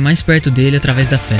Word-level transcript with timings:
mais 0.00 0.22
perto 0.22 0.50
dele 0.50 0.76
através 0.76 1.08
da 1.08 1.18
fé. 1.18 1.36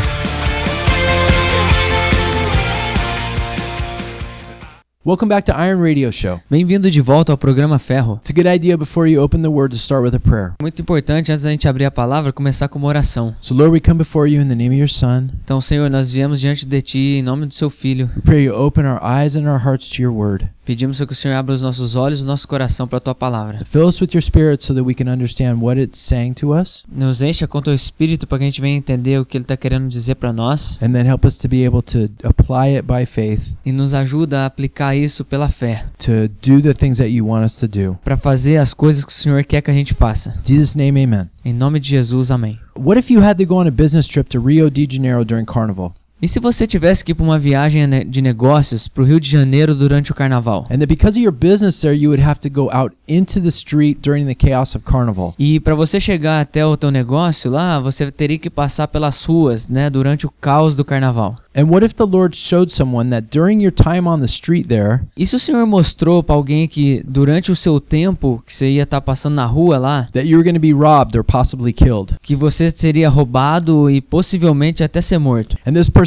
Welcome 5.07 5.29
back 5.29 5.45
to 5.45 5.53
Iron 5.53 5.81
Radio 5.81 6.11
Show. 6.11 6.41
Bem-vindo 6.51 6.91
de 6.91 7.01
volta 7.01 7.33
ao 7.33 7.39
programa 7.39 7.79
Ferro. 7.79 8.17
It's 8.17 8.29
a 8.29 8.33
good 8.33 8.49
idea 8.49 8.77
before 8.77 9.09
you 9.09 9.23
open 9.23 9.41
the 9.41 9.49
word 9.49 9.71
to 9.71 9.77
start 9.77 10.03
with 10.03 10.17
a 10.17 10.19
prayer. 10.19 10.55
Muito 10.61 10.83
importante 10.83 11.31
antes 11.31 11.45
da 11.45 11.51
gente 11.51 11.69
abrir 11.69 11.85
a 11.85 11.93
palavra 11.93 12.33
começar 12.33 12.67
com 12.67 12.77
uma 12.77 12.89
oração. 12.89 13.33
So 13.41 13.55
Lord, 13.55 13.73
we 13.73 13.81
come 13.81 13.99
before 13.99 14.29
you 14.29 14.43
in 14.43 14.49
the 14.49 14.57
name 14.57 14.75
of 14.75 14.81
your 14.81 14.89
son. 14.89 15.29
Então, 15.45 15.61
Senhor, 15.61 15.89
nós 15.89 16.13
viemos 16.13 16.41
diante 16.41 16.67
de 16.67 16.83
ti 16.83 17.19
em 17.19 17.23
nome 17.23 17.47
do 17.47 17.55
seu 17.55 17.71
filho. 17.71 18.11
We 18.17 18.23
pray 18.23 18.45
you 18.47 18.55
open 18.57 18.85
our 18.85 19.01
eyes 19.01 19.37
and 19.37 19.49
our 19.49 19.65
hearts 19.65 19.89
to 19.91 20.03
your 20.03 20.13
word. 20.13 20.49
Pedimos 20.67 20.99
que 20.99 21.13
o 21.13 21.15
Senhor 21.15 21.37
abra 21.37 21.55
os 21.55 21.63
nossos 21.63 21.95
olhos 21.95 22.23
o 22.23 22.27
nosso 22.27 22.49
coração 22.49 22.89
para 22.89 22.99
a 22.99 23.01
tua 23.01 23.15
palavra. 23.15 23.65
Fill 23.65 23.87
us 23.87 24.01
with 24.01 24.09
your 24.13 24.21
spirit 24.21 24.65
so 24.65 24.75
that 24.75 24.85
we 24.85 24.95
can 24.95 25.09
understand 25.09 25.61
what 25.61 25.81
it's 25.81 26.01
saying 26.01 26.33
to 26.35 26.53
us 26.53 26.85
Nos 26.93 27.23
encha 27.23 27.47
com 27.47 27.63
teu 27.63 27.73
espírito 27.73 28.27
para 28.27 28.39
que 28.39 28.45
a 28.45 28.47
gente 28.49 28.61
venha 28.61 28.77
entender 28.77 29.21
o 29.21 29.25
que 29.25 29.37
ele 29.37 29.45
está 29.45 29.57
querendo 29.57 29.89
dizer 29.89 30.17
para 30.17 30.33
nós 30.33 30.83
and 30.83 30.93
then 30.93 31.07
help 31.07 31.25
us 31.25 31.39
to 31.39 31.49
be 31.49 31.65
able 31.65 31.83
to 31.83 32.11
apply 32.27 32.77
it 32.77 32.83
by 32.83 33.07
faith 33.07 33.55
e 33.65 33.71
nos 33.71 33.95
ajuda 33.95 34.41
a 34.41 34.47
aplicar 34.47 34.97
isso 34.97 35.25
pela 35.25 35.49
fé, 35.49 35.85
to 35.99 36.29
do 36.43 36.61
the 36.61 36.75
things 36.75 36.99
that 36.99 37.11
you 37.11 37.27
want 37.27 37.47
us 37.47 37.57
to 37.57 37.69
do. 37.69 37.97
para 38.05 38.17
fazer 38.17 38.57
as 38.57 38.75
coisas 38.75 39.05
que 39.05 39.13
o 39.13 39.15
Senhor 39.15 39.45
quer 39.45 39.63
que 39.63 39.71
a 39.71 39.75
gente 39.75 39.95
faça. 39.95 40.31
In 40.31 40.49
Jesus 40.49 40.75
name, 40.75 41.05
amen. 41.05 41.31
Em 41.45 41.53
nome 41.53 41.79
de 41.79 41.91
Jesus, 41.91 42.33
amém. 42.33 42.59
What 42.77 42.99
if 42.99 43.09
you 43.09 43.23
had 43.23 43.37
to 43.37 43.47
go 43.47 43.57
on 43.57 43.69
a 43.69 43.71
business 43.71 44.09
trip 44.09 44.29
to 44.31 44.41
Rio 44.41 44.69
de 44.69 44.87
Janeiro 44.91 45.25
during 45.25 45.45
Carnival? 45.45 45.95
E 46.21 46.27
se 46.27 46.41
você 46.41 46.67
tivesse 46.67 47.05
que 47.05 47.13
ir 47.13 47.15
para 47.15 47.25
uma 47.25 47.39
viagem 47.39 47.87
de 48.09 48.23
negócios 48.23 48.89
para 48.89 49.03
o 49.03 49.07
Rio 49.07 49.21
de 49.21 49.31
Janeiro 49.31 49.75
durante 49.75 50.13
o 50.13 50.15
carnaval? 50.15 50.67
And 50.71 50.79
that 50.79 50.87
because 50.87 51.19
of 51.19 51.23
your 51.23 51.31
business 51.33 51.79
there, 51.83 51.95
you 51.95 52.09
would 52.09 52.23
have 52.23 52.41
to 52.41 52.49
go 52.49 52.71
out 52.73 52.97
into 53.07 53.39
the 53.39 53.49
street 53.49 53.99
during 54.01 54.25
the 54.25 54.35
chaos 54.35 54.75
of 54.75 54.83
Carnival. 54.83 55.35
E 55.39 55.61
para 55.61 55.75
você 55.75 56.01
chegar 56.01 56.41
até 56.41 56.65
o 56.65 56.75
teu 56.75 56.91
negócio 56.91 57.51
lá, 57.51 57.79
você 57.79 58.11
teria 58.11 58.39
que 58.39 58.49
passar 58.49 58.89
pelas 58.89 59.23
ruas, 59.27 59.69
né, 59.69 59.91
durante 59.91 60.27
o 60.27 60.33
caos 60.41 60.75
do 60.75 60.87
carnaval. 60.87 61.37
And 61.55 61.65
what 61.71 61.85
if 61.85 61.95
the 61.95 62.05
Lord 62.05 62.37
showed 62.37 62.71
someone 62.73 63.11
that 63.11 63.29
during 63.31 63.63
your 63.63 63.73
time 63.73 64.07
on 64.07 64.19
the 64.19 64.27
street 64.27 64.67
there, 64.69 65.01
E 65.17 65.27
se 65.27 65.37
o 65.37 65.39
Senhor 65.39 65.67
mostrou 65.67 66.23
para 66.23 66.35
alguém 66.35 66.67
que 66.67 67.03
durante 67.07 67.53
o 67.53 67.57
seu 67.57 67.79
tempo 67.79 68.43
que 68.47 68.53
você 68.53 68.71
ia 68.71 68.83
estar 68.83 69.01
passando 69.01 69.35
na 69.35 69.47
rua 69.47 69.79
lá, 69.79 70.09
that 70.13 70.27
you 70.27 70.39
were 70.39 70.45
going 70.45 70.55
to 70.55 70.61
be 70.61 70.73
robbed 70.73 71.17
or 71.17 71.25
possibly 71.25 71.73
killed? 71.73 72.15
que 72.23 72.35
você 72.35 72.71
seria 72.71 73.09
roubado 73.09 73.91
e 73.91 74.01
possivelmente 74.01 74.83
até 74.83 75.01
ser 75.01 75.19
morto. 75.19 75.57
And 75.67 75.73
this 75.73 75.89
person 75.89 76.06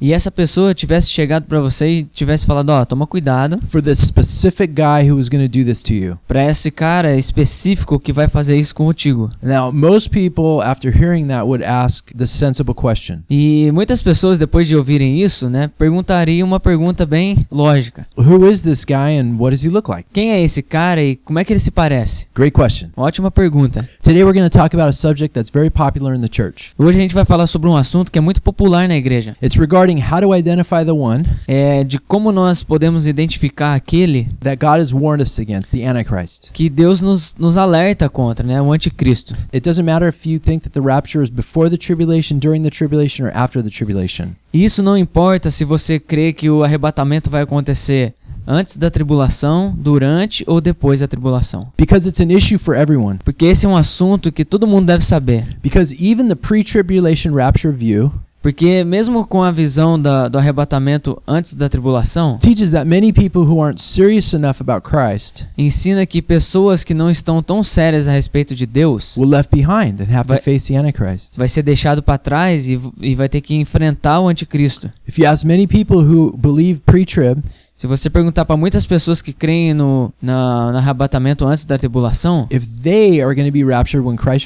E 0.00 0.12
essa 0.12 0.30
pessoa 0.30 0.74
tivesse 0.74 1.10
chegado 1.10 1.44
para 1.44 1.60
você 1.60 1.88
e 1.88 2.02
tivesse 2.04 2.46
falado, 2.46 2.70
ó, 2.70 2.84
toma 2.84 3.06
cuidado 3.06 3.60
for 3.68 3.80
this 3.82 3.98
specific 3.98 4.72
guy 4.74 5.08
who 5.08 5.16
was 5.16 5.28
going 5.28 5.46
to 5.46 5.48
do 5.48 5.64
this 5.64 5.82
to 5.82 5.92
you. 5.92 6.18
para 6.26 6.44
esse 6.44 6.70
cara 6.70 7.16
específico 7.16 7.98
que 7.98 8.12
vai 8.12 8.28
fazer 8.28 8.56
isso 8.56 8.74
contigo. 8.74 9.30
Now, 9.42 9.72
most 9.72 10.10
people, 10.10 10.62
after 10.62 10.94
hearing 10.94 11.28
that, 11.28 11.44
would 11.44 11.64
ask 11.64 12.12
the 12.16 12.26
sensible 12.26 12.74
question 12.74 13.18
E 13.30 13.70
muitas 13.72 14.02
pessoas 14.02 14.38
depois 14.38 14.68
de 14.68 14.76
ouvirem 14.76 15.20
isso, 15.22 15.48
né, 15.48 15.70
perguntariam 15.78 16.46
uma 16.46 16.60
pergunta 16.60 17.04
bem 17.06 17.46
lógica. 17.50 18.06
Who 18.16 18.48
is 18.50 18.62
this 18.62 18.84
guy 18.84 19.18
and 19.18 19.36
what 19.38 19.50
does 19.50 19.64
he 19.64 19.68
look 19.68 19.90
like? 19.90 20.08
Quem 20.12 20.32
é 20.32 20.42
esse 20.42 20.62
cara 20.62 21.02
e 21.02 21.16
como 21.16 21.38
é 21.38 21.44
que 21.44 21.52
ele 21.52 21.60
se 21.60 21.70
parece? 21.70 22.26
Great 22.34 22.52
question. 22.52 22.88
Ótima 22.96 23.30
pergunta. 23.30 23.88
Today, 24.02 24.24
we're 24.24 24.36
going 24.38 24.48
to 24.48 24.58
talk 24.58 24.74
about 24.74 24.88
a 24.88 24.92
subject 24.92 25.34
that's 25.34 25.50
very 25.50 25.70
popular 25.70 26.14
in 26.14 26.20
the 26.20 26.28
church. 26.30 26.72
Hoje 26.78 26.98
a 26.98 27.00
gente 27.00 27.14
vai 27.14 27.24
falar 27.24 27.46
sobre 27.46 27.67
um 27.68 27.76
assunto 27.76 28.10
que 28.10 28.18
é 28.18 28.20
muito 28.20 28.42
popular 28.42 28.88
na 28.88 28.96
igreja. 28.96 29.36
It's 29.42 29.56
regarding 29.56 30.00
how 30.00 30.20
to 30.20 30.34
identify 30.34 30.84
the 30.84 30.92
one 30.92 31.24
É 31.46 31.84
de 31.84 31.98
como 31.98 32.32
nós 32.32 32.62
podemos 32.62 33.06
identificar 33.06 33.74
aquele 33.74 34.28
that 34.42 34.56
God 34.56 34.80
has 34.80 34.92
warned 34.92 35.22
us 35.22 35.38
against, 35.38 35.70
the 35.70 35.86
Antichrist. 35.86 36.50
que 36.52 36.68
Deus 36.68 37.00
nos, 37.00 37.34
nos 37.38 37.56
alerta 37.58 38.08
contra, 38.08 38.46
né, 38.46 38.60
o 38.60 38.72
anticristo. 38.72 39.34
It 39.52 39.60
doesn't 39.60 39.84
matter 39.84 40.08
if 40.08 40.26
you 40.26 40.38
think 40.40 40.62
that 40.64 40.72
the 40.72 40.80
rapture 40.80 41.22
is 41.22 41.30
before 41.30 41.68
the 41.70 41.76
tribulation, 41.76 42.38
during 42.38 42.62
the 42.62 42.70
tribulation, 42.70 43.24
or 43.26 43.32
after 43.34 43.62
the 43.62 43.70
tribulation. 43.70 44.28
Isso 44.52 44.82
não 44.82 44.96
importa 44.96 45.50
se 45.50 45.62
você 45.64 46.00
crê 46.00 46.32
que 46.32 46.48
o 46.48 46.64
arrebatamento 46.64 47.28
vai 47.28 47.42
acontecer 47.42 48.14
antes 48.48 48.78
da 48.78 48.90
tribulação, 48.90 49.74
durante 49.76 50.42
ou 50.46 50.60
depois 50.60 51.00
da 51.00 51.06
tribulação. 51.06 51.68
Because 51.76 52.08
it's 52.08 52.20
an 52.20 52.32
issue 52.32 52.58
for 52.58 52.74
everyone. 52.74 53.18
Porque 53.22 53.44
esse 53.44 53.66
é 53.66 53.68
um 53.68 53.76
assunto 53.76 54.32
que 54.32 54.44
todo 54.44 54.66
mundo 54.66 54.86
deve 54.86 55.04
saber. 55.04 55.46
Because 55.62 55.94
even 56.02 56.28
the 56.28 56.34
pre 56.34 56.64
tribulation 56.64 57.34
rapture 57.34 57.72
view 57.74 58.10
Porque 58.40 58.84
mesmo 58.84 59.26
com 59.26 59.42
a 59.42 59.50
visão 59.50 60.00
da, 60.00 60.28
do 60.28 60.38
arrebatamento 60.38 61.20
antes 61.26 61.54
da 61.54 61.68
tribulação, 61.68 62.38
teaches 62.38 62.70
that 62.70 62.86
many 62.86 63.12
people 63.12 63.42
who 63.42 63.60
aren't 63.60 63.80
serious 63.80 64.32
enough 64.32 64.60
about 64.60 64.88
Christ 64.88 65.46
ensina 65.58 66.06
que 66.06 66.22
pessoas 66.22 66.84
que 66.84 66.94
não 66.94 67.10
estão 67.10 67.42
tão 67.42 67.64
sérias 67.64 68.06
a 68.06 68.12
respeito 68.12 68.54
de 68.54 68.64
Deus 68.64 69.16
will 69.16 69.28
left 69.28 69.50
behind 69.54 70.00
and 70.00 70.16
have 70.16 70.28
Vai- 70.28 70.38
to 70.38 70.44
face 70.44 70.72
the 70.72 70.78
Antichrist. 70.78 71.36
vai 71.36 71.48
ser 71.48 71.62
deixado 71.62 72.00
para 72.00 72.16
trás 72.16 72.68
e, 72.68 72.80
e 73.00 73.14
vai 73.16 73.28
ter 73.28 73.40
que 73.40 73.56
enfrentar 73.56 74.20
o 74.20 74.28
anticristo. 74.28 74.88
If 75.06 75.18
you 75.18 75.26
ask 75.28 75.44
many 75.44 75.66
people 75.66 75.98
who 75.98 76.36
believe 76.38 76.80
pre 76.86 77.04
trib, 77.04 77.42
Se 77.78 77.86
você 77.86 78.10
perguntar 78.10 78.44
para 78.44 78.56
muitas 78.56 78.84
pessoas 78.84 79.22
que 79.22 79.32
creem 79.32 79.72
no, 79.72 80.12
na, 80.20 80.72
no 80.72 80.78
arrebatamento 80.78 81.46
antes 81.46 81.64
da 81.64 81.78
tribulação, 81.78 82.48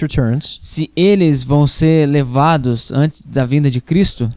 returns, 0.03 0.59
se 0.61 0.91
eles 0.95 1.43
vão 1.43 1.67
ser 1.67 2.07
levados 2.07 2.93
antes 2.93 3.25
da 3.25 3.47
vinda 3.47 3.71
de 3.71 3.81
Cristo, 3.81 4.31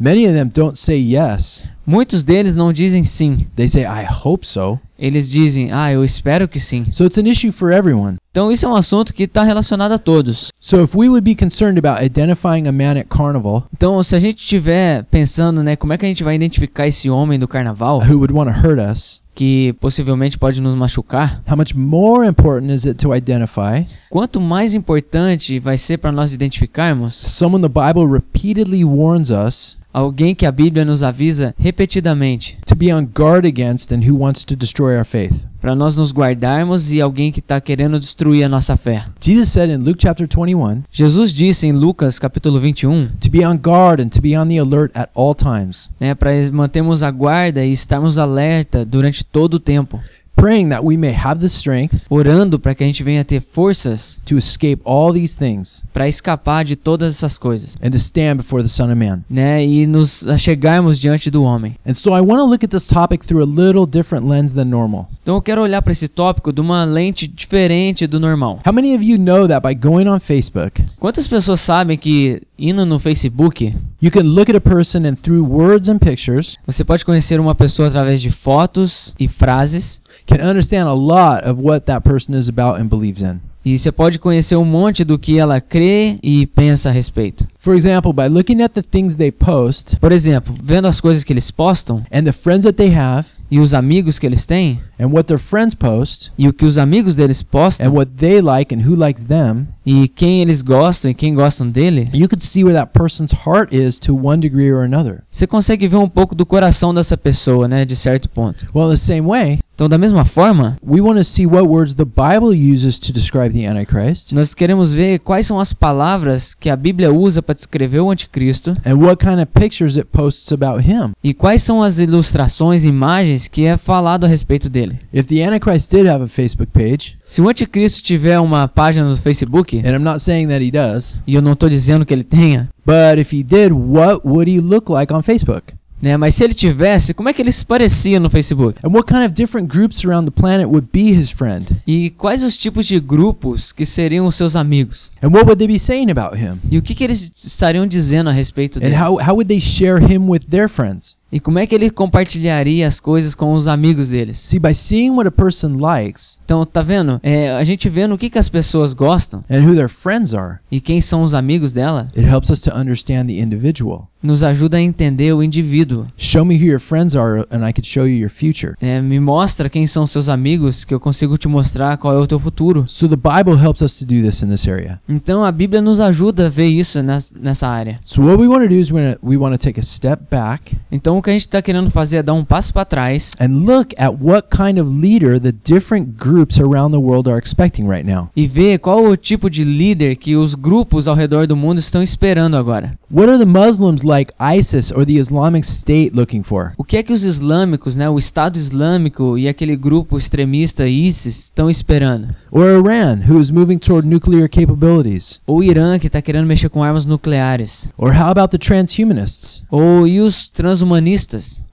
yes. 0.96 1.66
muitos 1.86 2.24
deles 2.24 2.56
não 2.56 2.72
dizem 2.72 3.04
sim. 3.04 3.46
They 3.58 3.68
say, 3.68 3.84
I 3.84 4.08
hope 4.24 4.48
so. 4.48 4.80
Eles 4.98 5.32
dizem, 5.32 5.72
ah, 5.72 5.92
eu 5.92 6.04
espero 6.04 6.48
que 6.48 6.60
sim. 6.60 6.86
So 6.92 7.06
it's 7.06 7.18
an 7.18 7.28
issue 7.28 7.52
for 7.52 7.72
everyone. 7.72 8.18
Então 8.36 8.52
isso 8.52 8.66
é 8.66 8.70
um 8.70 8.76
assunto 8.76 9.14
que 9.14 9.24
está 9.24 9.44
relacionado 9.44 9.94
a 9.94 9.98
todos. 9.98 10.52
So 10.60 10.84
if 10.84 10.94
we 10.94 11.08
would 11.08 11.24
be 11.24 11.36
concerned 11.36 11.80
about 11.80 12.04
identifying 12.04 12.68
a 12.68 12.72
man 12.72 13.00
at 13.00 13.08
carnival 13.08 13.64
Então 13.74 14.04
se 14.04 14.14
a 14.14 14.20
gente 14.20 14.40
estiver 14.40 15.06
pensando, 15.06 15.64
né, 15.64 15.78
como 15.78 15.94
é 15.94 15.98
que 15.98 16.06
a 16.06 16.08
gente 16.10 16.24
vai 16.24 16.36
identificar 16.36 16.86
esse 16.86 17.10
homem 17.10 17.40
do 17.40 17.48
carnaval, 17.48 18.02
who 18.02 18.18
would 18.18 18.34
want 18.34 18.54
to 18.54 18.68
hurt 18.68 18.78
us, 18.78 19.24
que 19.34 19.74
possivelmente 19.80 20.38
pode 20.38 20.62
nos 20.62 20.78
machucar, 20.78 21.42
how 21.50 21.56
much 21.56 21.74
more 21.76 22.28
important 22.28 22.74
is 22.74 22.86
it 22.86 22.96
to 22.96 23.16
identify 23.16 23.86
quanto 24.10 24.42
mais 24.42 24.74
importante 24.74 25.60
vai 25.60 25.78
ser 25.78 25.98
para 25.98 26.12
nós 26.12 26.34
identificarmos 26.34 27.14
someone 27.14 27.62
the 27.62 27.70
Bible 27.70 28.06
repeatedly 28.06 28.84
warns 28.84 29.30
us 29.30 29.78
alguém 29.96 30.36
que 30.36 30.46
a 30.46 30.52
Bíblia 30.52 30.84
nos 30.84 31.04
avisa 31.04 31.56
repetidamente 31.58 32.58
to 32.66 32.76
be 32.76 32.94
on 32.94 33.06
guard 33.06 33.46
against 33.46 33.94
and 33.94 34.02
who 34.10 34.18
wants 34.18 34.44
to 34.44 34.56
destroy 34.56 34.98
our 34.98 35.06
faith? 35.06 35.48
para 35.66 35.74
nós 35.74 35.98
nos 35.98 36.12
guardarmos 36.12 36.92
e 36.92 37.02
alguém 37.02 37.32
que 37.32 37.40
está 37.40 37.60
querendo 37.60 37.98
destruir 37.98 38.44
a 38.44 38.50
nossa 38.50 38.78
fé. 38.78 39.04
Jesus 39.20 39.50
said 39.50 39.72
in 39.72 39.84
Luke 39.84 39.98
chapter 40.00 40.28
21 40.28 40.84
Jesus 40.92 41.34
disse 41.34 41.66
em 41.66 41.72
Lucas 41.72 42.20
capítulo 42.20 42.60
21, 42.60 43.08
to 43.20 43.32
be 43.32 43.44
on 43.44 43.58
guard 43.58 44.00
and 44.00 44.10
to 44.10 44.22
be 44.22 44.38
on 44.38 44.48
the 44.48 44.60
alert 44.60 44.92
at 44.96 45.10
all 45.16 45.34
times, 45.34 45.90
né, 46.00 46.14
para 46.14 46.30
mantermos 46.52 47.02
a 47.02 47.10
guarda 47.10 47.66
e 47.66 47.72
estarmos 47.72 48.20
alerta 48.20 48.86
durante 48.86 49.26
todo 49.26 49.56
o 49.56 49.60
tempo, 49.60 50.00
praying 50.36 50.70
that 50.70 50.84
we 50.84 50.98
may 50.98 51.12
have 51.12 51.40
the 51.40 51.48
strength 51.48 52.06
orando 52.10 52.60
para 52.60 52.76
que 52.76 52.84
a 52.84 52.88
gente 52.88 53.04
venha 53.04 53.24
ter 53.24 53.40
forças 53.42 54.22
to 54.26 54.38
escape 54.38 54.82
all 54.86 55.14
these 55.14 55.38
things 55.38 55.86
para 55.94 56.08
escapar 56.08 56.64
de 56.66 56.76
todas 56.76 57.16
essas 57.16 57.38
coisas, 57.38 57.76
and 57.82 57.90
to 57.92 57.98
stand 57.98 58.36
before 58.38 58.62
the 58.62 58.70
Son 58.70 58.92
of 58.92 58.96
Man. 58.96 59.24
né, 59.30 59.66
e 59.66 59.88
nos 59.88 60.26
chegarmos 60.38 61.00
diante 61.00 61.32
do 61.32 61.44
homem. 61.44 61.76
And 61.86 61.94
so 61.94 62.16
I 62.16 62.22
want 62.22 62.40
to 62.40 62.46
look 62.46 62.64
at 62.64 62.70
this 62.70 62.88
topic 62.88 63.26
through 63.26 63.42
a 63.44 63.46
little 63.46 63.86
different 63.86 64.28
lens 64.28 64.54
than 64.54 64.66
normal. 64.66 65.10
Então 65.22 65.36
eu 65.36 65.42
quero 65.42 65.62
olhar 65.62 65.82
para 65.82 65.92
esse 65.92 66.08
tópico 66.08 66.52
de 66.52 66.62
uma 66.62 66.84
lente 66.84 67.28
diferente 67.28 68.06
do 68.08 68.20
normal. 68.20 68.60
How 68.66 68.74
many 68.74 68.94
of 68.96 69.04
you 69.04 69.18
know 69.18 69.48
that 69.48 69.66
by 69.68 69.74
going 69.74 70.08
on 70.08 70.20
Facebook, 70.20 70.84
Quantas 71.00 71.28
pessoas 71.28 71.62
sabem 71.62 71.98
que 71.98 72.42
indo 72.58 72.86
no 72.86 73.00
Facebook, 73.00 73.74
you 74.06 74.12
can 74.12 74.28
look 74.28 74.48
at 74.50 74.56
a 74.56 74.62
person 74.62 75.04
and 75.04 75.16
through 75.18 75.44
words 75.44 75.90
and 75.90 75.98
pictures 75.98 76.60
você 76.68 76.84
pode 76.84 77.04
conhecer 77.04 77.40
uma 77.40 77.56
pessoa 77.56 77.88
através 77.88 78.22
de 78.22 78.30
fotos 78.30 79.16
e 79.20 79.28
frases 79.28 80.00
can 80.28 80.48
understand 80.48 80.88
a 80.88 80.94
lot 80.94 81.44
of 81.44 81.60
what 81.60 81.88
that 81.88 82.04
person 82.08 82.36
is 82.36 82.48
about 82.48 82.80
and 82.80 82.88
believes 82.88 83.24
in? 83.24 83.40
E 83.66 83.80
você 83.80 83.92
pode 83.92 84.20
conhecer 84.20 84.56
um 84.58 84.64
monte 84.64 85.04
do 85.04 85.18
que 85.18 85.40
ela 85.40 85.60
crê 85.60 86.20
e 86.22 86.46
pensa 86.46 86.90
a 86.90 86.92
respeito. 86.92 87.48
For 87.58 87.74
example, 87.74 88.14
by 88.14 88.28
looking 88.28 88.62
at 88.62 88.76
the 88.76 88.84
things 88.84 89.16
they 89.16 89.32
post 89.32 89.98
Por 90.00 90.12
exemplo, 90.12 90.54
vendo 90.64 90.88
as 90.88 91.02
coisas 91.02 91.24
que 91.24 91.34
eles 91.34 91.50
postam 91.50 92.06
and 92.12 92.26
the 92.26 92.32
friends 92.32 92.66
that 92.66 92.78
they 92.78 92.96
have 92.96 93.26
e 93.50 93.60
os 93.60 93.74
amigos 93.74 94.18
que 94.18 94.26
eles 94.26 94.46
têm 94.46 94.80
and 95.00 95.08
what 95.08 95.26
their 95.26 95.40
friends 95.40 95.76
post 95.76 96.32
e 96.38 96.48
o 96.48 96.54
que 96.54 96.66
os 96.66 96.78
amigos 96.78 97.16
deles 97.16 97.42
and 97.42 97.46
postam 97.52 97.94
what 97.94 98.12
they 98.18 98.42
like 98.42 98.74
and 98.74 98.88
who 98.88 98.96
likes 98.96 99.26
them, 99.26 99.68
e 99.86 100.08
quem 100.08 100.42
eles 100.42 100.62
gostam 100.62 101.12
e 101.12 101.14
quem 101.14 101.34
gostam 101.36 101.70
dele, 101.70 102.10
you 102.14 102.28
could 102.28 102.44
see 102.44 102.64
where 102.64 102.78
that 102.78 102.92
person's 102.98 103.34
heart 103.46 103.74
is 103.74 104.00
to 104.00 104.16
one 104.16 104.42
degree 104.42 104.72
or 104.72 104.84
another. 104.84 105.24
você 105.30 105.46
consegue 105.46 105.88
ver 105.88 105.98
um 105.98 106.10
pouco 106.10 106.34
do 106.34 106.46
coração 106.46 106.94
dessa 106.94 107.18
pessoa, 107.18 107.68
né, 107.68 107.86
de 107.86 107.96
certo 107.96 108.30
ponto. 108.30 108.68
Well, 108.74 108.88
in 108.88 108.96
the 108.96 108.98
same 108.98 109.22
way, 109.22 109.60
Então, 109.76 109.90
da 109.90 109.98
mesma 109.98 110.24
forma, 110.24 110.78
we 110.82 111.02
want 111.02 111.18
to 111.18 111.24
see 111.26 111.46
what 111.46 111.68
words 111.68 111.94
the 111.94 112.06
Bible 112.06 112.56
uses 112.56 112.98
to 112.98 113.12
describe 113.12 113.50
the 113.54 113.68
Antichrist 113.68 114.32
nós 114.32 114.54
queremos 114.54 114.94
ver 114.94 115.20
quais 115.20 115.46
são 115.46 115.60
as 115.60 115.74
palavras 115.74 116.54
que 116.54 116.70
a 116.70 116.78
Bíblia 116.78 117.12
usa 117.12 117.42
para 117.42 117.54
descrever 117.54 118.00
o 118.00 118.10
anticristo 118.10 118.78
and 118.86 118.96
what 118.96 119.18
kind 119.18 119.38
of 119.38 119.48
pictures 119.48 119.98
it 119.98 120.08
posts 120.14 120.54
about 120.54 120.82
him. 120.90 121.12
e 121.22 121.34
quais 121.34 121.62
são 121.62 121.84
as 121.84 122.00
ilustrações, 122.00 122.86
imagens 122.86 123.50
que 123.50 123.66
é 123.66 123.76
falado 123.76 124.24
a 124.24 124.28
respeito 124.30 124.70
dele. 124.70 124.98
If 125.14 125.28
the 125.28 125.44
Antichrist 125.44 125.92
did 125.92 126.08
have 126.08 126.24
a 126.24 126.28
Facebook 126.28 126.72
page, 126.72 127.18
Se 127.26 127.42
o 127.42 127.50
anticristo 127.50 128.02
tiver 128.02 128.40
uma 128.40 128.70
página 128.70 129.10
no 129.10 129.16
Facebook, 129.18 129.78
and 129.80 129.90
I'm 129.90 130.00
not 130.04 130.22
saying 130.22 130.48
that 130.48 130.64
he 130.64 130.72
does, 130.72 131.22
e 131.28 131.36
eu 131.36 131.42
não 131.42 131.52
estou 131.52 131.68
dizendo 131.68 132.06
que 132.06 132.14
ele 132.14 132.24
tenha, 132.24 132.70
but 132.86 133.20
if 133.20 133.34
he 133.34 133.44
did, 133.44 133.74
what 133.74 134.22
would 134.26 134.50
he 134.50 134.62
look 134.62 134.90
like 134.90 135.14
on 135.14 135.22
Facebook? 135.22 135.74
Né, 136.02 136.18
mas 136.18 136.36
se 136.36 136.44
ele 136.44 136.54
tivesse, 136.54 137.14
como 137.14 137.30
é 137.30 137.34
que 137.34 137.42
ele 137.42 137.52
se 137.52 137.66
parecia 137.66 138.20
no 138.20 138.30
Facebook? 138.30 138.78
And 138.84 138.90
what 138.90 139.08
kind 139.08 139.24
of 139.26 139.30
different 139.34 139.68
groups 139.68 140.06
around 140.06 140.26
the 140.26 140.32
planet 140.32 140.68
would 140.68 140.88
be 140.92 141.12
his 141.12 141.30
friend? 141.32 141.66
E 141.88 142.10
quais 142.12 142.44
os 142.44 142.58
tipos 142.58 142.86
de 142.86 143.00
grupos 143.00 143.72
que 143.72 143.86
seriam 143.86 144.26
os 144.28 144.36
seus 144.36 144.56
amigos? 144.56 145.12
And 145.24 145.30
what 145.30 145.46
would 145.46 145.58
they 145.58 145.68
be 145.68 145.80
saying 145.80 146.12
about 146.12 146.38
him? 146.38 146.60
E 146.70 146.78
o 146.78 146.82
que, 146.82 146.94
que 146.94 147.04
eles 147.04 147.32
estariam 147.44 147.88
dizendo 147.88 148.30
a 148.30 148.34
respeito 148.34 148.78
And 148.80 148.82
dele? 148.82 148.96
how, 148.96 149.18
how 149.20 149.34
would 149.34 149.48
they 149.48 149.60
share 149.62 150.00
him 150.00 150.30
with 150.30 150.46
their 150.50 150.68
friends? 150.70 151.18
E 151.36 151.40
como 151.42 151.60
é 151.60 151.68
que 151.68 151.76
ele 151.76 151.90
compartilharia 151.90 152.88
as 152.88 152.98
coisas 153.02 153.36
com 153.36 153.54
os 153.56 153.68
amigos 153.68 154.08
deles? 154.10 154.38
See, 154.40 154.58
by 154.58 154.74
seeing 154.74 155.10
what 155.12 155.28
a 155.28 155.32
person 155.32 155.76
likes 155.78 156.40
Então, 156.46 156.66
tá 156.66 156.82
vendo? 156.82 157.20
É, 157.22 157.52
a 157.58 157.64
gente 157.66 157.90
vê 157.90 158.08
no 158.08 158.18
que, 158.18 158.30
que 158.30 158.40
as 158.40 158.48
pessoas 158.48 158.94
gostam 158.94 159.44
and 159.50 159.60
who 159.68 159.76
their 159.76 159.90
friends 159.90 160.34
are, 160.34 160.60
e 160.72 160.80
quem 160.80 161.02
são 161.02 161.22
os 161.24 161.34
amigos 161.34 161.74
dela, 161.74 162.08
it 162.16 162.26
helps 162.26 162.50
us 162.50 162.62
to 162.62 162.74
understand 162.74 163.26
the 163.28 163.34
individual. 163.40 164.08
nos 164.24 164.42
ajuda 164.44 164.78
a 164.78 164.82
entender 164.82 165.34
o 165.34 165.44
indivíduo. 165.44 166.08
Show 166.18 166.44
me 166.44 166.56
who 166.56 166.66
your 166.66 166.80
friends 166.80 167.16
are, 167.16 167.46
and 167.52 167.64
I 167.68 167.72
could 167.72 167.86
show 167.86 168.08
you 168.08 168.18
your 168.18 168.30
future. 168.32 168.74
É, 168.82 169.00
me 169.00 169.20
mostra 169.20 169.70
quem 169.70 169.86
são 169.86 170.08
seus 170.08 170.30
amigos, 170.30 170.84
que 170.84 170.96
eu 170.96 171.00
consigo 171.00 171.38
te 171.38 171.48
mostrar 171.48 171.96
qual 171.98 172.16
é 172.16 172.18
o 172.18 172.26
teu 172.26 172.40
futuro. 172.40 172.86
So 172.88 173.08
the 173.08 173.16
Bible 173.16 173.54
helps 173.64 173.84
us 173.84 174.00
to 174.00 174.06
do 174.06 174.24
this 174.24 174.42
in 174.42 174.48
this 174.50 174.68
area. 174.68 175.00
Então 175.08 175.44
a 175.44 175.52
Bíblia 175.52 175.80
nos 175.80 176.00
ajuda 176.00 176.48
a 176.48 176.50
ver 176.50 176.66
isso 176.66 177.04
nes- 177.04 177.36
nessa 177.40 177.68
área. 177.68 178.00
So 178.04 178.24
what 178.24 178.42
we 178.42 178.48
want 178.48 178.64
to 178.64 178.70
do 178.70 178.76
is 178.80 178.90
we 179.22 179.38
want 179.38 179.54
to 179.54 179.60
take 179.60 179.80
a 179.80 179.84
step 179.84 180.24
back 180.32 180.76
Então 180.92 181.18
o 181.20 181.22
que 181.26 181.32
a 181.32 181.34
gente 181.34 181.42
está 181.42 181.60
querendo 181.60 181.90
fazer 181.90 182.18
é 182.18 182.24
dar 182.24 182.34
um 182.34 182.46
passo 182.46 182.72
para 182.72 182.86
trás 182.86 183.32
and 183.40 183.48
look 183.48 183.96
at 183.98 184.14
what 184.22 184.48
kind 184.56 184.80
of 184.80 184.88
leader 184.96 185.40
the 185.40 185.52
different 185.52 186.10
groups 186.18 186.60
around 186.60 186.92
the 186.92 187.00
world 187.02 187.28
are 187.28 187.40
expecting 187.40 187.88
right 187.88 188.08
now. 188.08 188.30
e 188.36 188.46
ver 188.46 188.78
qual 188.78 189.04
o 189.04 189.18
tipo 189.18 189.50
de 189.50 189.64
líder 189.64 190.16
que 190.18 190.36
os 190.36 190.54
grupos 190.54 191.08
ao 191.08 191.16
redor 191.16 191.48
do 191.48 191.56
mundo 191.56 191.80
estão 191.80 192.04
esperando 192.04 192.56
agora. 192.56 192.98
What 193.12 193.30
are 193.30 193.40
the 193.40 193.46
Muslims 193.46 194.04
like 194.04 194.32
ISIS 194.40 194.92
or 194.92 195.04
the 195.06 195.14
Islamic 195.14 195.66
State 195.66 196.12
looking 196.14 196.44
for? 196.44 196.74
O 196.78 196.84
que 196.84 196.98
é 196.98 197.04
que 197.04 197.14
os 197.14 197.24
islâmicos, 197.24 197.96
né, 197.96 198.08
o 198.10 198.20
Estado 198.20 198.58
Islâmico 198.58 199.38
e 199.38 199.48
aquele 199.48 199.76
grupo 199.76 200.18
extremista 200.18 200.88
ISIS 200.88 201.46
estão 201.46 201.70
esperando? 201.70 202.36
Or 202.52 202.66
Iran, 202.66 203.22
who 203.28 203.40
is 203.42 203.50
moving 203.50 203.78
toward 203.78 204.08
nuclear 204.08 204.48
capabilities? 204.48 205.42
Ou 205.48 205.64
Irã 205.64 205.98
que 205.98 206.08
está 206.08 206.22
querendo 206.22 206.46
mexer 206.46 206.70
com 206.70 206.84
armas 206.84 207.06
nucleares? 207.06 207.90
Or 207.98 208.12
how 208.12 208.30
about 208.30 208.50
the 208.50 208.58
transhumanists? 208.58 209.64
Ou 209.72 210.08
e 210.08 210.20
os 210.20 210.50
transhumanistas? 210.50 211.15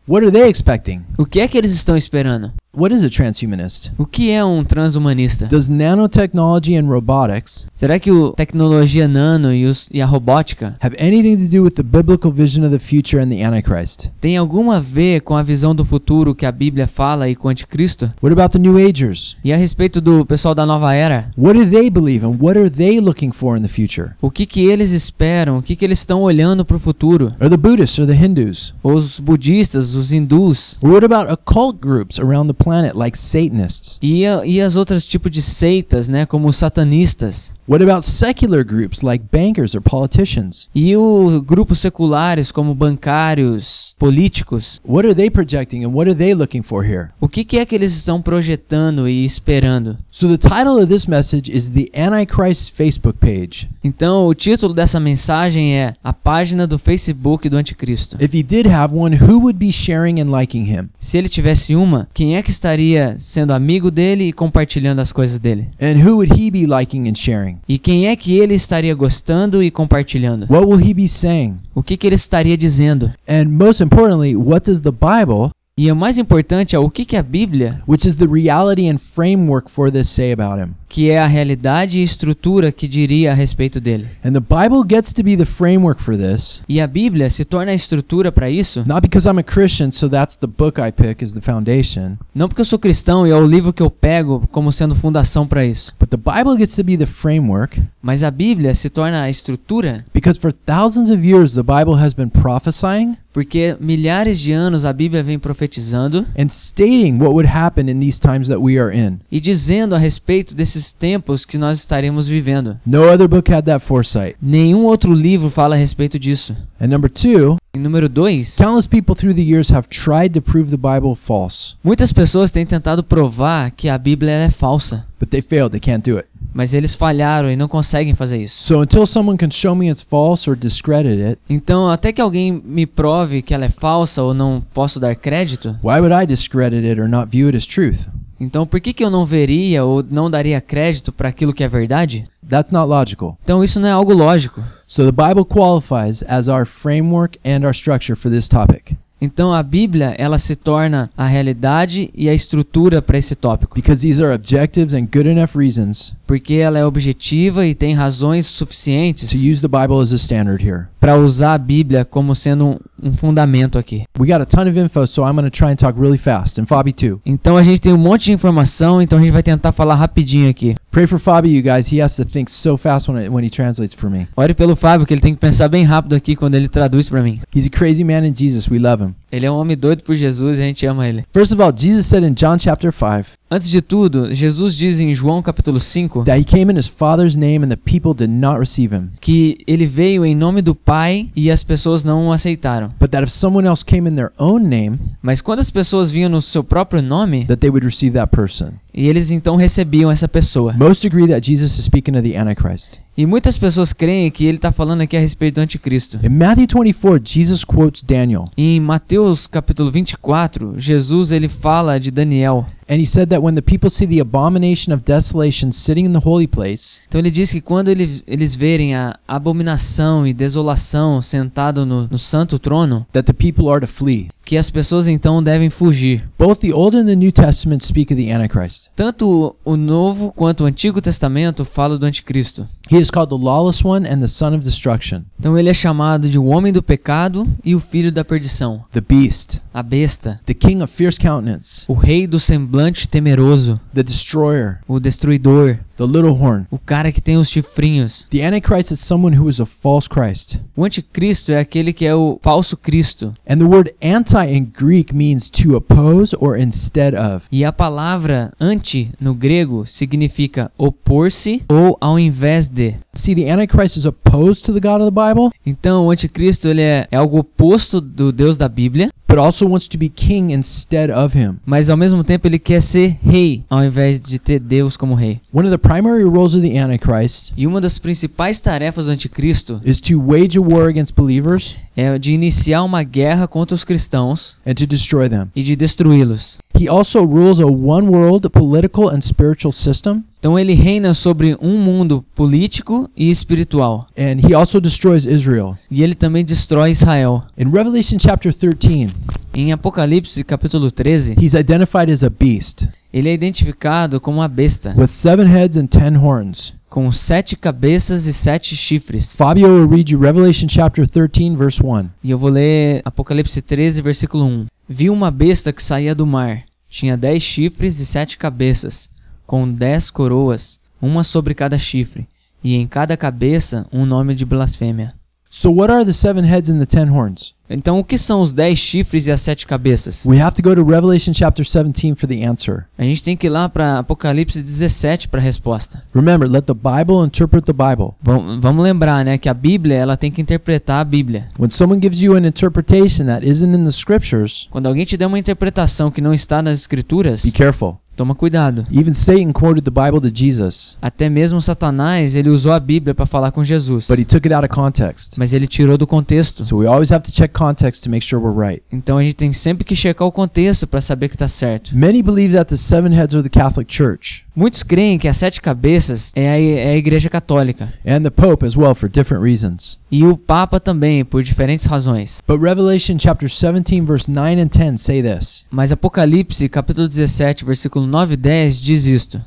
What 0.07 0.25
are 0.25 0.31
they 0.31 0.49
expecting? 0.49 1.03
O 1.19 1.27
que 1.27 1.41
é 1.41 1.49
que 1.49 1.59
eles 1.59 1.73
estão 1.73 1.97
esperando? 1.97 2.53
What 2.75 2.91
is 2.95 3.05
a 3.05 3.11
transhumanist? 3.11 3.93
O 3.99 4.07
que 4.07 4.31
é 4.31 4.43
um 4.43 4.65
transhumanista? 4.65 5.45
Does 5.45 5.69
nanotechnology 5.69 6.75
and 6.75 6.87
robotics 6.87 7.69
Será 7.71 7.99
que 7.99 8.09
a 8.11 8.33
tecnologia 8.35 9.07
nano 9.07 9.53
e, 9.53 9.67
os, 9.67 9.91
e 9.93 10.01
a 10.01 10.07
robótica 10.07 10.75
have 10.81 10.97
anything 10.99 11.37
to 11.37 11.49
do 11.55 11.65
with 11.65 11.73
the 11.73 11.83
biblical 11.83 12.33
vision 12.33 12.65
of 12.65 12.71
the 12.71 12.79
future 12.79 13.23
and 13.23 13.29
the 13.29 13.45
Antichrist? 13.45 14.11
tem 14.23 14.39
alguma 14.39 14.77
a 14.77 14.81
ver 14.81 15.21
com 15.21 15.37
a 15.37 15.43
visão 15.43 15.75
do 15.75 15.85
futuro 15.85 16.35
que 16.35 16.47
a 16.47 16.51
Bíblia 16.51 16.89
fala 16.89 17.29
e 17.29 17.37
com 17.37 17.49
o 17.49 17.51
anticristo? 17.51 18.11
What 18.23 18.33
about 18.33 18.55
the 18.55 18.59
New 18.59 18.79
Agers? 18.79 19.37
E 19.45 19.53
a 19.53 19.57
respeito 19.59 20.01
do 20.01 20.25
pessoal 20.25 20.55
da 20.55 20.65
nova 20.65 20.95
era? 20.95 21.31
What 21.37 21.59
do 21.59 21.71
they 21.71 21.91
believe 21.91 22.25
and 22.25 22.39
what 22.41 22.59
are 22.59 22.71
they 22.71 23.01
looking 23.01 23.33
for 23.33 23.55
in 23.55 23.61
the 23.61 23.69
future? 23.69 24.13
O 24.19 24.31
que 24.31 24.47
que 24.47 24.65
eles 24.65 24.93
esperam? 24.93 25.59
O 25.59 25.63
que 25.63 25.77
que 25.77 25.85
eles 25.85 25.99
estão 25.99 26.23
olhando 26.23 26.65
para 26.65 26.79
o 26.79 26.81
futuro? 26.81 27.35
Or 27.39 27.51
the 27.51 27.59
Buddhists 27.59 27.99
or 27.99 28.07
the 28.07 28.15
Hindus? 28.15 28.75
Os 28.83 29.21
budistas, 29.21 29.95
os 29.95 30.11
hindus 30.11 30.79
Or 30.81 30.93
what 30.93 31.05
about 31.05 31.31
occult 31.31 31.79
groups 31.79 32.19
around 32.19 32.51
the 32.51 32.62
planet 32.63 32.95
like 32.95 33.19
Satanists? 33.19 33.99
e, 34.03 34.23
e 34.45 34.61
as 34.61 34.77
outras 34.77 35.07
tipos 35.07 35.31
de 35.31 35.43
seitas, 35.43 36.09
né, 36.09 36.27
como 36.27 36.49
os 36.49 36.57
satanistas? 36.57 37.55
What 37.65 37.81
about 37.81 38.03
secular 38.03 38.65
groups 38.65 39.05
like 39.05 39.27
bankers 39.31 39.73
or 39.77 39.81
politicians? 39.81 40.69
E 40.75 40.97
os 40.97 41.41
grupos 41.45 41.79
seculares 41.79 42.51
como 42.51 42.75
bancários, 42.75 43.95
políticos? 44.01 44.81
What 44.85 45.07
are 45.07 45.15
they 45.15 45.31
projecting 45.31 45.85
and 45.85 45.93
what 45.93 46.11
are 46.11 46.15
they 46.15 46.35
looking 46.35 46.63
for 46.63 46.85
here? 46.85 47.11
O 47.21 47.29
que 47.29 47.45
que 47.45 47.61
é 47.61 47.65
que 47.65 47.73
eles 47.73 47.93
estão 47.97 48.21
projetando 48.21 49.09
e 49.09 49.25
esperando? 49.25 49.97
So 50.11 50.27
the 50.27 50.39
title 50.39 50.83
of 50.83 50.89
this 50.89 51.07
message 51.07 51.53
is 51.53 51.71
the 51.71 51.89
Antichrist 51.95 52.73
Facebook 52.73 53.19
page. 53.21 53.71
Então, 53.85 54.27
o 54.27 54.35
título 54.35 54.75
dessa 54.75 54.99
mensagem 54.99 55.77
é 55.77 55.95
A 56.03 56.13
página 56.13 56.67
do 56.67 56.81
Facebook 56.81 57.49
do 57.49 57.57
Anticristo. 57.57 58.17
If 58.21 58.35
he 58.35 58.43
did 58.43 58.67
have 58.67 58.93
one, 58.93 59.17
who 59.17 59.39
would 59.39 59.57
be 59.57 59.71
sharing 59.71 60.21
and 60.21 60.37
liking 60.37 60.65
him? 60.65 60.89
Se 60.99 61.17
ele 61.17 61.29
tivesse 61.29 61.77
uma, 61.77 62.09
quem 62.13 62.37
é 62.37 62.43
que 62.43 62.51
estaria 62.51 63.15
sendo 63.19 63.53
amigo 63.53 63.89
dele 63.89 64.25
e 64.25 64.33
compartilhando 64.33 65.01
as 65.01 65.13
coisas 65.13 65.39
dele? 65.39 65.69
And 65.81 66.05
who 66.05 66.17
would 66.17 66.33
he 66.33 66.51
be 66.51 66.67
liking 66.67 67.09
and 67.09 67.15
sharing? 67.15 67.52
E 67.69 67.79
quem 67.79 68.09
é 68.09 68.17
que 68.17 68.39
ele 68.39 68.55
estaria 68.55 68.95
gostando 68.95 69.63
e 69.63 69.71
compartilhando? 69.71 70.47
What 70.51 70.67
will 70.67 70.81
he 70.81 70.95
be 70.95 71.09
saying? 71.09 71.57
O 71.75 71.83
que, 71.83 71.97
que 71.97 72.07
ele 72.07 72.17
estaria 72.17 72.57
dizendo? 72.57 73.13
And 73.29 73.47
most 73.49 73.83
importantly, 73.83 74.37
what 74.37 74.67
does 74.67 74.81
the 74.81 74.93
Bible, 74.93 75.51
E 75.75 75.91
o 75.91 75.97
mais 75.97 76.19
importante 76.19 76.77
é 76.77 76.79
o 76.79 76.91
que, 76.91 77.03
que 77.03 77.17
a 77.17 77.23
Bíblia, 77.23 77.83
which 77.89 78.07
is 78.07 78.15
the 78.17 78.27
reality 78.27 78.91
and 78.91 78.99
framework 78.99 79.71
for 79.71 79.91
this, 79.91 80.07
say 80.07 80.31
about 80.31 80.61
him? 80.61 80.75
Que 80.93 81.09
é 81.09 81.19
a 81.19 81.27
realidade 81.27 81.99
e 81.99 82.03
estrutura 82.03 82.71
que 82.71 82.87
diria 82.87 83.31
a 83.31 83.35
respeito 83.35 83.81
dele. 83.81 84.09
And 84.23 84.33
the 84.33 84.41
Bible 84.41 84.85
gets 84.87 85.11
to 85.15 85.23
be 85.23 85.39
the 85.39 85.47
framework 85.47 86.03
for 86.03 86.15
this, 86.15 86.63
E 86.69 86.83
a 86.83 86.87
Bíblia 86.87 87.31
se 87.31 87.47
torna 87.47 87.73
a 87.73 87.75
estrutura 87.75 88.31
para 88.31 88.51
isso, 88.51 88.85
not 88.87 89.01
because 89.01 89.27
I'm 89.27 89.39
a 89.39 89.43
Christian, 89.43 89.91
so 89.91 90.07
that's 90.07 90.37
the 90.37 90.47
book 90.47 90.79
I 90.79 90.93
pick 90.93 91.23
as 91.23 91.33
the 91.33 91.41
foundation, 91.41 92.19
não 92.35 92.47
porque 92.47 92.61
eu 92.61 92.67
sou 92.67 92.79
cristão 92.79 93.27
e 93.27 93.31
é 93.31 93.35
o 93.35 93.47
livro 93.47 93.73
que 93.73 93.83
eu 93.83 93.91
pego 93.91 94.47
como 94.53 94.71
sendo 94.71 94.95
fundação 94.95 95.47
para 95.47 95.65
isso, 95.65 95.95
but 95.99 96.11
the 96.11 96.19
Bible 96.19 96.59
gets 96.59 96.77
to 96.77 96.85
be 96.85 96.99
the 96.99 97.07
framework 97.07 97.81
mas 98.03 98.25
a 98.25 98.31
Bíblia 98.31 98.75
se 98.75 98.91
torna 98.91 99.23
a 99.23 99.31
estrutura 99.31 100.05
because 100.13 100.39
for 100.39 100.53
thousands 100.53 101.09
of 101.09 101.27
years 101.27 101.55
the 101.55 101.63
Bible 101.63 101.95
has 101.95 102.13
been 102.13 102.29
prophesying 102.29 103.17
porque 103.33 103.77
milhares 103.81 104.41
de 104.41 104.53
anos 104.53 104.85
a 104.85 104.93
Bíblia 104.93 105.23
vem 105.23 105.39
profetizando 105.39 106.27
and 106.37 106.49
stating 106.49 107.19
what 107.19 107.33
would 107.33 107.49
happen 107.49 107.89
in 107.89 107.99
these 108.01 108.21
times 108.21 108.49
that 108.49 108.61
we 108.61 108.79
are 108.79 108.95
in. 108.95 109.19
e 109.31 109.41
dizendo 109.41 109.95
a 109.95 109.99
respeito 109.99 110.55
desses 110.55 110.82
tempos 110.91 111.45
que 111.45 111.59
nós 111.59 111.79
estaremos 111.81 112.27
vivendo. 112.27 112.79
No 112.87 113.03
other 113.13 113.29
book 113.29 113.53
had 113.53 113.65
that 113.67 113.85
foresight. 113.85 114.37
Nenhum 114.41 114.85
outro 114.87 115.13
livro 115.13 115.51
fala 115.51 115.75
a 115.75 115.79
respeito 115.79 116.19
disso. 116.19 116.57
And 116.81 116.87
number 116.87 117.11
two, 117.11 117.59
E 117.75 117.79
número 117.79 118.09
2, 118.09 118.57
countless 118.59 118.87
people 118.87 119.15
through 119.15 119.35
the 119.35 119.43
years 119.43 119.71
have 119.71 119.89
tried 119.89 120.35
to 120.35 120.43
prove 120.43 120.71
the 120.71 120.77
Bible 120.77 121.15
false, 121.15 121.77
muitas 121.83 122.13
pessoas 122.13 122.51
têm 122.51 122.67
tentado 122.67 123.03
provar 123.03 123.71
que 123.71 123.89
a 123.89 123.97
Bíblia 123.97 124.31
é 124.33 124.51
falsa, 124.51 125.07
but 125.21 125.29
they 125.31 125.41
failed. 125.41 125.71
They 125.71 125.81
can't 125.81 126.03
do 126.11 126.17
it. 126.19 126.29
mas 126.53 126.75
eles 126.75 126.95
falharam 126.95 127.51
e 127.51 127.57
não 127.57 127.67
conseguem 127.67 128.15
fazer 128.15 128.37
isso. 128.43 128.63
So 128.65 128.81
until 128.83 129.07
someone 129.07 129.39
can 129.39 129.51
show 129.51 129.75
me 129.75 129.89
it's 129.91 130.03
false 130.03 130.51
or 130.51 130.55
discredit 130.55 131.23
it, 131.23 131.39
Então, 131.49 131.89
até 131.89 132.13
que 132.13 132.21
alguém 132.21 132.53
me 132.63 132.85
prove 132.85 133.41
que 133.41 133.55
ela 133.55 133.65
é 133.65 133.71
falsa 133.71 134.23
ou 134.23 134.35
não 134.35 134.63
posso 134.75 135.01
dar 135.01 135.17
crédito, 135.17 135.75
why 135.83 135.99
would 135.99 136.13
I 136.13 136.27
discredit 136.27 136.87
it 136.87 137.01
or 137.01 137.09
not 137.09 137.31
view 137.31 137.47
it 137.47 137.57
as 137.57 137.65
truth? 137.67 138.09
Então 138.43 138.67
por 138.67 138.81
que, 138.81 138.93
que 138.93 139.05
eu 139.05 139.11
não 139.11 139.25
veria 139.25 139.85
ou 139.85 140.03
não 140.03 140.29
daria 140.29 140.61
crédito 140.61 141.13
para 141.13 141.29
aquilo 141.29 141.55
que 141.55 141.63
é 141.63 141.69
verdade? 141.69 142.25
That's 142.49 142.73
not 142.73 142.89
logical. 142.89 143.39
Então, 143.45 143.63
isso 143.63 143.79
não 143.79 143.89
é 143.89 143.93
algo 143.93 144.13
lógico. 144.13 144.63
So 144.87 145.05
the 145.05 145.13
Bible 145.13 145.45
qualifies 145.45 146.25
as 146.29 146.49
our 146.49 146.67
framework 146.67 147.39
and 147.45 147.65
our 147.65 147.73
structure 147.73 148.17
for 148.17 148.31
this 148.31 148.49
topic 148.49 148.97
Então, 149.21 149.55
a 149.55 149.63
Bíblia, 149.63 150.17
ela 150.19 150.37
se 150.37 150.57
torna 150.57 151.09
a 151.17 151.25
realidade 151.25 152.11
e 152.13 152.29
a 152.29 152.35
estrutura 152.35 153.01
para 153.01 153.17
esse 153.17 153.37
tópico, 153.37 153.77
because 153.77 154.05
these 154.05 154.21
are 154.21 154.35
objectives 154.35 154.95
and 154.95 155.07
good 155.13 155.29
enough 155.29 155.55
reasons 155.55 156.17
porque 156.33 156.55
ela 156.55 156.79
é 156.79 156.87
objetiva 156.87 157.67
e 157.67 157.75
tem 157.75 157.93
razões 157.93 158.47
to 158.47 158.53
suficientes 158.53 159.35
use 159.45 159.61
the 159.61 159.69
Bible 159.69 160.01
as 160.01 160.15
a 160.15 160.17
standard 160.17 160.67
here. 160.67 160.87
para 160.99 161.15
usar 161.15 161.53
a 161.53 161.59
Bíblia 161.59 162.07
como 162.07 162.35
sendo 162.35 162.81
um, 163.03 163.13
fundamento 163.13 163.79
aqui. 163.79 164.05
We 164.19 164.29
got 164.29 164.41
a 164.41 164.47
ton 164.47 164.63
of 164.63 164.79
info, 164.79 165.07
so 165.07 165.25
I'm 165.25 165.35
going 165.35 165.45
to 165.45 165.51
try 165.51 165.73
and 165.73 165.77
talk 165.77 166.01
really 166.01 166.17
fast, 166.17 166.59
and 166.59 166.65
Fabi 166.65 166.95
too. 166.95 167.21
Então 167.27 167.59
a 167.59 167.63
gente 167.63 167.83
tem 167.83 167.93
um 167.93 167.99
monte 167.99 168.25
de 168.25 168.33
informação, 168.33 169.03
então 169.03 169.19
a 169.19 169.23
gente 169.23 169.31
vai 169.31 169.43
tentar 169.43 169.73
falar 169.73 169.95
rapidinho 169.95 170.49
aqui. 170.49 170.75
Pray 170.91 171.07
for 171.07 171.19
Fabi, 171.19 171.55
you 171.55 171.63
guys. 171.63 171.93
He 171.93 172.01
has 172.01 172.17
to 172.17 172.25
think 172.25 172.51
so 172.51 172.79
fast 172.79 173.11
when, 173.11 173.29
when 173.29 173.45
he 173.45 173.51
translates 173.51 173.95
for 173.95 174.09
me. 174.09 174.27
Ore 174.35 174.55
pelo 174.55 174.75
Fábio, 174.75 175.07
que 175.07 175.13
ele 175.13 175.21
tem 175.21 175.35
que 175.35 175.41
pensar 175.41 175.69
bem 175.69 175.85
rápido 175.85 176.15
aqui 176.15 176.35
quando 176.35 176.55
ele 176.55 176.67
traduz 176.67 177.11
para 177.11 177.23
mim. 177.23 177.41
He's 177.55 177.67
a 177.67 177.71
crazy 177.71 178.05
man 178.05 178.25
in 178.25 178.35
Jesus. 178.35 178.69
We 178.71 178.79
love 178.79 179.05
him. 179.05 179.15
Ele 179.33 179.47
é 179.47 179.51
um 179.51 179.57
homem 179.57 179.75
doido 179.77 180.05
por 180.05 180.15
Jesus 180.15 180.59
e 180.59 180.63
a 180.63 180.67
gente 180.67 180.85
ama 180.85 181.09
ele. 181.09 181.25
First 181.33 181.53
of 181.53 181.63
all, 181.63 181.73
Jesus 181.75 182.05
said 182.07 182.23
in 182.23 182.35
John 182.35 182.59
chapter 182.59 182.93
5 182.93 183.33
Antes 183.51 183.69
de 183.71 183.83
tudo, 183.83 184.35
Jesus 184.35 184.75
diz 184.77 185.01
em 185.01 185.13
João 185.15 185.43
capítulo 185.43 185.79
5 185.81 186.25
that 186.25 186.39
he 186.41 186.45
came 186.45 186.73
in 186.73 186.79
his 186.79 186.87
Father's 186.89 187.37
name 187.37 187.65
and 187.65 187.69
the 187.69 187.77
people 187.77 188.15
did 188.15 188.31
not 188.31 188.59
receive 188.59 188.95
him. 188.95 189.09
que 189.21 189.59
ele 189.67 189.85
veio 189.87 190.25
em 190.25 190.35
nome 190.35 190.63
do 190.63 190.75
Pai 190.75 191.29
e 191.37 191.51
as 191.51 191.63
pessoas 191.63 192.05
não 192.05 192.29
o 192.29 192.33
aceitaram. 192.33 192.93
But 193.01 193.11
that 193.11 193.25
if 193.25 193.31
someone 193.31 193.67
else 193.67 193.85
came 193.85 194.09
in 194.09 194.15
their 194.17 194.33
own 194.39 194.61
name, 194.61 194.99
Mas 195.23 195.41
quando 195.41 195.61
as 195.61 195.71
pessoas 195.71 196.11
vinham 196.11 196.31
no 196.31 196.41
seu 196.41 196.63
próprio 196.65 197.03
nome, 197.03 197.45
that 197.47 197.59
they 197.59 197.71
would 197.71 197.85
receive 197.85 198.15
that 198.15 198.35
person. 198.35 198.73
E 198.95 199.09
eles 199.09 199.31
então 199.31 199.57
recebiam 199.57 200.11
essa 200.11 200.29
pessoa. 200.29 200.75
Most 200.75 201.07
agree 201.07 201.27
that 201.29 201.47
Jesus 201.47 201.79
is 201.79 201.85
speaking 201.85 202.17
of 202.17 202.29
the 202.29 202.37
Antichrist. 202.37 203.01
E 203.17 203.27
muitas 203.27 203.59
pessoas 203.59 203.93
creem 203.93 204.31
que 204.31 204.47
ele 204.47 204.57
está 204.57 204.73
falando 204.73 205.03
aqui 205.03 205.17
a 205.17 205.21
respeito 205.21 205.57
do 205.57 205.61
anticristo. 205.61 206.19
In 206.25 206.31
Matthew 206.31 206.67
24, 206.83 207.23
Jesus 207.25 207.65
quotes 207.65 208.03
Daniel, 208.03 208.47
Em 208.57 208.81
Mateus 208.81 209.47
capítulo 209.47 209.91
24, 209.91 210.75
Jesus 210.79 211.31
ele 211.31 211.49
fala 211.49 212.01
de 212.01 212.11
Daniel. 212.11 212.67
And 212.89 213.01
he 213.01 213.07
said 213.07 213.29
that 213.31 213.43
when 213.43 213.55
the 213.55 213.63
people 213.63 213.89
see 213.91 214.07
the 214.07 214.21
abomination 214.21 214.93
of 214.95 215.03
desolation 215.05 215.73
sitting 215.73 216.07
in 216.07 216.13
the 216.13 216.21
holy 216.25 216.47
place, 216.47 217.01
Então 217.09 217.19
ele 217.21 217.31
diz 217.31 217.53
que 217.53 217.61
quando 217.61 217.89
ele- 217.89 218.23
eles 218.27 218.55
verem 218.57 218.95
a 218.95 219.19
abominação 219.27 220.27
e 220.27 220.33
desolação 220.33 221.21
sentado 221.23 221.85
no, 221.87 222.09
no 222.11 222.19
santo 222.19 222.59
trono, 222.59 223.07
that 223.13 223.27
the 223.27 223.33
people 223.33 223.69
are 223.71 223.81
to 223.81 223.87
flee. 223.91 224.29
que 224.45 224.57
as 224.57 224.71
pessoas 224.71 225.07
então 225.07 225.41
devem 225.43 225.71
fugir. 225.71 226.29
Both 226.39 226.61
the 226.61 226.73
Old 226.75 226.97
and 226.97 227.07
the 227.07 227.15
New 227.15 227.31
Testament 227.31 227.85
speak 227.87 228.13
of 228.13 228.21
the 228.23 228.33
Antichrist. 228.33 228.89
Tanto 228.97 229.55
o 229.65 229.77
Novo 229.77 230.33
quanto 230.33 230.65
o 230.65 230.67
Antigo 230.67 231.01
Testamento 231.01 231.65
falam 231.65 231.97
do 231.97 232.05
anticristo. 232.07 232.67
He 232.91 232.97
is 232.97 233.11
called 233.11 233.31
the 233.31 233.37
lawless 233.43 233.85
one 233.85 234.07
and 234.07 234.21
the 234.21 234.29
son 234.29 234.55
of 234.55 234.65
destruction, 234.65 235.23
Então 235.39 235.59
ele 235.59 235.71
é 235.71 235.75
chamado 235.75 236.29
de 236.29 236.39
o 236.39 236.47
homem 236.47 236.73
do 236.73 236.83
pecado 236.83 237.47
e 237.65 237.75
o 237.75 237.81
filho 237.81 238.13
da 238.13 238.25
perdição, 238.25 238.83
the 238.93 239.01
beast, 239.01 239.61
a 239.73 239.83
besta, 239.83 240.41
the 240.47 240.55
king 240.55 240.83
of 240.83 240.93
fierce 240.93 241.19
countenance, 241.19 241.85
o 241.89 241.95
rei 241.95 242.27
do 242.27 242.39
semblante 242.39 243.09
temeroso, 243.09 243.81
the 243.95 244.03
destroyer, 244.03 244.79
o 244.87 245.01
destruidor, 245.01 245.79
the 245.97 246.05
little 246.05 246.33
horn. 246.39 246.67
o 246.71 246.79
cara 246.79 247.13
que 247.13 247.21
tem 247.21 247.37
os 247.37 247.49
chifrinhos. 247.49 248.27
The 248.31 248.45
Antichrist 248.45 248.91
is 248.93 249.01
someone 249.01 249.39
who 249.39 249.49
is 249.49 249.61
a 249.61 249.67
false 249.67 250.09
Christ. 250.09 250.61
O 250.77 250.85
anticristo 250.85 251.53
é 251.53 251.59
aquele 251.59 251.93
que 251.93 252.05
é 252.07 252.15
o 252.15 252.39
falso 252.43 252.77
Cristo. 252.77 253.33
And 253.49 253.59
the 253.59 253.65
word 253.65 253.93
anti 254.03 254.45
in 254.55 254.71
Greek 254.77 255.15
means 255.15 255.49
to 255.51 255.77
oppose 255.77 256.35
or 256.39 256.59
instead 256.59 257.15
of. 257.15 257.47
E 257.53 257.65
a 257.65 257.73
palavra 257.73 258.53
anti 258.61 259.11
no 259.21 259.35
grego 259.35 259.85
significa 259.87 260.71
opor-se 260.77 261.63
ou 261.69 261.97
ao 262.01 262.19
invés 262.19 262.69
de. 262.73 262.95
See, 263.15 263.35
the 263.35 263.51
Antichrist 263.51 263.97
is 263.97 264.07
opposed 264.07 264.65
to 264.65 264.73
the 264.73 264.81
God 264.81 265.01
of 265.03 265.11
the 265.11 265.11
Bible, 265.11 265.51
Então 265.65 266.07
o 266.07 266.11
anticristo 266.11 266.69
ele 266.69 266.81
é, 266.83 267.07
é 267.11 267.17
algo 267.17 267.39
oposto 267.39 268.01
do 268.01 268.33
Deus 268.33 268.57
da 268.57 268.69
Bíblia, 268.69 269.11
but 269.29 269.39
also 269.39 269.67
wants 269.67 269.87
to 269.89 269.97
be 269.99 270.09
king 270.09 270.53
instead 270.53 271.11
of 271.13 271.37
him. 271.39 271.57
mas 271.65 271.89
ao 271.89 271.97
mesmo 271.97 272.25
tempo 272.25 272.47
ele 272.47 272.59
quer 272.59 272.81
ser 272.83 273.19
rei 273.23 273.65
ao 273.71 273.85
invés 273.85 274.21
de 274.21 274.39
ter 274.39 274.59
Deus 274.59 274.97
como 274.97 275.15
rei. 275.15 275.41
One 275.53 275.69
of 275.69 275.77
the 275.77 275.79
primary 275.79 276.25
roles 276.25 276.55
of 276.55 276.67
the 276.69 276.79
Antichrist 276.79 277.53
E 277.57 277.67
uma 277.67 277.81
das 277.81 277.99
principais 277.99 278.61
tarefas 278.61 279.07
do 279.07 279.13
anticristo 279.13 279.81
is 279.85 280.01
to 280.01 280.19
wage 280.21 280.59
a 280.59 280.63
war 280.63 280.89
against 280.89 281.15
believers 281.15 281.77
é 281.97 282.19
de 282.19 282.33
iniciar 282.33 282.83
uma 282.83 283.03
guerra 283.03 283.47
contra 283.47 283.75
os 283.75 283.85
cristãos 283.85 284.57
and 284.67 284.75
to 284.75 284.87
destroy 284.87 285.29
them. 285.29 285.47
e 285.55 285.63
de 285.63 285.77
destruí-los. 285.77 286.59
He 286.83 286.89
also 286.89 287.25
rules 287.25 287.61
a 287.61 287.67
one 287.67 288.09
world 288.09 288.49
political 288.51 289.09
and 289.09 289.21
spiritual 289.21 289.73
system, 289.73 290.25
Então 290.39 290.59
ele 290.59 290.75
reina 290.75 291.15
sobre 291.15 291.57
um 291.61 291.79
mundo 291.79 292.25
político 292.35 293.09
e 293.17 293.31
espiritual. 293.31 294.07
and 294.19 294.41
he 294.45 294.53
also 294.55 294.81
destroys 294.81 295.25
Israel. 295.27 295.77
E 295.91 296.03
ele 296.03 296.15
também 296.15 296.45
destrói 296.45 296.91
Israel. 296.91 297.45
In 297.57 297.71
Revelation 297.71 298.19
chapter 298.19 298.53
13, 298.53 299.09
Em 299.55 299.71
Apocalipse 299.73 300.43
capítulo 300.45 300.91
13, 300.91 301.37
he's 301.39 301.55
identified 301.55 302.11
as 302.11 302.25
a 302.25 302.31
beast 302.31 302.89
ele 303.13 303.29
é 303.29 303.35
identificado 303.35 304.19
como 304.19 304.39
uma 304.39 304.49
besta, 304.49 304.95
with 304.97 305.09
seven 305.09 305.47
heads 305.47 305.77
and 305.77 305.87
ten 305.87 306.17
horns. 306.17 306.73
com 306.89 307.13
sete 307.13 307.57
cabeças 307.57 308.27
e 308.27 308.33
sete 308.33 308.75
chifres. 308.75 309.37
Fabio 309.37 309.69
will 309.69 309.87
read 309.89 310.11
you 310.13 310.19
Revelation 310.19 310.67
chapter 310.69 311.07
13, 311.07 311.55
verse 311.57 311.83
1. 311.85 312.09
E 312.25 312.31
eu 312.31 312.39
vou 312.39 312.49
ler 312.51 313.03
Apocalipse 313.05 313.61
13, 313.63 314.01
versículo 314.03 314.45
1. 314.47 314.67
Vi 314.89 315.09
uma 315.11 315.31
besta 315.31 315.73
que 315.73 315.83
saía 315.83 316.15
do 316.15 316.27
mar. 316.27 316.65
Tinha 316.93 317.17
dez 317.17 317.43
chifres 317.43 318.01
e 318.01 318.05
sete 318.05 318.37
cabeças, 318.37 319.11
com 319.47 319.67
dez 319.67 320.11
coroas, 320.11 320.79
uma 321.01 321.25
sobre 321.25 321.55
cada 321.55 321.79
chifre, 321.79 322.29
e 322.63 322.75
em 322.75 322.87
cada 322.87 323.17
cabeça 323.17 323.89
um 323.91 324.05
nome 324.05 324.35
de 324.35 324.45
blasfêmia. 324.45 325.15
So, 325.55 325.71
what 325.71 325.93
are 325.93 326.03
the 326.03 326.15
seven 326.15 326.47
heads 326.47 326.71
and 326.71 326.79
the 326.79 326.87
ten 326.87 327.11
horns? 327.11 327.53
Então, 327.69 327.99
o 327.99 328.05
que 328.05 328.17
são 328.17 328.41
os 328.41 328.55
dez 328.55 328.79
chifres 328.79 329.27
e 329.27 329.33
as 329.33 329.41
sete 329.43 329.67
cabeças? 329.67 330.25
We 330.27 330.41
have 330.41 330.55
to 330.57 330.63
go 330.63 330.75
to 330.75 330.83
Revelation 330.83 331.33
chapter 331.35 331.63
17 331.65 332.15
for 332.15 332.27
the 332.27 332.43
answer. 332.43 332.85
A 332.97 333.03
gente 333.03 333.23
tem 333.23 333.37
que 333.37 333.47
ir 333.49 333.51
lá 333.51 333.69
para 333.69 333.99
Apocalipse 333.99 334.63
17 334.63 335.29
para 335.29 335.41
a 335.41 335.43
resposta. 335.43 336.03
Remember, 336.15 336.49
let 336.49 336.65
the 336.65 336.73
Bible 336.75 337.23
interpret 337.25 337.63
the 337.67 337.73
Bible. 337.75 338.15
Vam- 338.23 338.61
Vamos 338.61 338.83
lembrar, 338.83 339.25
né, 339.27 339.37
que 339.37 339.49
a 339.49 339.55
Bíblia 339.55 339.97
ela 339.97 340.17
tem 340.17 340.31
que 340.31 340.41
interpretar 340.41 341.01
a 341.01 341.05
Bíblia. 341.05 341.49
When 341.59 341.71
someone 341.71 342.01
gives 342.03 342.23
you 342.23 342.35
an 342.35 342.47
interpretation 342.47 343.27
that 343.27 343.47
isn't 343.47 343.75
in 343.77 343.85
the 343.85 343.91
scriptures, 343.93 344.69
Quando 344.71 344.87
alguém 344.87 345.05
te 345.05 345.19
der 345.19 345.27
uma 345.27 345.39
interpretação 345.39 346.11
que 346.11 346.23
não 346.23 346.33
está 346.33 346.63
nas 346.63 346.79
escrituras, 346.79 347.43
be 347.45 347.53
careful. 347.53 347.99
Toma 348.17 348.35
cuidado. 348.35 348.87
Even 348.93 349.13
Satan 349.13 349.53
quoted 349.53 349.83
the 349.83 349.91
Bible 349.91 350.21
to 350.21 350.31
Jesus, 350.35 350.97
Até 351.01 351.29
mesmo 351.29 351.61
Satanás, 351.61 352.35
ele 352.37 352.51
usou 352.51 352.73
a 352.73 352.81
Bíblia 352.81 353.15
para 353.15 353.27
falar 353.27 353.53
com 353.53 353.65
Jesus, 353.65 354.07
but 354.09 354.19
he 354.19 354.25
took 354.25 354.47
it 354.47 354.53
out 354.55 354.65
of 354.65 354.75
context. 354.75 355.37
mas 355.39 355.53
ele 355.53 355.67
tirou 355.67 355.97
do 355.99 356.07
contexto. 356.07 356.65
So 356.65 356.79
we 356.79 356.87
always 356.87 357.11
have 357.13 357.23
to 357.25 357.33
check 357.33 357.53
context 357.53 358.03
to 358.05 358.11
make 358.11 358.25
sure 358.25 358.43
we're 358.43 358.59
right. 358.59 358.83
Então 358.93 359.19
a 359.19 359.23
gente 359.23 359.37
tem 359.37 359.53
sempre 359.53 359.85
que 359.85 359.97
checar 359.97 360.27
o 360.27 360.33
contexto 360.33 360.87
para 360.87 361.01
saber 361.01 361.29
que 361.29 361.35
está 361.35 361.49
certo. 361.49 361.97
Many 361.97 362.23
believe 362.23 362.55
that 362.55 362.69
the 362.69 362.77
seven 362.77 363.13
heads 363.15 363.35
are 363.35 363.43
the 363.43 363.49
Catholic 363.49 363.93
Church 363.93 364.45
Muitos 364.55 364.83
creem 364.83 365.19
que 365.19 365.27
as 365.27 365.37
sete 365.39 365.63
cabeças 365.63 366.31
é 366.37 366.51
a, 366.51 366.61
é 366.61 366.91
a 366.91 366.97
Igreja 366.97 367.31
Católica 367.31 367.89
and 368.07 368.23
the 368.23 368.31
Pope 368.31 368.67
as 368.67 368.77
well 368.77 368.95
for 368.95 369.09
different 369.09 369.43
reasons. 369.43 369.99
e 370.11 370.25
o 370.27 370.37
Papa 370.37 370.79
também, 370.79 371.25
por 371.25 371.43
diferentes 371.43 371.87
razões. 371.87 372.43
But 372.47 372.61
Revelation 372.61 373.17
chapter 373.19 373.49
17 373.49 374.03
verse 374.05 374.31
9 374.31 374.61
and 374.61 374.67
10 374.69 375.01
say 375.01 375.23
this. 375.23 375.65
Mas 375.71 375.91
Apocalipse, 375.91 376.69
capítulo 376.69 377.09
17, 377.09 377.65
versículo 378.03 378.07
9 378.07 378.35
e 378.35 378.37
10 378.37 378.81
diz 378.81 379.07
isto: 379.07 379.43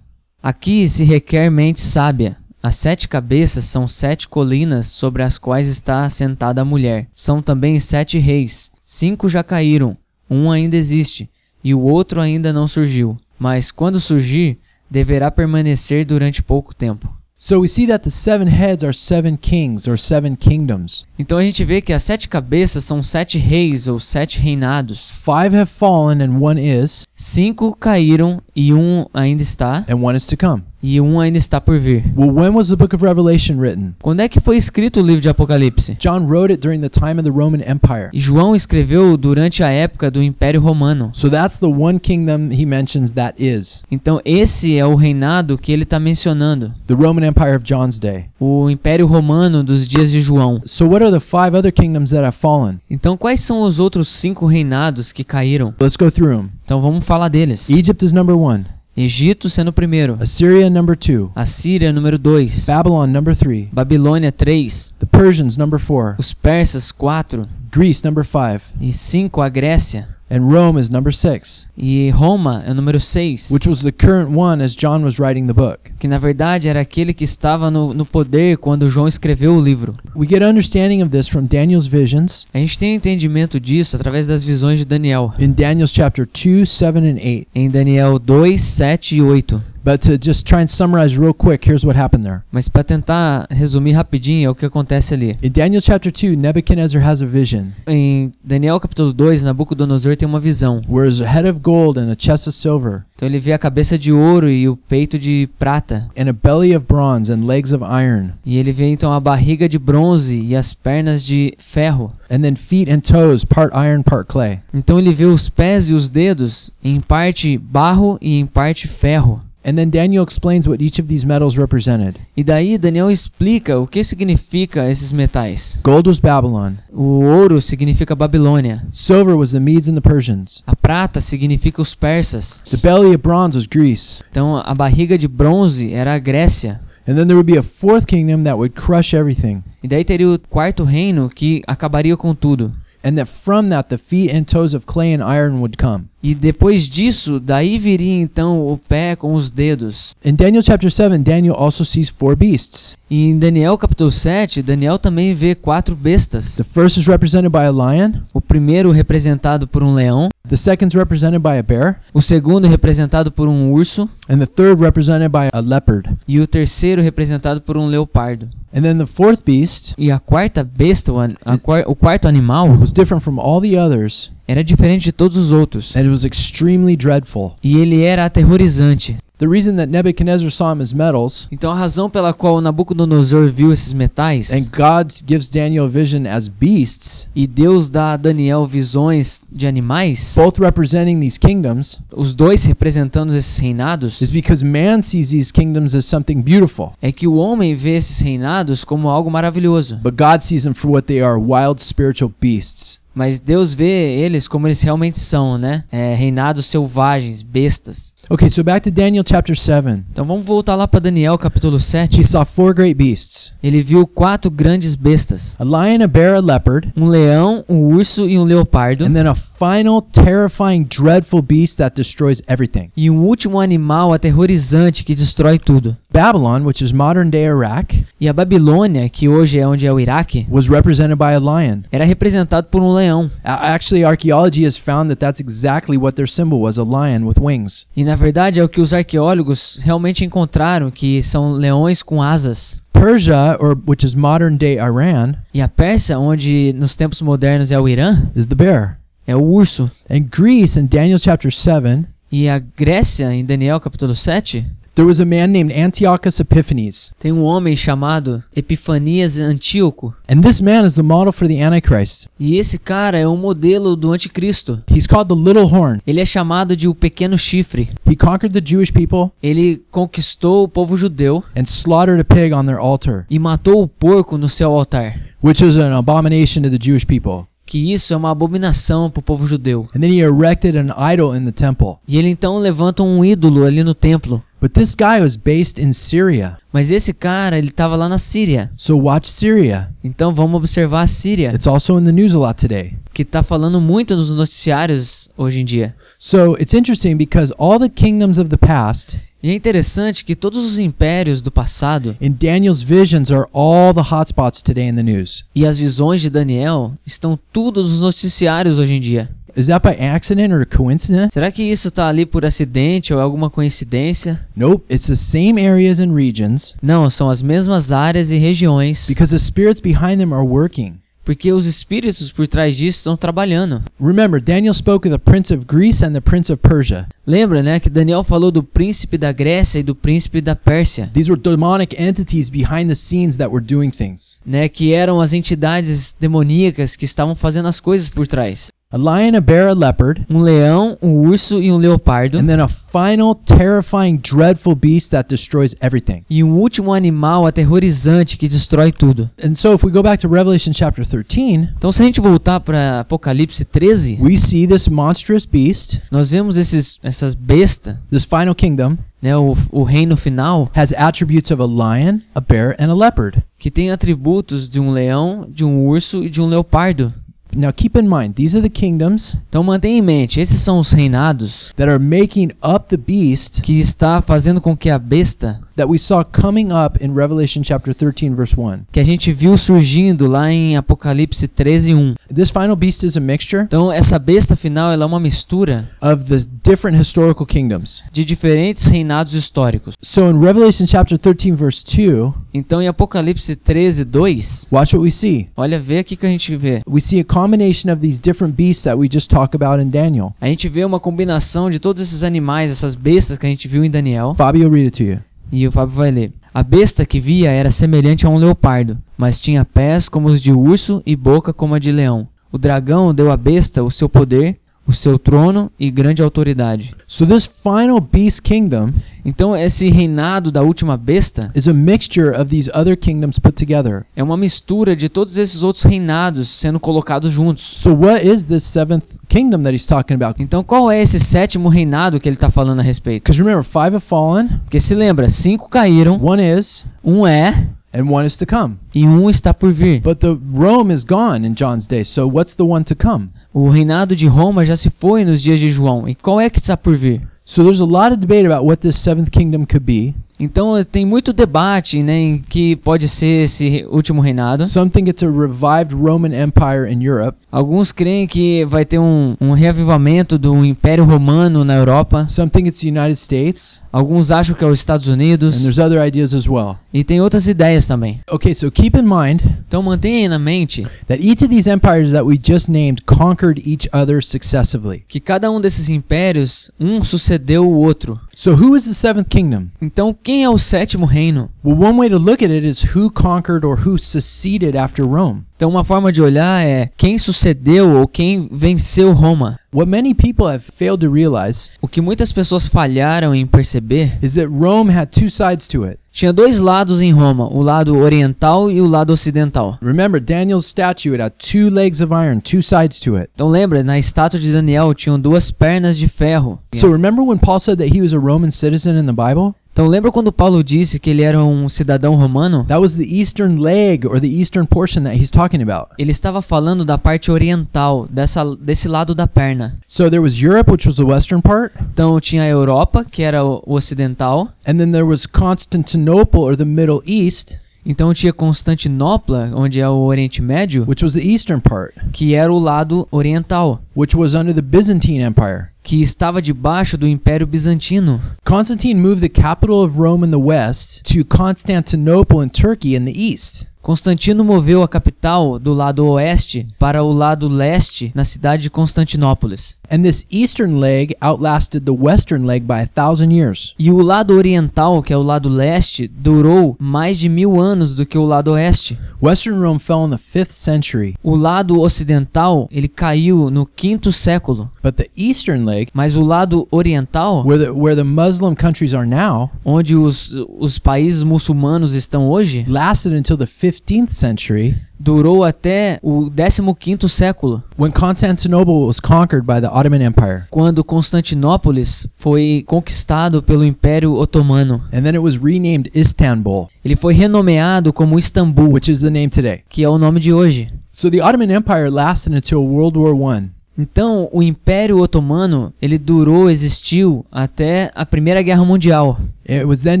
Aqui 0.42 0.88
se 0.88 1.04
requer 1.04 1.50
mente 1.50 1.80
sábia. 1.80 2.36
As 2.62 2.76
sete 2.76 3.08
cabeças 3.08 3.64
são 3.64 3.88
sete 3.88 4.28
colinas 4.28 4.86
sobre 4.86 5.22
as 5.22 5.36
quais 5.36 5.66
está 5.66 6.04
assentada 6.04 6.62
a 6.62 6.64
mulher. 6.64 7.08
São 7.12 7.42
também 7.42 7.80
sete 7.80 8.18
reis. 8.18 8.70
Cinco 8.84 9.28
já 9.28 9.42
caíram, 9.42 9.96
um 10.30 10.50
ainda 10.50 10.76
existe, 10.76 11.28
e 11.64 11.74
o 11.74 11.80
outro 11.80 12.20
ainda 12.20 12.52
não 12.52 12.68
surgiu. 12.68 13.18
Mas 13.36 13.72
quando 13.72 13.98
surgir, 13.98 14.58
deverá 14.88 15.28
permanecer 15.30 16.04
durante 16.04 16.42
pouco 16.42 16.72
tempo. 16.72 17.12
So 17.44 17.58
we 17.58 17.66
see 17.66 17.86
that 17.86 18.04
the 18.04 18.10
seven 18.10 18.46
heads 18.46 18.84
are 18.84 18.92
seven 18.92 19.36
kings 19.36 19.88
or 19.88 19.98
seven 19.98 20.36
kingdoms. 20.36 21.04
Então 21.18 21.38
a 21.38 21.42
gente 21.42 21.64
vê 21.64 21.80
que 21.80 21.92
as 21.92 22.04
sete 22.04 22.28
cabeças 22.28 22.84
são 22.84 23.02
sete 23.02 23.36
reis 23.36 23.88
ou 23.88 23.98
sete 23.98 24.38
reinados. 24.38 25.10
Five 25.10 25.56
have 25.56 25.68
fallen 25.68 26.22
and 26.22 26.38
one 26.38 26.60
is, 26.60 27.08
Cinco 27.16 27.74
caíram 27.74 28.40
e 28.54 28.72
um 28.72 29.06
ainda 29.12 29.42
está, 29.42 29.84
and 29.88 29.96
one 29.96 30.16
is 30.16 30.24
to 30.28 30.36
come. 30.36 30.62
E 30.82 31.00
um 31.00 31.20
ainda 31.20 31.38
está 31.38 31.60
por 31.60 31.78
vir. 31.78 32.04
Well, 32.16 32.32
when 32.32 32.50
was 32.54 32.68
the 32.68 32.76
book 32.76 32.94
of 32.94 33.04
Revelation 33.04 33.58
written? 33.58 33.94
Quando 34.02 34.20
é 34.20 34.28
que 34.28 34.40
foi 34.40 34.56
escrito 34.56 35.00
o 35.00 35.02
livro 35.02 35.20
de 35.20 35.28
Apocalipse? 35.28 35.96
John 36.00 36.26
wrote 36.26 36.52
it 36.52 36.60
during 36.60 36.80
the 36.80 36.88
time 36.88 37.20
of 37.20 37.22
the 37.22 37.30
Roman 37.30 37.60
Empire. 37.60 38.10
E 38.12 38.18
João 38.18 38.54
escreveu 38.56 39.16
durante 39.16 39.62
a 39.62 39.68
época 39.70 40.10
do 40.10 40.22
Império 40.22 40.60
Romano. 40.60 41.10
So 41.12 41.30
that's 41.30 41.58
the 41.58 41.66
one 41.66 41.98
kingdom 41.98 42.50
he 42.52 42.66
mentions 42.66 43.12
that 43.12 43.34
is 43.38 43.84
Então 43.90 44.20
esse 44.24 44.76
é 44.76 44.84
o 44.86 44.94
reinado 44.94 45.56
que 45.56 45.72
ele 45.72 45.84
está 45.84 46.00
mencionando, 46.00 46.72
the 46.86 46.94
Roman 46.94 47.26
Empire 47.26 47.56
of 47.56 47.64
John's 47.64 47.98
day. 47.98 48.24
o 48.40 48.68
Império 48.70 49.06
Romano 49.06 49.62
dos 49.62 49.86
dias 49.86 50.10
de 50.10 50.20
João. 50.20 50.60
So 50.64 50.86
what 50.86 51.02
are 51.04 51.12
the 51.12 51.20
five 51.20 51.56
other 51.56 51.72
kingdoms 51.72 52.10
that 52.10 52.24
have 52.24 52.36
fallen? 52.36 52.78
Então 52.90 53.16
quais 53.16 53.40
são 53.40 53.62
os 53.62 53.78
outros 53.78 54.08
cinco 54.08 54.46
reinados 54.46 55.12
que 55.12 55.22
caíram? 55.22 55.74
Let's 55.80 55.96
go 55.96 56.10
through 56.10 56.36
them. 56.36 56.50
Então 56.64 56.80
vamos 56.80 57.04
falar 57.04 57.28
deles. 57.28 57.70
Egypt 57.70 58.04
is 58.04 58.12
number 58.12 58.36
one, 58.36 58.64
Egito 58.94 59.48
sendo 59.48 59.68
o 59.68 59.72
primeiro, 59.72 60.18
Assyria 60.20 60.68
number 60.68 60.94
two, 60.94 61.32
Assíria 61.34 61.90
número 61.94 62.18
2, 62.18 62.66
Babylon 62.66 63.06
number 63.06 63.34
three, 63.34 63.70
Babilônia 63.72 64.30
3, 64.30 64.94
the 64.98 65.06
Persians 65.06 65.56
number 65.56 65.80
four, 65.80 66.14
os 66.18 66.34
persas 66.34 66.92
4 66.92 67.48
Greece 67.72 68.04
number 68.04 68.22
five, 68.22 68.62
e 68.78 68.92
5 68.92 69.40
a 69.40 69.48
Grécia 69.48 70.08
and 70.32 70.50
Rome 70.50 70.80
is 70.80 70.88
number 70.88 71.12
six, 71.14 71.68
e 71.76 72.08
Roma 72.10 72.64
é 72.66 72.70
o 72.70 72.74
número 72.74 72.98
6. 72.98 73.50
which 73.50 73.68
was 73.68 73.80
the 73.80 73.92
current 73.92 74.30
one 74.34 74.64
as 74.64 74.74
John 74.74 75.04
was 75.04 75.18
writing 75.18 75.46
the 75.46 75.52
book. 75.52 75.92
que 75.98 76.08
na 76.08 76.16
verdade 76.18 76.68
era 76.68 76.80
aquele 76.80 77.12
que 77.12 77.24
estava 77.24 77.70
no, 77.70 77.92
no 77.92 78.06
poder 78.06 78.56
quando 78.56 78.88
João 78.88 79.06
escreveu 79.06 79.54
o 79.54 79.60
livro. 79.60 79.94
We 80.16 80.26
get 80.26 80.42
understanding 80.42 81.02
of 81.02 81.10
this 81.10 81.28
from 81.28 81.44
Daniel's 81.44 81.86
visions 81.86 82.46
A 82.54 82.58
gente 82.58 82.78
tem 82.78 82.94
entendimento 82.94 83.60
disso 83.60 83.96
através 83.96 84.26
das 84.26 84.42
visões 84.42 84.78
de 84.78 84.86
Daniel. 84.86 85.32
in 85.38 85.52
Daniel's 85.52 85.92
chapter 85.92 86.26
2, 86.26 86.66
7, 86.66 86.98
and 86.98 87.18
8. 87.20 87.48
Em 87.54 87.68
Daniel 87.70 88.18
2, 88.18 88.60
7 88.60 89.16
e 89.16 89.22
8. 89.22 89.62
But 89.84 89.98
to 90.02 90.16
just 90.16 90.46
try 90.46 90.60
and 90.62 90.68
summarize 90.68 91.18
real 91.18 91.34
quick, 91.34 91.64
here's 91.68 91.84
what 91.84 91.98
happened 91.98 92.24
there. 92.24 92.42
Mas 92.52 92.68
para 92.68 92.84
tentar 92.84 93.46
resumir 93.50 93.92
rapidinho 93.94 94.46
é 94.46 94.50
o 94.50 94.54
que 94.54 94.64
acontece 94.64 95.12
ali. 95.12 95.36
In 95.42 95.50
Daniel 95.50 95.82
chapter 95.82 96.12
2, 96.12 96.36
Nebuchadnezzar 96.36 97.02
has 97.04 97.20
a 97.20 97.26
vision 97.26 97.66
Em 97.88 98.30
Daniel 98.44 98.78
capítulo 98.78 99.12
2, 99.12 99.42
Nabucodonosor 99.42 100.16
tem 100.16 100.28
uma 100.28 100.38
visão. 100.38 100.82
where 100.88 101.08
a 101.10 101.26
head 101.26 101.48
of 101.48 101.58
gold 101.60 101.98
and 101.98 102.10
a 102.12 102.16
chest 102.16 102.46
of 102.46 102.56
silver 102.56 103.02
Então 103.16 103.28
ele 103.28 103.40
vê 103.40 103.52
a 103.52 103.58
cabeça 103.58 103.98
de 103.98 104.12
ouro 104.12 104.48
e 104.48 104.68
o 104.68 104.76
peito 104.76 105.18
de 105.18 105.48
prata. 105.58 106.08
and 106.16 106.28
a 106.28 106.32
belly 106.32 106.76
of 106.76 106.86
bronze 106.86 107.32
and 107.32 107.44
legs 107.44 107.72
of 107.72 107.82
iron 107.84 108.30
E 108.46 108.58
ele 108.58 108.70
vê 108.70 108.86
então 108.86 109.12
a 109.12 109.18
barriga 109.18 109.68
de 109.68 109.78
bronze 109.80 110.40
e 110.40 110.54
as 110.54 110.72
pernas 110.72 111.24
de 111.24 111.54
ferro. 111.58 112.12
and 112.30 112.40
then 112.42 112.54
feet 112.54 112.88
and 112.88 113.00
toes, 113.00 113.44
part 113.44 113.72
iron, 113.74 114.02
part 114.02 114.28
clay. 114.28 114.60
Então 114.72 114.96
ele 114.98 115.12
vê 115.12 115.24
os 115.24 115.48
pés 115.48 115.90
e 115.90 115.92
os 115.94 116.08
dedos 116.08 116.70
em 116.84 117.00
parte 117.00 117.58
barro 117.58 118.16
e 118.20 118.38
em 118.38 118.46
parte 118.46 118.86
ferro. 118.86 119.40
And 119.64 119.74
then 119.76 119.90
Daniel 119.90 120.24
explains 120.24 120.66
what 120.66 120.82
each 120.82 120.98
of 121.00 121.06
these 121.08 121.24
metals 121.24 121.56
represented. 121.56 122.16
E 122.36 122.42
daí 122.42 122.76
Daniel 122.78 123.10
explica 123.10 123.78
o 123.78 123.86
que 123.86 124.02
significa 124.02 124.90
esses 124.90 125.12
metais. 125.12 125.78
Gold 125.84 126.08
was 126.08 126.18
Babylon, 126.18 126.74
O 126.92 127.22
ouro 127.24 127.60
significa 127.60 128.16
Babilônia. 128.16 128.82
silver 128.92 129.36
was 129.36 129.52
the 129.52 129.60
Medes 129.60 129.88
and 129.88 129.94
the 129.94 130.00
Persians, 130.00 130.62
A 130.66 130.74
prata 130.74 131.20
significa 131.20 131.80
os 131.80 131.94
persas. 131.94 132.64
the 132.70 132.76
belly 132.76 133.14
of 133.14 133.18
bronze 133.22 133.56
was 133.56 133.66
Greece, 133.68 134.22
Então 134.30 134.56
a 134.56 134.74
barriga 134.74 135.16
de 135.16 135.28
bronze 135.28 135.92
era 135.92 136.14
a 136.14 136.18
Grécia. 136.20 136.80
and 137.06 137.14
then 137.16 137.26
there 137.26 137.36
would 137.36 137.46
be 137.50 137.58
a 137.58 137.62
fourth 137.62 138.06
kingdom 138.06 138.42
that 138.44 138.56
would 138.56 138.74
crush 138.74 139.14
everything. 139.14 139.62
E 139.82 139.86
daí 139.88 140.04
teria 140.04 140.28
o 140.28 140.38
quarto 140.38 140.84
reino 140.84 141.28
que 141.28 141.62
acabaria 141.66 142.16
com 142.16 142.34
tudo. 142.34 142.72
And 143.04 143.16
that 143.16 143.26
from 143.26 143.68
that 143.70 143.88
the 143.88 143.98
feet 143.98 144.32
and 144.32 144.44
toes 144.44 144.74
of 144.74 144.86
clay 144.86 145.12
and 145.12 145.22
iron 145.24 145.58
would 145.60 145.76
come. 145.76 146.04
E 146.22 146.36
depois 146.36 146.88
disso, 146.88 147.40
daí 147.40 147.76
viria 147.78 148.20
então 148.22 148.64
o 148.64 148.78
pé 148.78 149.16
com 149.16 149.34
os 149.34 149.50
dedos. 149.50 150.14
In 150.24 150.36
Daniel 150.36 150.62
chapter 150.62 150.88
7, 150.88 151.18
Daniel 151.18 151.56
also 151.56 151.84
sees 151.84 152.08
four 152.08 152.36
beasts. 152.36 152.96
E 153.10 153.24
em 153.26 153.36
Daniel 153.36 153.76
capítulo 153.76 154.12
7, 154.12 154.62
Daniel 154.62 155.00
também 155.00 155.34
vê 155.34 155.56
quatro 155.56 155.96
bestas. 155.96 156.54
The 156.54 156.62
first 156.62 156.96
is 157.00 157.06
represented 157.08 157.50
by 157.50 157.64
a 157.66 157.72
lion, 157.72 158.20
O 158.32 158.40
primeiro 158.40 158.92
representado 158.92 159.66
por 159.66 159.82
um 159.82 159.92
leão, 159.92 160.28
the 160.48 160.56
second 160.56 160.88
is 160.90 160.94
represented 160.94 161.40
by 161.42 161.58
a 161.58 161.62
bear, 161.62 161.98
o 162.14 162.22
segundo 162.22 162.68
representado 162.68 163.32
por 163.32 163.48
um 163.48 163.72
urso 163.72 164.08
and 164.28 164.38
the 164.38 164.46
third 164.46 164.80
represented 164.80 165.28
by 165.28 165.48
a 165.52 165.58
leopard. 165.60 166.08
e 166.28 166.38
o 166.38 166.46
terceiro 166.46 167.02
representado 167.02 167.60
por 167.60 167.76
um 167.76 167.86
leopardo. 167.86 168.48
And 168.74 168.82
then 168.82 168.96
the 168.98 169.06
fourth 169.06 169.44
beast 169.44 169.94
E 169.98 170.10
a 170.10 170.18
quarta 170.18 170.64
besta, 170.64 171.12
o, 171.12 171.18
an- 171.20 171.36
a 171.44 171.58
quar- 171.58 171.84
o 171.86 171.94
quarto 171.94 172.26
animal, 172.26 172.68
was 172.78 172.92
different 172.92 173.22
from 173.22 173.38
all 173.38 173.60
the 173.60 173.76
others, 173.76 174.32
era 174.48 174.64
diferente 174.64 175.04
de 175.04 175.12
todos 175.12 175.36
os 175.36 175.52
outros. 175.52 175.94
and 175.94 176.06
it 176.06 176.10
was 176.10 176.24
extremely 176.24 176.96
dreadful. 176.96 177.54
E 177.62 177.76
ele 177.78 178.02
era 178.02 178.24
aterrorizante. 178.24 179.16
The 179.42 179.48
reason 179.48 179.74
that 179.78 179.88
Nebuchadnezzar 179.90 180.48
saw 180.50 180.70
him 180.70 180.80
as 180.80 180.92
metals, 180.92 181.48
Então 181.50 181.72
a 181.72 181.74
razão 181.74 182.08
pela 182.08 182.32
qual 182.32 182.60
Nabucodonosor 182.60 183.50
viu 183.50 183.72
esses 183.72 183.92
metais 183.92 184.52
and 184.52 184.68
God 184.70 185.12
gives 185.26 185.48
Daniel 185.48 185.88
vision 185.88 186.28
as 186.28 186.46
beasts, 186.46 187.28
e 187.34 187.44
Deus 187.44 187.90
dá 187.90 188.12
a 188.12 188.16
Daniel 188.16 188.64
visões 188.64 189.44
de 189.50 189.66
animais, 189.66 190.34
both 190.36 190.60
representing 190.60 191.18
these 191.18 191.40
kingdoms, 191.40 192.00
os 192.12 192.34
dois 192.34 192.64
representando 192.66 193.34
esses 193.34 193.58
reinados, 193.58 194.22
is 194.22 194.30
because 194.30 194.62
man 194.62 195.02
sees 195.02 195.30
these 195.30 195.52
kingdoms 195.52 195.92
as 195.92 196.04
something 196.04 196.40
beautiful, 196.40 196.92
é 197.02 197.10
que 197.10 197.26
o 197.26 197.34
homem 197.34 197.74
vê 197.74 197.96
esses 197.96 198.20
reinados 198.20 198.84
como 198.84 199.08
algo 199.08 199.28
maravilhoso, 199.28 199.96
but 199.96 200.14
God 200.14 200.40
sees 200.40 200.62
them 200.62 200.72
for 200.72 200.88
what 200.88 201.08
they 201.08 201.20
are 201.20 201.36
wild 201.36 201.82
spiritual 201.82 202.32
beasts. 202.40 203.01
Mas 203.14 203.40
Deus 203.40 203.74
vê 203.74 204.18
eles 204.20 204.48
como 204.48 204.66
eles 204.66 204.80
realmente 204.82 205.18
são, 205.18 205.58
né? 205.58 205.84
É, 205.90 206.14
reinados 206.14 206.66
selvagens, 206.66 207.42
bestas. 207.42 208.14
Okay, 208.30 208.48
so 208.50 208.62
back 208.62 208.80
to 208.82 208.90
Daniel 208.90 209.24
chapter 209.26 209.56
7. 209.56 210.02
Então 210.12 210.24
vamos 210.24 210.44
voltar 210.44 210.74
lá 210.74 210.86
para 210.88 211.00
Daniel 211.00 211.36
capítulo 211.36 211.76
He 211.76 211.80
7. 211.80 212.24
saw 212.24 212.44
four 212.44 212.72
great 212.74 212.94
beasts 212.94 213.52
Ele 213.62 213.82
viu 213.82 214.06
quatro 214.06 214.50
grandes 214.50 214.94
bestas: 214.94 215.56
a 215.58 215.64
lion, 215.64 216.02
a 216.02 216.06
bear, 216.06 216.36
a 216.36 216.40
leopard, 216.40 216.92
um 216.96 217.06
leão, 217.08 217.64
um 217.68 217.78
urso 217.94 218.28
e 218.28 218.38
um 218.38 218.44
leopardo. 218.44 219.04
and 219.04 219.12
then 219.12 219.26
a 219.26 219.34
final 219.34 220.00
terrifying, 220.02 220.84
dreadful 220.84 221.42
beast 221.42 221.76
that 221.78 221.94
destroys 221.94 222.42
everything. 222.48 222.90
E 222.96 223.10
um 223.10 223.22
último 223.24 223.60
animal 223.60 224.12
aterrorizante 224.12 225.04
que 225.04 225.14
destrói 225.14 225.58
tudo. 225.58 225.96
Babylon, 226.12 226.64
which 226.64 226.82
is 226.84 226.92
modern 226.92 227.30
day 227.30 227.46
Iraq, 227.46 228.04
E 228.20 228.28
a 228.28 228.32
Babilônia, 228.32 229.08
que 229.08 229.28
hoje 229.28 229.58
é 229.58 229.66
onde 229.66 229.86
é 229.86 229.92
o 229.92 229.98
Iraque, 229.98 230.46
was 230.50 230.68
represented 230.68 231.16
by 231.16 231.34
a 231.34 231.38
lion. 231.38 231.80
era 231.90 232.04
representado 232.04 232.68
por 232.68 232.80
um 232.82 232.92
leão. 232.92 233.01
A- 233.44 233.72
Actually, 233.74 234.04
archaeology 234.04 234.64
has 234.66 234.76
found 234.76 235.08
that 235.10 235.18
that's 235.18 235.40
exactly 235.40 235.96
what 235.96 236.14
their 236.16 236.26
symbol 236.28 236.60
was 236.60 236.78
a 236.78 236.84
lion 236.84 237.24
with 237.26 237.38
wings. 237.40 237.86
E 237.96 238.04
na 238.04 238.14
verdade 238.14 238.60
é 238.60 238.64
o 238.64 238.68
que 238.68 238.80
os 238.80 238.92
arqueólogos 238.94 239.78
realmente 239.82 240.24
encontraram, 240.24 240.90
que 240.90 241.22
são 241.22 241.52
leões 241.52 242.02
com 242.02 242.22
asas. 242.22 242.82
Persia, 242.92 243.56
or 243.60 243.76
which 243.86 244.04
is 244.06 244.14
modern 244.14 244.56
day 244.56 244.78
Iran, 244.78 245.34
E 245.52 245.60
a 245.60 245.68
Pérsia, 245.68 246.18
onde 246.18 246.72
nos 246.76 246.94
tempos 246.94 247.20
modernos 247.22 247.72
é 247.72 247.78
o 247.80 247.88
Irã, 247.88 248.16
is 248.36 248.46
the 248.46 248.54
bear. 248.54 248.98
é 249.26 249.34
o 249.34 249.40
urso. 249.42 249.90
And 250.10 250.20
Greece, 250.30 250.78
in 250.78 250.86
Daniel 250.86 251.18
chapter 251.18 251.50
7, 251.52 252.04
E 252.30 252.48
a 252.48 252.58
Grécia, 252.58 253.32
em 253.34 253.44
Daniel 253.44 253.80
capítulo 253.80 254.14
7, 254.14 254.64
there 254.94 255.06
was 255.06 255.20
a 255.20 255.24
man 255.24 255.48
named 255.48 255.72
Antiochus 255.72 256.40
Epiphanes. 256.40 257.12
tem 257.18 257.32
um 257.32 257.42
homem 257.42 257.74
chamado 257.76 258.42
Epifanias 258.54 259.38
Antíoco. 259.38 260.14
And 260.28 260.40
this 260.40 260.60
man 260.60 260.84
is 260.84 260.94
the 260.94 261.02
model 261.02 261.32
for 261.32 261.48
the 261.48 261.62
Antichrist. 261.62 262.28
E 262.38 262.56
esse 262.58 262.78
cara 262.78 263.18
é 263.18 263.26
um 263.26 263.36
modelo 263.36 263.96
do 263.96 264.12
anticristo. 264.12 264.82
He's 264.90 265.06
called 265.06 265.28
the 265.28 265.34
little 265.34 265.72
horn. 265.72 266.00
Ele 266.06 266.20
é 266.20 266.24
chamado 266.24 266.76
de 266.76 266.88
o 266.88 266.94
pequeno 266.94 267.36
chifre. 267.38 267.90
He 268.06 268.16
conquered 268.16 268.52
the 268.52 268.62
Jewish 268.64 268.92
people 268.92 269.30
Ele 269.42 269.82
conquistou 269.90 270.64
o 270.64 270.68
povo 270.68 270.96
judeu 270.96 271.42
and 271.56 271.64
slaughtered 271.64 272.20
a 272.20 272.24
pig 272.24 272.52
on 272.52 272.64
their 272.64 272.78
altar, 272.78 273.26
e 273.30 273.38
matou 273.38 273.82
o 273.82 273.88
porco 273.88 274.36
no 274.38 274.48
seu 274.48 274.72
altar. 274.72 275.14
which 275.42 275.64
is 275.64 275.76
an 275.76 275.92
abomination 275.96 276.62
to 276.62 276.70
the 276.70 276.78
Jewish 276.80 277.04
people. 277.06 277.46
Que 277.64 277.92
isso 277.92 278.12
é 278.12 278.16
uma 278.16 278.30
abominação 278.30 279.08
para 279.08 279.20
o 279.20 279.22
povo 279.22 279.46
judeu. 279.46 279.88
And 279.94 280.00
then 280.00 280.10
he 280.10 280.20
erected 280.20 280.76
an 280.76 280.92
idol 281.12 281.34
in 281.34 281.44
the 281.44 281.52
temple. 281.52 281.96
E 282.06 282.18
ele 282.18 282.28
então 282.28 282.58
levanta 282.58 283.02
um 283.02 283.24
ídolo 283.24 283.64
ali 283.64 283.82
no 283.82 283.94
templo. 283.94 284.42
But 284.62 284.74
this 284.74 284.94
guy 284.94 285.20
was 285.20 285.36
based 285.36 285.82
in 285.82 285.92
Syria. 285.92 286.56
Mas 286.72 286.92
esse 286.92 287.12
cara, 287.12 287.58
ele 287.58 287.68
estava 287.70 287.96
lá 287.96 288.08
na 288.08 288.16
Síria. 288.16 288.70
So 288.76 288.96
watch 288.96 289.28
Syria. 289.28 289.90
Então 290.04 290.32
vamos 290.32 290.56
observar 290.56 291.02
a 291.02 291.06
Síria, 291.08 291.52
It's 291.52 291.66
also 291.66 291.98
in 291.98 292.04
the 292.04 292.12
news 292.12 292.36
a 292.36 292.38
lot 292.38 292.54
today. 292.54 292.94
que 293.12 293.22
está 293.22 293.42
falando 293.42 293.80
muito 293.80 294.14
nos 294.14 294.32
noticiários 294.34 295.28
hoje 295.36 295.60
em 295.60 295.64
dia. 295.64 295.94
So 296.16 296.54
it's 296.60 296.74
interesting 296.74 297.16
because 297.16 297.52
all 297.58 297.80
the 297.80 297.88
kingdoms 297.88 298.38
of 298.38 298.48
the 298.50 298.56
past 298.56 299.18
E 299.42 299.50
é 299.50 299.54
interessante 299.54 300.24
que 300.24 300.36
todos 300.36 300.64
os 300.64 300.78
impérios 300.78 301.42
do 301.42 301.50
passado 301.50 302.16
in 302.20 302.30
Daniel's 302.30 302.80
visions 302.84 303.32
are 303.32 303.44
all 303.52 303.92
the 303.92 304.00
hotspots 304.14 304.62
today 304.62 304.86
in 304.88 304.94
the 304.94 305.02
news. 305.02 305.44
e 305.52 305.66
as 305.66 305.78
visões 305.80 306.20
de 306.22 306.30
Daniel 306.30 306.92
estão 307.04 307.36
tudo 307.52 307.82
nos 307.82 308.00
noticiários 308.00 308.78
hoje 308.78 308.94
em 308.94 309.00
dia. 309.00 309.28
Is 309.56 309.66
that 309.66 309.82
by 309.86 309.94
accident 310.02 310.52
or 310.52 310.64
coincidence? 310.66 311.32
Será 311.34 311.50
que 311.52 311.62
isso 311.62 311.88
está 311.88 312.08
ali 312.08 312.24
por 312.26 312.44
acidente 312.44 313.12
ou 313.12 313.20
é 313.20 313.22
alguma 313.22 313.50
coincidência? 313.50 314.40
Nope, 314.56 314.84
it's 314.92 315.06
the 315.06 315.14
same 315.14 315.60
areas 315.66 315.98
and 316.00 316.14
regions 316.14 316.74
Não, 316.82 317.08
são 317.10 317.28
as 317.28 317.42
mesmas 317.42 317.92
áreas 317.92 318.30
e 318.30 318.38
regiões, 318.38 319.06
because 319.08 319.32
the 319.34 319.38
spirits 319.38 319.80
behind 319.80 320.18
them 320.18 320.32
are 320.34 320.46
working. 320.46 320.94
porque 321.24 321.52
os 321.52 321.66
espíritos 321.66 322.32
por 322.32 322.48
trás 322.48 322.76
disso 322.76 322.98
estão 322.98 323.14
trabalhando. 323.16 323.80
Remember, 324.00 324.42
Daniel 324.42 324.74
spoke 324.74 325.06
of 325.06 325.16
the 325.16 325.18
prince 325.22 325.54
of 325.54 325.64
Greece 325.66 326.04
and 326.04 326.12
the 326.14 326.20
prince 326.20 326.52
of 326.52 326.60
Persia. 326.60 327.06
Lembra, 327.24 327.62
né, 327.62 327.78
que 327.78 327.88
Daniel 327.88 328.24
falou 328.24 328.50
do 328.50 328.60
príncipe 328.62 329.16
da 329.16 329.30
Grécia 329.30 329.78
e 329.78 329.82
do 329.84 329.94
príncipe 329.94 330.40
da 330.40 330.56
Pérsia, 330.56 331.08
These 331.14 331.30
were 331.30 331.40
demonic 331.40 331.94
entities 331.96 332.48
behind 332.48 332.88
the 332.88 332.96
scenes 332.96 333.36
that 333.36 333.52
were 333.52 333.64
doing 333.64 333.90
things. 333.90 334.40
né, 334.44 334.68
que 334.68 334.92
eram 334.92 335.20
as 335.20 335.32
entidades 335.32 336.12
demoníacas 336.18 336.96
que 336.96 337.04
estavam 337.04 337.36
fazendo 337.36 337.68
as 337.68 337.78
coisas 337.78 338.08
por 338.08 338.26
trás. 338.26 338.72
A 338.92 338.98
lion, 338.98 339.34
a 339.34 339.40
bear, 339.40 339.68
a 339.68 339.72
leopard, 339.72 340.22
Um 340.28 340.40
leão, 340.40 340.98
um 341.00 341.14
urso 341.26 341.62
e 341.62 341.72
um 341.72 341.78
leopardo. 341.78 342.38
and 342.38 342.46
then 342.46 342.60
a 342.60 342.68
final 342.68 343.34
terrifying, 343.34 344.18
dreadful 344.18 344.74
beast 344.74 345.10
that 345.12 345.28
destroys 345.28 345.74
everything. 345.80 346.22
E 346.28 346.44
um 346.44 346.50
último 346.58 346.92
animal 346.92 347.46
aterrorizante 347.46 348.36
que 348.36 348.46
destrói 348.48 348.92
tudo. 348.92 349.30
And 349.42 349.54
so, 349.54 349.72
if 349.74 349.82
we 349.84 349.90
go 349.90 350.02
back 350.02 350.20
to 350.20 350.28
Revelation 350.28 350.72
chapter 350.74 351.06
13, 351.06 351.70
Então, 351.76 351.90
se 351.90 352.02
a 352.02 352.04
gente 352.04 352.20
voltar 352.20 352.60
para 352.60 353.00
Apocalipse 353.00 353.64
13, 353.64 354.18
we 354.20 354.36
see 354.36 354.66
this 354.66 354.88
monstrous 354.88 355.46
beast, 355.46 356.00
nós 356.10 356.30
vemos 356.32 356.58
esses, 356.58 356.98
essas 357.02 357.34
bestas, 357.34 357.96
this 358.10 358.24
final 358.26 358.54
kingdom, 358.54 358.98
né, 359.22 359.36
o, 359.36 359.56
o 359.70 359.84
reino 359.84 360.16
final, 360.16 360.68
has 360.74 360.92
attributes 360.92 361.50
of 361.50 361.62
a 361.62 361.66
lion, 361.66 362.18
a 362.34 362.40
bear, 362.40 362.74
and 362.78 362.90
a 362.90 362.94
leopard. 362.94 363.42
que 363.58 363.70
tem 363.70 363.92
atributos 363.92 364.68
de 364.68 364.80
um 364.80 364.90
leão, 364.90 365.46
de 365.48 365.64
um 365.64 365.86
urso 365.86 366.24
e 366.24 366.28
de 366.28 366.42
um 366.42 366.46
leopardo. 366.46 367.14
Now 367.54 367.70
keep 367.70 367.98
in 367.98 368.08
mind, 368.08 368.34
these 368.34 368.56
are 368.56 368.62
the 368.62 368.70
kingdoms 368.70 369.36
Então 369.48 369.62
mantenha 369.62 369.98
em 369.98 370.02
mente, 370.02 370.40
esses 370.40 370.60
são 370.60 370.78
os 370.78 370.92
reinados 370.92 371.72
that 371.76 371.90
are 371.90 372.02
making 372.02 372.50
up 372.64 372.88
the 372.88 372.96
beast 372.96 373.62
que 373.62 373.78
está 373.78 374.22
fazendo 374.22 374.60
com 374.60 374.76
que 374.76 374.88
a 374.88 374.98
besta 374.98 375.60
that 375.76 375.88
we 375.88 375.98
saw 375.98 376.22
coming 376.24 376.70
up 376.72 377.02
in 377.04 377.12
Revelation 377.14 377.62
chapter 377.62 377.94
13 377.94 378.34
verse 378.34 378.54
1. 378.58 378.80
que 378.92 379.00
a 379.00 379.04
gente 379.04 379.32
viu 379.32 379.56
surgindo 379.56 380.26
lá 380.26 380.50
em 380.52 380.76
Apocalipse 380.76 381.46
13, 381.48 381.94
1. 381.94 382.14
This 382.34 382.50
final 382.50 382.76
beast 382.76 383.02
is 383.04 383.16
a 383.16 383.20
mixture 383.20 383.64
Então 383.64 383.92
essa 383.92 384.18
besta 384.18 384.54
final 384.56 384.90
ela 384.92 385.04
é 385.04 385.06
uma 385.06 385.20
mistura 385.20 385.88
of 386.00 386.24
the 386.24 386.38
different 386.68 386.98
historical 387.00 387.46
kingdoms. 387.46 388.02
de 388.12 388.24
diferentes 388.24 388.86
reinados 388.86 389.34
históricos. 389.34 389.94
So 390.02 390.28
in 390.30 390.38
Revelation 390.40 390.86
chapter 390.86 391.18
13 391.18 391.52
verse 391.52 391.84
2, 391.84 392.32
Então 392.54 392.82
em 392.82 392.88
Apocalipse 392.88 393.56
13, 393.56 394.04
2, 394.04 394.68
watch 394.70 394.94
what 394.94 395.04
we 395.04 395.10
see. 395.10 395.48
olha, 395.56 395.78
vê 395.80 395.98
aqui 395.98 396.16
que 396.16 396.26
a 396.26 396.28
gente 396.28 396.54
vê. 396.56 396.82
We 396.86 397.00
see 397.00 397.20
a 397.20 397.24
combination 397.24 397.90
of 397.92 398.00
these 398.00 398.20
different 398.20 398.54
beasts 398.54 398.84
that 398.84 398.96
we 398.98 399.08
just 399.10 399.30
talked 399.30 399.54
about 399.56 399.82
in 399.82 399.88
Daniel. 399.90 400.34
A 400.40 400.46
gente 400.46 400.68
vê 400.68 400.84
uma 400.84 401.00
combinação 401.00 401.70
de 401.70 401.78
todos 401.78 402.02
esses 402.02 402.22
animais, 402.22 402.70
essas 402.70 402.94
bestas 402.94 403.38
que 403.38 403.46
a 403.46 403.48
gente 403.48 403.66
viu 403.68 403.84
em 403.84 403.90
Daniel. 403.90 404.34
Fabio, 404.34 404.68
read 404.70 404.86
it 404.86 404.96
to 404.98 405.02
you. 405.04 405.18
E 405.52 405.68
o 405.68 405.70
Fábio 405.70 405.94
vai 405.94 406.10
ler. 406.10 406.32
A 406.54 406.62
besta 406.62 407.04
que 407.04 407.20
via 407.20 407.50
era 407.50 407.70
semelhante 407.70 408.26
a 408.26 408.30
um 408.30 408.38
leopardo, 408.38 408.98
mas 409.18 409.38
tinha 409.38 409.64
pés 409.64 410.08
como 410.08 410.28
os 410.28 410.40
de 410.40 410.50
urso 410.50 411.02
e 411.04 411.14
boca 411.14 411.52
como 411.52 411.74
a 411.74 411.78
de 411.78 411.92
leão. 411.92 412.26
O 412.50 412.56
dragão 412.56 413.14
deu 413.14 413.30
à 413.30 413.36
besta 413.36 413.84
o 413.84 413.90
seu 413.90 414.08
poder, 414.08 414.58
o 414.92 414.94
seu 414.94 415.18
trono 415.18 415.70
e 415.78 415.90
grande 415.90 416.22
autoridade. 416.22 416.94
So 417.06 417.26
this 417.26 417.46
final 417.46 418.00
beast 418.00 418.42
kingdom 418.42 418.92
Então 419.24 419.56
esse 419.56 419.88
reinado 419.88 420.50
da 420.50 420.62
última 420.62 420.96
besta 420.96 421.50
is 421.54 421.68
a 421.68 421.72
mixture 421.72 422.30
of 422.30 422.46
these 422.46 422.70
other 422.74 422.96
kingdoms 422.96 423.38
put 423.38 423.54
together. 423.54 424.04
é 424.16 424.22
uma 424.22 424.36
mistura 424.36 424.94
de 424.96 425.08
todos 425.08 425.38
esses 425.38 425.62
outros 425.62 425.84
reinados 425.84 426.48
sendo 426.48 426.80
colocados 426.80 427.30
juntos. 427.30 427.62
So 427.62 427.94
what 427.94 428.26
is 428.26 428.46
this 428.46 428.64
seventh 428.64 429.18
kingdom 429.28 429.62
that 429.62 429.74
he's 429.74 429.86
talking 429.86 430.14
about? 430.14 430.42
Então 430.42 430.62
qual 430.64 430.90
é 430.90 431.00
esse 431.00 431.20
sétimo 431.20 431.68
reinado 431.68 432.20
que 432.20 432.28
ele 432.28 432.36
está 432.36 432.50
falando 432.50 432.80
a 432.80 432.82
respeito? 432.82 433.22
Because 433.22 433.40
remember, 433.40 433.64
five 433.64 433.94
have 433.94 434.00
fallen, 434.00 434.48
Porque 434.64 434.80
se 434.80 434.94
lembra, 434.94 435.28
cinco 435.30 435.68
caíram, 435.68 436.18
one 436.22 436.42
is, 436.42 436.86
um 437.04 437.26
é 437.26 437.54
and 437.92 438.10
one 438.10 438.26
is 438.26 438.36
to 438.36 438.46
come. 438.46 438.76
e 438.94 439.06
um 439.06 439.28
está 439.28 439.52
por 439.52 439.72
vir. 439.72 440.00
But 440.00 440.16
the 440.16 440.38
Rome 440.54 440.92
is 440.92 441.04
gone 441.04 441.46
in 441.46 441.54
John's 441.54 441.86
day. 441.86 442.04
So 442.04 442.26
what's 442.26 442.54
the 442.54 442.64
one 442.64 442.84
to 442.84 442.94
come? 442.96 443.30
O 443.52 443.68
reinado 443.68 444.16
de 444.16 444.26
Roma 444.26 444.64
já 444.64 444.76
se 444.76 444.90
foi 444.90 445.24
nos 445.24 445.42
dias 445.42 445.60
de 445.60 445.70
João. 445.70 446.08
E 446.08 446.14
qual 446.14 446.40
é 446.40 446.48
que 446.48 446.58
está 446.58 446.76
por 446.76 446.96
vir? 446.96 447.22
So 447.44 447.62
there's 447.62 447.80
a 447.80 447.84
lot 447.84 448.12
of 448.12 448.16
debate 448.16 448.46
about 448.46 448.64
what 448.64 448.80
this 448.80 448.96
seventh 448.96 449.30
kingdom 449.30 449.66
could 449.66 449.84
be. 449.84 450.14
Então 450.42 450.72
tem 450.84 451.06
muito 451.06 451.32
debate 451.32 452.02
né, 452.02 452.18
em 452.18 452.38
que 452.38 452.74
pode 452.74 453.08
ser 453.08 453.44
esse 453.44 453.86
último 453.88 454.20
reinado. 454.20 454.66
Some 454.66 454.90
think 454.90 455.08
it's 455.08 455.22
a 455.22 455.30
revived 455.30 455.94
Roman 455.94 456.32
Empire 456.34 456.92
in 456.92 457.00
Europe. 457.00 457.38
Alguns 457.50 457.92
creem 457.92 458.26
que 458.26 458.64
vai 458.64 458.84
ter 458.84 458.98
um, 458.98 459.36
um 459.40 459.52
reavivamento 459.52 460.36
do 460.36 460.64
Império 460.64 461.04
Romano 461.04 461.64
na 461.64 461.74
Europa. 461.76 462.26
Some 462.26 462.50
think 462.50 462.68
it's 462.68 462.80
the 462.80 462.88
United 462.88 463.16
States. 463.16 463.82
Alguns 463.92 464.32
acham 464.32 464.56
que 464.56 464.64
é 464.64 464.66
os 464.66 464.80
Estados 464.80 465.08
And 465.08 465.12
Unidos. 465.12 465.62
there's 465.62 465.78
other 465.78 466.04
ideas 466.04 466.34
as 466.34 466.48
well. 466.48 466.76
E 466.92 467.04
tem 467.04 467.20
outras 467.20 467.46
ideias 467.46 467.86
também. 467.86 468.20
Okay, 468.30 468.52
so 468.52 468.70
keep 468.70 468.98
in 468.98 469.02
mind 469.02 469.40
Então 469.66 469.82
mantenha 469.82 470.28
na 470.28 470.38
mente 470.38 470.86
that 471.06 471.24
each 471.24 471.42
of 471.44 471.48
these 471.48 471.70
empires 471.70 472.10
that 472.10 472.24
we 472.24 472.36
just 472.36 472.68
named 472.68 473.04
conquered 473.06 473.62
each 473.64 473.88
other 473.94 474.22
successively. 474.22 475.04
que 475.06 475.20
cada 475.20 475.50
um 475.50 475.60
desses 475.60 475.88
impérios, 475.88 476.70
um 476.80 477.04
sucedeu 477.04 477.66
o 477.66 477.78
outro. 477.78 478.20
So 478.34 478.56
who 478.56 478.74
is 478.74 478.86
the 478.86 478.94
seventh 478.94 479.28
kingdom? 479.28 479.70
Então 479.80 480.16
quem 480.22 480.42
é 480.42 480.48
o 480.48 480.58
sétimo 480.58 481.04
reino? 481.04 481.50
Well, 481.62 481.76
one 481.76 481.98
way 481.98 482.08
to 482.08 482.18
look 482.18 482.42
at 482.42 482.50
it 482.50 482.66
is 482.66 482.94
who 482.96 483.10
conquered 483.10 483.64
or 483.64 483.80
who 483.86 483.98
seceded 483.98 484.74
after 484.74 485.04
Rome. 485.04 485.44
Então 485.62 485.70
uma 485.70 485.84
forma 485.84 486.10
de 486.10 486.20
olhar 486.20 486.66
é 486.66 486.90
quem 486.96 487.16
sucedeu 487.16 487.92
ou 487.94 488.08
quem 488.08 488.48
venceu 488.50 489.12
Roma. 489.12 489.60
What 489.72 489.88
many 489.88 490.12
people 490.12 490.46
have 490.46 490.58
failed 490.58 491.06
to 491.06 491.12
realize 491.12 491.70
O 491.80 491.86
que 491.86 492.00
muitas 492.00 492.32
pessoas 492.32 492.66
falharam 492.66 493.32
em 493.32 493.46
perceber 493.46 494.18
is 494.20 494.34
that 494.34 494.48
Rome 494.48 494.92
had 494.92 495.10
two 495.12 495.30
sides 495.30 495.68
to 495.68 495.84
it. 495.84 496.00
tinha 496.10 496.32
dois 496.32 496.58
lados 496.58 497.00
em 497.00 497.12
Roma, 497.12 497.48
o 497.48 497.62
lado 497.62 497.96
oriental 497.96 498.72
e 498.72 498.80
o 498.80 498.86
lado 498.86 499.12
ocidental. 499.12 499.78
Remember, 499.80 500.20
Daniel's 500.20 500.66
statue, 500.66 501.12
it 501.12 501.22
had 501.22 501.32
two 501.38 501.70
legs 501.70 502.02
of 502.02 502.12
iron, 502.12 502.40
two 502.40 502.60
sides 502.60 502.98
to 502.98 503.16
it. 503.16 503.30
Então 503.32 503.48
lembra, 503.48 503.84
na 503.84 503.98
estátua 503.98 504.40
de 504.40 504.52
Daniel 504.52 504.92
tinham 504.92 505.18
duas 505.18 505.52
pernas 505.52 505.96
de 505.96 506.08
ferro. 506.08 506.58
So 506.74 506.90
remember 506.90 507.24
when 507.24 507.38
Paul 507.38 507.60
said 507.60 507.78
that 507.78 507.96
he 507.96 508.02
was 508.02 508.12
a 508.12 508.18
Roman 508.18 508.50
citizen 508.50 508.98
in 508.98 509.06
the 509.06 509.12
Bible? 509.12 509.54
Então 509.72 509.86
lembra 509.86 510.12
quando 510.12 510.30
Paulo 510.30 510.62
disse 510.62 511.00
que 511.00 511.08
ele 511.08 511.22
era 511.22 511.42
um 511.42 511.66
cidadão 511.66 512.14
romano? 512.14 512.62
That 512.64 512.80
was 512.80 512.94
the 512.96 513.04
eastern 513.04 513.58
leg 513.58 514.06
or 514.06 514.20
the 514.20 514.26
eastern 514.28 514.66
portion 514.66 515.02
that 515.04 515.16
he's 515.16 515.30
talking 515.30 515.62
about. 515.62 515.92
Ele 515.98 516.10
estava 516.10 516.42
falando 516.42 516.84
da 516.84 516.98
parte 516.98 517.30
oriental, 517.30 518.06
dessa, 518.10 518.44
desse 518.56 518.86
lado 518.86 519.14
da 519.14 519.26
perna. 519.26 519.78
So 519.88 520.10
there 520.10 520.20
was 520.22 520.38
Europe, 520.42 520.70
which 520.70 520.86
was 520.86 520.96
the 520.96 521.04
western 521.04 521.40
part, 521.40 521.72
Então 521.92 522.20
tinha 522.20 522.42
a 522.42 522.48
Europa, 522.48 523.02
que 523.02 523.22
era 523.22 523.42
o 523.42 523.62
ocidental. 523.66 524.48
and 524.66 524.76
then 524.76 524.92
there 524.92 525.04
was 525.06 525.24
Constantinople 525.26 526.42
or 526.42 526.54
the 526.54 526.66
Middle 526.66 527.02
East, 527.06 527.58
Então 527.84 528.12
tinha 528.14 528.32
Constantinopla, 528.32 529.50
onde 529.54 529.80
é 529.80 529.88
o 529.88 530.02
Oriente 530.02 530.40
Médio, 530.42 530.84
which 530.86 531.02
was 531.02 531.14
the 531.14 531.26
eastern 531.26 531.60
part, 531.60 531.94
que 532.12 532.34
era 532.34 532.52
o 532.52 532.58
lado 532.58 533.08
oriental, 533.10 533.80
which 533.96 534.14
was 534.16 534.34
under 534.34 534.54
the 534.54 534.62
Byzantine 534.62 535.20
Empire. 535.22 535.71
Que 535.82 536.00
estava 536.00 536.40
debaixo 536.40 536.96
do 536.96 537.06
Império 537.08 537.46
Bizantino. 537.46 538.20
Constantine 538.44 539.00
moved 539.00 539.20
the 539.20 539.28
capital 539.28 539.82
of 539.82 539.98
Rome 539.98 540.24
in 540.26 540.30
the 540.30 540.36
west 540.38 541.02
to 541.12 541.24
Constantinople 541.24 542.42
in 542.42 542.48
Turkey 542.48 542.94
in 542.94 543.04
the 543.04 543.12
east. 543.16 543.70
Constantino 543.82 544.44
moveu 544.44 544.80
a 544.84 544.86
capital 544.88 545.58
do 545.58 545.72
lado 545.72 546.06
oeste 546.06 546.68
para 546.78 547.02
o 547.02 547.12
lado 547.12 547.48
leste, 547.48 548.12
na 548.14 548.22
cidade 548.22 548.62
de 548.62 548.70
Constantinópolis. 548.70 549.76
And 549.90 550.02
this 550.02 550.24
eastern 550.30 550.78
leg 550.78 551.16
outlasted 551.20 551.84
the 551.84 551.90
western 551.92 552.46
leg 552.46 552.62
by 552.64 552.82
a 552.82 552.86
thousand 552.86 553.32
years. 553.32 553.74
E 553.76 553.90
o 553.90 554.00
lado 554.00 554.34
oriental, 554.36 555.02
que 555.02 555.12
é 555.12 555.16
o 555.16 555.22
lado 555.22 555.48
leste, 555.48 556.06
durou 556.06 556.76
mais 556.78 557.18
de 557.18 557.28
mil 557.28 557.60
anos 557.60 557.92
do 557.96 558.06
que 558.06 558.16
o 558.16 558.24
lado 558.24 558.52
oeste. 558.52 558.96
Western 559.20 559.58
Rome 559.60 559.80
fell 559.80 560.06
in 560.06 560.10
the 560.10 560.16
5th 560.16 560.52
century, 560.52 561.16
O 561.20 561.34
lado 561.34 561.80
ocidental, 561.80 562.68
ele 562.70 562.86
caiu 562.88 563.50
no 563.50 563.66
quinto 563.66 564.12
século. 564.12 564.70
but 564.80 564.94
the 564.94 565.10
eastern 565.16 565.64
leg, 565.64 565.71
Mas 565.92 566.16
o 566.16 566.22
lado 566.22 566.66
oriental, 566.70 567.44
where 567.44 567.64
the, 567.64 567.70
where 567.70 567.96
the 567.96 568.04
Muslim 568.04 568.54
countries 568.54 568.94
are 568.94 569.06
now, 569.06 569.50
onde 569.64 569.96
os, 569.96 570.34
os 570.58 570.78
países 570.78 571.22
muçulmanos 571.22 571.94
estão 571.94 572.28
hoje, 572.28 572.64
lasted 572.68 573.14
until 573.16 573.36
the 573.36 573.46
15th 573.46 574.10
century 574.10 574.74
durou 574.98 575.42
até 575.42 575.98
o 576.00 576.30
15º 576.30 577.08
século, 577.08 577.62
when 577.76 577.90
Constantinople 577.90 578.86
was 578.86 579.00
conquered 579.00 579.44
by 579.44 579.60
the 579.60 579.68
Ottoman 579.68 580.00
Empire. 580.00 580.44
quando 580.48 580.84
Constantinópolis 580.84 582.06
foi 582.16 582.62
conquistado 582.66 583.42
pelo 583.42 583.64
Império 583.64 584.14
Otomano. 584.14 584.80
And 584.92 585.02
then 585.02 585.14
it 585.14 585.18
was 585.18 585.36
renamed 585.36 585.90
Istanbul, 585.94 586.68
Ele 586.84 586.94
foi 586.94 587.14
renomeado 587.14 587.92
como 587.92 588.18
Istambul, 588.18 588.72
which 588.72 588.90
is 588.90 589.00
the 589.00 589.10
name 589.10 589.28
today. 589.28 589.62
que 589.68 589.82
é 589.82 589.88
o 589.88 589.98
nome 589.98 590.20
de 590.20 590.32
hoje. 590.32 590.70
So 590.92 591.10
the 591.10 591.22
Ottoman 591.22 591.50
Empire 591.50 591.90
lasted 591.90 592.34
until 592.34 592.58
World 592.58 592.98
War 592.98 593.14
I. 593.38 593.50
Então, 593.76 594.28
o 594.32 594.42
Império 594.42 594.98
Otomano, 594.98 595.72
ele 595.80 595.96
durou, 595.96 596.50
existiu 596.50 597.24
até 597.32 597.90
a 597.94 598.04
Primeira 598.04 598.42
Guerra 598.42 598.64
Mundial. 598.64 599.18
It 599.52 599.66
was 599.66 599.82
then 599.82 600.00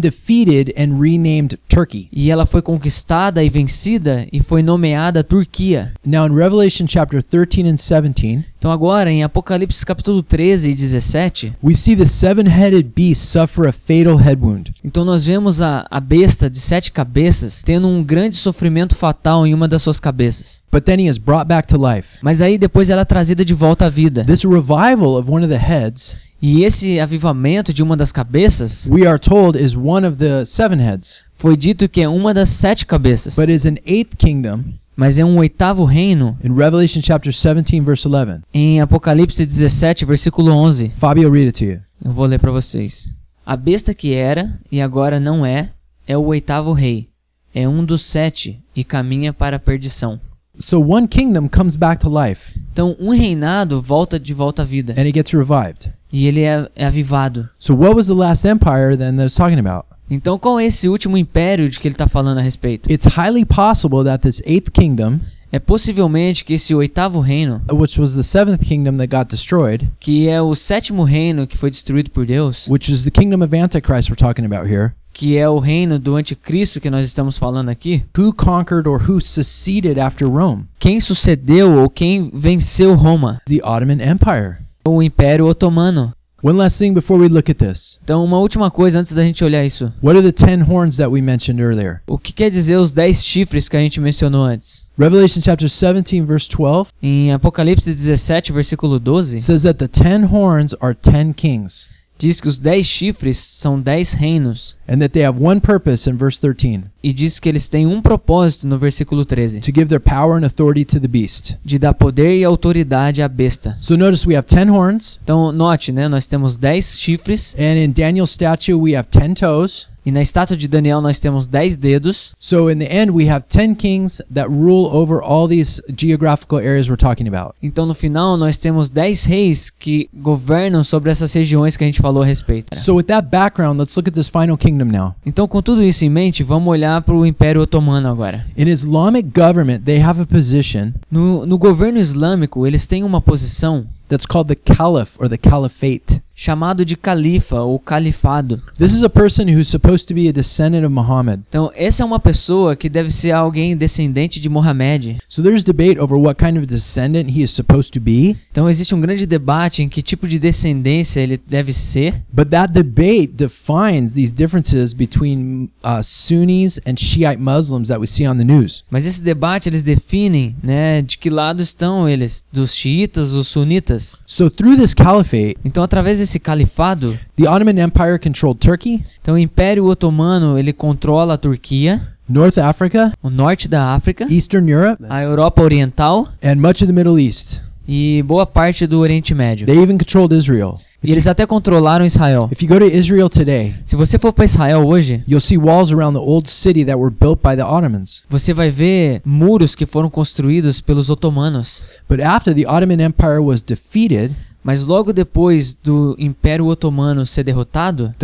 defeated 0.00 0.72
and 0.76 1.00
renamed 1.00 1.58
Turkey. 1.68 2.08
E 2.12 2.30
ela 2.30 2.46
foi 2.46 2.62
conquistada 2.62 3.42
e 3.42 3.48
vencida 3.48 4.26
e 4.32 4.42
foi 4.42 4.62
nomeada 4.62 5.24
Turquia. 5.24 5.92
Now 6.06 6.26
in 6.26 6.34
Revelation 6.34 6.86
chapter 6.88 7.22
13 7.22 7.68
and 7.68 7.76
17, 7.76 8.44
Então 8.58 8.70
agora, 8.70 9.10
em 9.10 9.22
Apocalipse 9.22 9.86
capítulo 9.86 10.22
13 10.22 10.70
e 10.70 10.74
17, 10.74 11.54
we 11.64 11.74
see 11.74 11.96
the 11.96 12.04
seven-headed 12.04 12.92
beast 12.94 13.22
suffer 13.22 13.66
a 13.66 13.72
fatal 13.72 14.16
head 14.16 14.38
wound. 14.42 14.72
então 14.84 15.02
nós 15.04 15.24
vemos 15.24 15.62
a, 15.62 15.86
a 15.90 15.98
besta 15.98 16.50
de 16.50 16.60
sete 16.60 16.92
cabeças 16.92 17.62
tendo 17.64 17.88
um 17.88 18.04
grande 18.04 18.36
sofrimento 18.36 18.94
fatal 18.94 19.46
em 19.46 19.54
uma 19.54 19.66
das 19.66 19.80
suas 19.80 19.98
cabeças. 19.98 20.62
But 20.70 20.84
then 20.84 21.00
he 21.00 21.08
is 21.08 21.16
brought 21.16 21.48
back 21.48 21.66
to 21.68 21.78
life. 21.78 22.18
Mas 22.22 22.42
aí 22.42 22.58
depois 22.58 22.90
ela 22.90 23.00
é 23.00 23.04
trazida 23.06 23.44
de 23.44 23.54
volta 23.54 23.86
à 23.86 23.88
vida. 23.88 24.24
This 24.24 24.44
revival 24.44 25.18
of 25.18 25.30
one 25.30 25.44
of 25.44 25.48
the 25.52 25.58
heads, 25.58 26.16
E 26.42 26.64
esse 26.64 26.98
avivamento 26.98 27.72
de 27.72 27.82
uma 27.82 27.96
das 27.96 28.12
cabeças 28.12 28.88
we 28.90 29.06
are 29.06 29.18
told, 29.18 29.58
is 29.62 29.76
one 29.76 30.06
of 30.06 30.16
the 30.16 30.44
seven 30.44 30.78
heads, 30.80 31.22
foi 31.34 31.56
dito 31.56 31.88
que 31.88 32.00
é 32.00 32.08
uma 32.08 32.32
das 32.32 32.48
sete 32.50 32.86
cabeças. 32.86 33.36
but 33.36 33.48
is 33.48 33.66
an 33.66 33.76
eighth 33.84 34.16
kingdom 34.16 34.62
Mas 34.96 35.18
é 35.18 35.24
um 35.24 35.38
oitavo 35.38 35.84
reino 35.84 36.36
in 36.44 36.54
Revelation 36.54 37.00
chapter 37.02 37.32
17 37.32 37.80
verse 37.80 38.06
11. 38.06 38.40
em 38.52 38.80
Apocalipse 38.80 39.44
17, 39.46 40.04
versículo 40.04 40.50
11. 40.52 40.90
Fabio, 40.90 41.30
read 41.30 41.46
it 41.46 41.58
to 41.58 41.64
you. 41.64 41.80
Eu 42.04 42.12
vou 42.12 42.26
ler 42.26 42.38
para 42.38 42.50
vocês. 42.50 43.16
A 43.46 43.56
besta 43.56 43.94
que 43.94 44.12
era 44.12 44.58
e 44.70 44.80
agora 44.80 45.18
não 45.18 45.44
é, 45.46 45.70
é 46.06 46.16
o 46.18 46.26
oitavo 46.26 46.72
rei. 46.74 47.08
É 47.54 47.66
um 47.68 47.82
dos 47.84 48.02
sete 48.02 48.60
e 48.76 48.84
caminha 48.84 49.32
para 49.32 49.56
a 49.56 49.58
perdição. 49.58 50.20
So 50.58 50.80
one 50.82 51.08
kingdom 51.08 51.48
comes 51.48 51.76
back 51.76 52.00
to 52.02 52.10
life 52.10 52.58
Então, 52.72 52.94
um 53.00 53.10
reinado 53.10 53.80
volta 53.80 54.20
de 54.20 54.34
volta 54.34 54.60
à 54.62 54.64
vida 54.64 54.92
and 54.98 55.04
it 55.04 55.12
gets 55.14 55.32
revived. 55.32 55.90
E 56.12 56.26
ele 56.26 56.42
é, 56.42 56.68
é 56.74 56.86
avivado. 56.86 57.48
So 57.58 57.74
what 57.74 57.94
was 57.94 58.06
the 58.06 58.14
last 58.14 58.46
empire 58.46 58.96
then 58.96 59.16
that 59.16 59.24
it's 59.24 59.34
talking 59.34 59.58
about? 59.58 59.86
Então, 60.10 60.38
qual 60.38 60.58
é 60.58 60.66
esse 60.66 60.88
último 60.88 61.16
império 61.16 61.68
de 61.68 61.78
que 61.78 61.86
ele 61.86 61.94
está 61.94 62.08
falando 62.08 62.38
a 62.38 62.42
respeito? 62.42 62.90
It's 62.92 63.06
highly 63.16 63.44
possible 63.44 64.02
that 64.04 64.22
this 64.22 64.42
eighth 64.44 64.72
kingdom 64.72 65.20
É 65.52 65.58
possivelmente 65.58 66.44
que 66.44 66.54
esse 66.54 66.72
oitavo 66.72 67.18
reino, 67.18 67.60
which 67.72 68.00
was 68.00 68.14
the 68.14 68.22
seventh 68.22 68.64
kingdom 68.64 68.96
that 68.98 69.08
got 69.08 69.28
destroyed, 69.28 69.90
que 69.98 70.28
é 70.28 70.40
o 70.40 70.54
sétimo 70.54 71.02
reino 71.02 71.44
que 71.44 71.58
foi 71.58 71.70
destruído 71.70 72.10
por 72.10 72.24
Deus, 72.24 72.68
which 72.68 72.90
is 72.90 73.02
the 73.02 73.10
kingdom 73.10 73.42
of 73.42 73.56
Antichrist 73.56 74.10
we're 74.10 74.16
talking 74.16 74.44
about 74.44 74.72
here, 74.72 74.92
que 75.12 75.36
é 75.36 75.48
o 75.48 75.58
reino 75.58 75.98
do 75.98 76.14
anticristo 76.14 76.80
que 76.80 76.88
nós 76.88 77.04
estamos 77.04 77.36
falando 77.36 77.68
aqui, 77.68 78.04
who 78.16 78.32
conquered 78.32 78.88
or 78.88 79.02
who 79.10 79.20
seceded 79.20 79.98
after 79.98 80.28
Rome? 80.28 80.66
quem 80.78 81.00
sucedeu 81.00 81.78
ou 81.78 81.90
quem 81.90 82.30
venceu 82.32 82.94
Roma? 82.94 83.40
The 83.46 83.58
Ottoman 83.64 83.98
Empire. 84.00 84.58
O 84.84 85.02
Império 85.02 85.46
Otomano. 85.46 86.12
One 86.42 86.56
last 86.56 86.78
thing 86.78 86.94
before 86.94 87.20
we 87.20 87.28
look 87.28 87.50
at 87.50 87.58
this. 87.58 88.00
Então, 88.02 88.24
uma 88.24 88.38
última 88.38 88.70
coisa 88.70 88.98
antes 88.98 89.12
da 89.12 89.22
gente 89.22 89.44
olhar 89.44 89.62
isso. 89.62 89.92
What 90.02 90.16
are 90.18 90.22
the 90.22 90.32
ten 90.32 90.62
horns 90.62 90.96
that 90.96 91.10
we 91.10 91.20
mentioned 91.20 91.60
earlier? 91.60 92.00
O 92.06 92.16
que 92.16 92.32
quer 92.32 92.50
dizer 92.50 92.76
os 92.76 92.94
dez 92.94 93.22
chifres 93.22 93.68
que 93.68 93.76
a 93.76 93.80
gente 93.80 94.00
mencionou 94.00 94.44
antes? 94.44 94.86
Revelation 94.98 95.42
chapter 95.42 95.68
17, 95.68 96.22
verse 96.22 96.48
12 96.48 96.92
Em 97.02 97.30
Apocalipse 97.30 97.94
17, 97.94 98.52
versículo 98.52 98.98
12, 98.98 99.38
says 99.38 99.64
that 99.64 99.78
the 99.78 99.86
ten 99.86 100.24
horns 100.24 100.74
are 100.80 100.94
ten 100.94 101.34
kings, 101.34 101.90
diz 102.20 102.40
que 102.40 102.48
os 102.48 102.60
dez 102.60 102.86
chifres 102.86 103.38
são 103.38 103.80
dez 103.80 104.12
reinos. 104.12 104.76
and 104.88 104.98
that 104.98 105.08
they 105.12 105.24
have 105.24 105.42
one 105.42 105.60
purpose 105.60 106.08
in 106.08 106.16
verse 106.16 106.38
13 106.40 106.82
E 107.02 107.12
diz 107.12 107.40
que 107.40 107.48
eles 107.48 107.68
têm 107.68 107.86
um 107.86 108.02
propósito 108.02 108.66
no 108.66 108.76
versículo 108.78 109.24
13: 109.24 109.60
to 109.60 109.72
give 109.74 109.86
their 109.86 110.00
power 110.00 110.36
and 110.36 110.44
authority 110.44 110.84
to 110.84 111.00
the 111.00 111.08
beast. 111.08 111.56
de 111.64 111.78
dar 111.78 111.94
poder 111.94 112.36
e 112.38 112.44
autoridade 112.44 113.22
à 113.22 113.28
besta. 113.28 113.76
So 113.80 113.96
notice 113.96 114.26
we 114.28 114.36
have 114.36 114.46
ten 114.46 114.68
horns, 114.70 115.18
Então, 115.24 115.50
note, 115.50 115.90
né? 115.92 116.08
Nós 116.08 116.26
temos 116.26 116.56
dez 116.56 116.98
chifres 117.00 117.54
and 117.58 117.76
in 117.82 117.90
Daniel's 117.92 118.30
statue 118.30 118.74
we 118.74 118.94
have 118.94 119.08
ten 119.08 119.32
toes. 119.34 119.88
E 120.04 120.10
na 120.10 120.22
estátua 120.22 120.56
de 120.56 120.68
Daniel 120.68 121.00
nós 121.00 121.20
temos 121.20 121.46
dez 121.46 121.76
dedos. 121.76 122.34
So 122.38 122.70
in 122.70 122.78
the 122.78 122.86
end, 122.86 123.10
we 123.10 123.28
have 123.28 123.44
ten 123.48 123.74
kings 123.74 124.22
that 124.32 124.48
rule 124.48 124.88
over 124.92 125.20
all 125.22 125.48
these 125.48 125.82
geographical 125.96 126.58
areas 126.58 126.88
we're 126.88 126.96
talking 126.96 127.28
about. 127.28 127.54
Então, 127.62 127.86
no 127.86 127.94
final, 127.94 128.36
nós 128.36 128.58
temos 128.58 128.90
dez 128.90 129.24
reis 129.24 129.70
que 129.70 130.08
governam 130.14 130.82
sobre 130.82 131.10
essas 131.10 131.32
regiões 131.32 131.76
que 131.76 131.84
a 131.84 131.86
gente 131.86 132.00
falou 132.00 132.22
a 132.22 132.26
respeito. 132.26 132.76
So 132.76 132.94
with 132.94 133.04
that 133.04 133.28
background, 133.28 133.78
let's 133.78 133.96
look 133.96 134.08
at 134.08 134.14
this 134.14 134.28
final 134.28 134.56
kingdom 134.56 134.86
now. 134.86 135.14
Então, 135.24 135.46
com 135.46 135.60
tudo 135.62 135.82
isso 135.82 136.04
em 136.04 136.10
mente, 136.10 136.42
vamos 136.42 136.68
olhar 136.68 137.02
para 137.02 137.14
o 137.14 137.26
Império 137.26 137.60
Otomano 137.60 138.08
agora. 138.08 138.44
In 138.56 138.68
Islamic 138.68 139.28
government, 139.34 139.80
they 139.84 140.00
have 140.00 140.20
a 140.20 140.26
position 140.26 140.92
No, 141.10 141.44
no 141.44 141.58
governo 141.58 141.98
islâmico, 141.98 142.66
eles 142.66 142.86
têm 142.86 143.02
uma 143.02 143.20
posição 143.20 143.86
that's 144.10 144.26
called 144.26 144.48
the 144.54 144.74
caliph 144.74 145.16
or 145.18 145.26
the 145.28 145.38
caliphate. 145.38 146.20
chamado 146.34 146.86
de 146.86 146.96
califa 146.96 147.60
ou 147.64 147.78
califado. 147.78 148.62
This 148.78 148.94
is 148.94 149.02
a 149.02 149.10
person 149.10 149.46
who's 149.46 149.68
supposed 149.68 150.06
to 150.08 150.14
be 150.14 150.26
a 150.26 150.32
descendant 150.32 150.86
of 150.86 150.94
Muhammad. 150.94 151.42
Então, 151.46 151.70
essa 151.74 152.02
é 152.02 152.06
uma 152.06 152.18
pessoa 152.18 152.74
que 152.74 152.88
deve 152.88 153.10
ser 153.10 153.32
alguém 153.32 153.76
descendente 153.76 154.40
de 154.40 154.48
Mohamed. 154.48 155.18
So 155.28 155.42
there's 155.42 155.62
debate 155.62 155.98
over 156.00 156.16
what 156.16 156.42
kind 156.42 156.56
of 156.56 156.64
descendant 156.64 157.28
he 157.36 157.42
is 157.42 157.50
supposed 157.50 157.92
to 157.92 158.00
be, 158.00 158.36
Então, 158.50 158.70
existe 158.70 158.94
um 158.94 159.00
grande 159.02 159.26
debate 159.26 159.82
em 159.82 159.88
que 159.90 160.00
tipo 160.00 160.26
de 160.26 160.38
descendência 160.38 161.20
ele 161.20 161.38
deve 161.46 161.74
ser. 161.74 162.22
but 162.32 162.48
that 162.48 162.72
debate 162.72 163.34
defines 163.36 164.14
these 164.14 164.32
differences 164.34 164.94
between 164.94 165.68
uh, 165.84 166.02
Sunnis 166.02 166.80
and 166.86 166.94
Shiite 166.96 167.38
Muslims 167.38 167.88
that 167.88 168.00
we 168.00 168.06
see 168.06 168.26
on 168.26 168.38
the 168.38 168.44
news. 168.44 168.82
Mas 168.90 169.04
esse 169.04 169.22
debate 169.22 169.68
eles 169.68 169.82
definem, 169.82 170.56
né, 170.62 171.02
de 171.02 171.18
que 171.18 171.28
lado 171.28 171.60
estão 171.60 172.08
eles, 172.08 172.46
dos 172.50 172.74
xiitas 172.74 173.34
ou 173.34 173.44
sunitas. 173.44 173.99
So 174.26 174.48
through 174.50 174.76
this 174.76 174.94
caliphate, 174.94 175.56
Então, 175.64 175.82
através 175.84 176.18
desse 176.18 176.38
califado, 176.38 177.18
the 177.36 177.48
Ottoman 177.48 177.78
Empire 177.80 178.18
controlled 178.18 178.58
Turkey, 178.60 179.02
então 179.20 179.34
o 179.34 179.38
Império 179.38 179.86
Otomano 179.86 180.58
ele 180.58 180.72
controla 180.72 181.34
a 181.34 181.36
Turquia, 181.36 182.00
North 182.28 182.58
Africa, 182.58 183.12
o 183.22 183.28
norte 183.28 183.68
da 183.68 183.92
África, 183.94 184.26
Eastern 184.30 184.68
Europe, 184.70 185.04
a 185.08 185.22
Europa 185.22 185.62
Oriental 185.62 186.28
and 186.42 186.56
much 186.56 186.82
of 186.82 186.86
the 186.86 186.92
Middle 186.92 187.18
East. 187.18 187.69
E 187.92 188.22
boa 188.22 188.46
parte 188.46 188.86
do 188.86 189.00
Oriente 189.00 189.34
Médio. 189.34 189.66
They 189.66 189.76
even 189.82 189.98
controlled 189.98 190.32
Israel. 190.32 190.78
E 191.02 191.10
eles 191.10 191.26
até 191.26 191.44
controlaram 191.44 192.04
Israel. 192.04 192.48
If 192.52 192.62
you 192.62 192.68
go 192.68 192.78
to 192.78 192.86
Israel 192.86 193.28
today, 193.28 193.74
Se 193.84 193.96
você 193.96 194.16
for 194.16 194.32
para 194.32 194.44
Israel 194.44 194.86
hoje, 194.86 195.24
you'll 195.26 195.40
see 195.40 195.58
walls 195.58 195.90
around 195.92 196.16
the 196.16 196.24
old 196.24 196.48
city 196.48 196.84
that 196.84 196.96
were 196.96 197.10
built 197.12 197.40
by 197.42 197.56
the 197.56 197.64
Ottomans. 197.64 198.22
você 198.28 198.54
vai 198.54 198.70
ver 198.70 199.20
muros 199.24 199.74
que 199.74 199.86
foram 199.86 200.08
construídos 200.08 200.80
pelos 200.80 201.10
otomanos. 201.10 201.84
But 202.08 202.20
after 202.20 202.54
the 202.54 202.68
Ottoman 202.68 203.02
Empire 203.02 203.40
was 203.40 203.60
defeated, 203.60 204.32
Mas 204.62 204.86
logo 204.86 205.10
depois 205.10 205.74
do 205.74 206.14
Império 206.18 206.66
Otomano 206.66 207.24
ser 207.24 207.42
derrotado, 207.42 208.14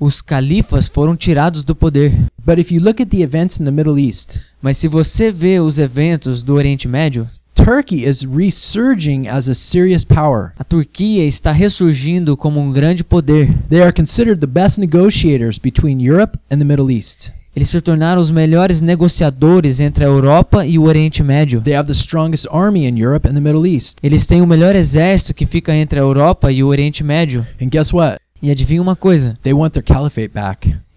os 0.00 0.20
califas 0.20 0.88
foram 0.88 1.16
tirados 1.16 1.64
do 1.64 1.76
poder. 1.76 2.12
But 2.44 2.58
if 2.58 2.72
you 2.72 2.82
look 2.82 3.00
at 3.00 3.08
the 3.08 3.22
events 3.22 3.60
in 3.60 3.64
the 3.64 3.70
Middle 3.70 3.98
East, 3.98 4.40
Mas 4.60 4.76
se 4.76 4.88
você 4.88 5.30
vê 5.30 5.60
os 5.60 5.78
eventos 5.78 6.42
do 6.42 6.54
Oriente 6.54 6.88
Médio, 6.88 7.24
Turkey 7.64 8.04
is 8.04 8.26
resurging 8.26 9.26
as 9.26 9.48
a 9.48 9.54
serious 9.54 10.04
power. 10.04 10.52
a 10.58 10.62
Turquia 10.62 11.24
está 11.24 11.50
ressurgindo 11.50 12.36
como 12.36 12.60
um 12.60 12.70
grande 12.70 13.02
poder. 13.02 13.50
They 13.70 13.80
are 13.80 13.90
considered 13.90 14.38
the 14.38 14.46
best 14.46 14.78
negotiators 14.78 15.58
between 15.58 16.06
Europe 16.06 16.38
and 16.52 16.58
the 16.58 16.64
Middle 16.64 16.90
East. 16.90 17.32
Eles 17.56 17.70
se 17.70 17.80
tornaram 17.80 18.20
os 18.20 18.30
melhores 18.30 18.82
negociadores 18.82 19.80
entre 19.80 20.04
a 20.04 20.08
Europa 20.08 20.66
e 20.66 20.78
o 20.78 20.82
Oriente 20.82 21.22
Médio. 21.22 21.62
They 21.62 21.74
have 21.74 21.86
the 21.86 21.98
strongest 21.98 22.46
army 22.50 22.86
in 22.86 23.02
Europe 23.02 23.26
and 23.26 23.32
the 23.32 23.40
Middle 23.40 23.66
East. 23.66 23.96
Eles 24.02 24.26
têm 24.26 24.42
o 24.42 24.46
melhor 24.46 24.76
exército 24.76 25.32
que 25.32 25.46
fica 25.46 25.74
entre 25.74 25.98
a 25.98 26.02
Europa 26.02 26.52
e 26.52 26.62
o 26.62 26.68
Oriente 26.68 27.02
Médio. 27.02 27.46
And 27.58 27.68
guess 27.70 27.94
what? 27.94 28.18
E 28.42 28.50
adivinha 28.50 28.82
uma 28.82 28.94
coisa? 28.94 29.38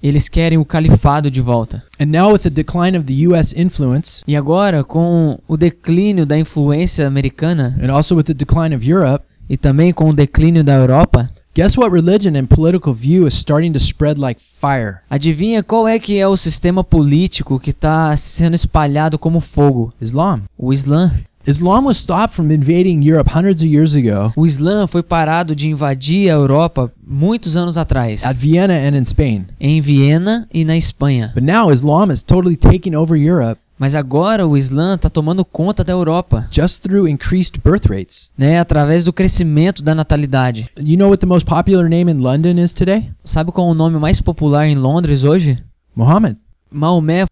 Eles 0.02 0.30
querem 0.30 0.58
o 0.58 0.66
califado 0.66 1.30
de 1.32 1.42
volta. 1.42 1.84
And 2.00 2.06
now, 2.08 2.32
with 2.32 2.40
the 2.40 2.50
decline 2.50 2.98
of 2.98 3.06
the 3.06 3.28
US 3.28 3.54
influence, 3.56 4.24
E 4.28 4.36
agora, 4.36 4.84
com 4.84 5.40
o 5.48 5.58
declínio 5.58 6.26
da 6.26 6.38
influência 6.38 7.08
americana 7.08 7.78
and 7.82 7.92
also 7.92 8.16
with 8.16 8.24
the 8.26 8.34
decline 8.34 8.76
of 8.76 8.90
Europe, 8.90 9.26
e 9.50 9.58
também 9.58 9.92
com 9.94 10.10
o 10.10 10.14
declínio 10.14 10.64
da 10.64 10.76
Europa, 10.76 11.30
guess 11.56 11.78
what 11.78 11.92
religion 11.92 12.38
and 12.38 12.46
political 12.46 12.94
view 12.94 13.26
is 13.28 13.34
starting 13.34 13.72
to 13.72 13.80
spread 13.80 14.20
like 14.20 14.40
fire? 14.40 14.98
adivinha 15.10 15.64
qual 15.64 15.88
é 15.88 15.98
que 15.98 16.20
é 16.20 16.28
o 16.28 16.38
sistema 16.38 16.84
político 16.84 17.60
que 17.60 17.72
está 17.72 18.16
sendo 18.16 18.56
espalhado 18.56 19.18
como 19.18 19.40
fogo? 19.40 19.94
Islam. 20.00 20.42
O 20.58 20.72
Islã. 20.72 21.12
Islam 21.48 21.86
was 21.86 21.98
stopped 21.98 22.36
from 22.36 22.52
invading 22.52 23.02
Europe 23.02 23.30
hundreds 23.34 23.62
of 23.64 23.70
years 23.72 23.96
ago 23.96 24.34
O 24.36 24.46
Islã 24.46 24.86
foi 24.86 25.02
parado 25.02 25.56
de 25.56 25.70
invadir 25.70 26.30
a 26.30 26.34
Europa 26.34 26.92
muitos 27.06 27.56
anos 27.56 27.78
atrás, 27.78 28.26
at 28.26 28.36
Vienna 28.36 28.74
and 28.74 28.98
in 28.98 29.04
Spain. 29.06 29.46
em 29.60 29.80
Viena 29.80 30.46
e 30.54 30.66
na 30.66 30.76
Espanha. 30.76 31.32
But 31.34 31.44
now 31.46 31.72
Islam 31.72 32.12
is 32.12 32.22
totally 32.22 32.58
taking 32.58 32.96
over 32.96 33.16
Europe 33.18 33.62
Mas 33.80 33.94
agora 33.96 34.46
o 34.46 34.58
Islã 34.58 34.96
está 34.96 35.08
tomando 35.08 35.46
conta 35.46 35.84
da 35.84 35.94
Europa, 35.94 36.48
just 36.52 36.82
through 36.82 37.08
increased 37.08 37.62
birth 37.64 37.86
rates. 37.88 38.32
né, 38.38 38.60
através 38.60 39.04
do 39.04 39.14
crescimento 39.14 39.82
da 39.84 39.94
natalidade. 39.96 40.68
You 40.80 40.98
know 40.98 41.10
what 41.10 41.20
the 41.22 41.28
most 41.28 41.46
popular 41.46 41.88
name 41.88 42.12
in 42.12 42.18
London 42.18 42.58
is 42.62 42.74
today? 42.74 43.12
Sabe 43.24 43.52
qual 43.52 43.68
é 43.70 43.72
o 43.72 43.76
nome 43.76 43.98
mais 44.00 44.20
popular 44.20 44.68
em 44.68 44.76
Londres 44.76 45.24
hoje? 45.24 45.64
Muhammad. 45.96 46.36
Maomé. 46.72 47.26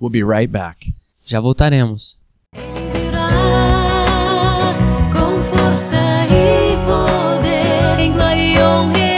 We'll 0.00 0.10
be 0.10 0.22
right 0.24 0.46
back. 0.50 0.94
Já 1.26 1.40
voltaremos. 1.40 2.16
Ele 5.72 5.78
virá 5.78 5.78
com 5.78 5.78
força 5.78 5.96
e 5.96 6.76
poder. 6.86 7.98
Em 7.98 8.12
glória 8.12 9.11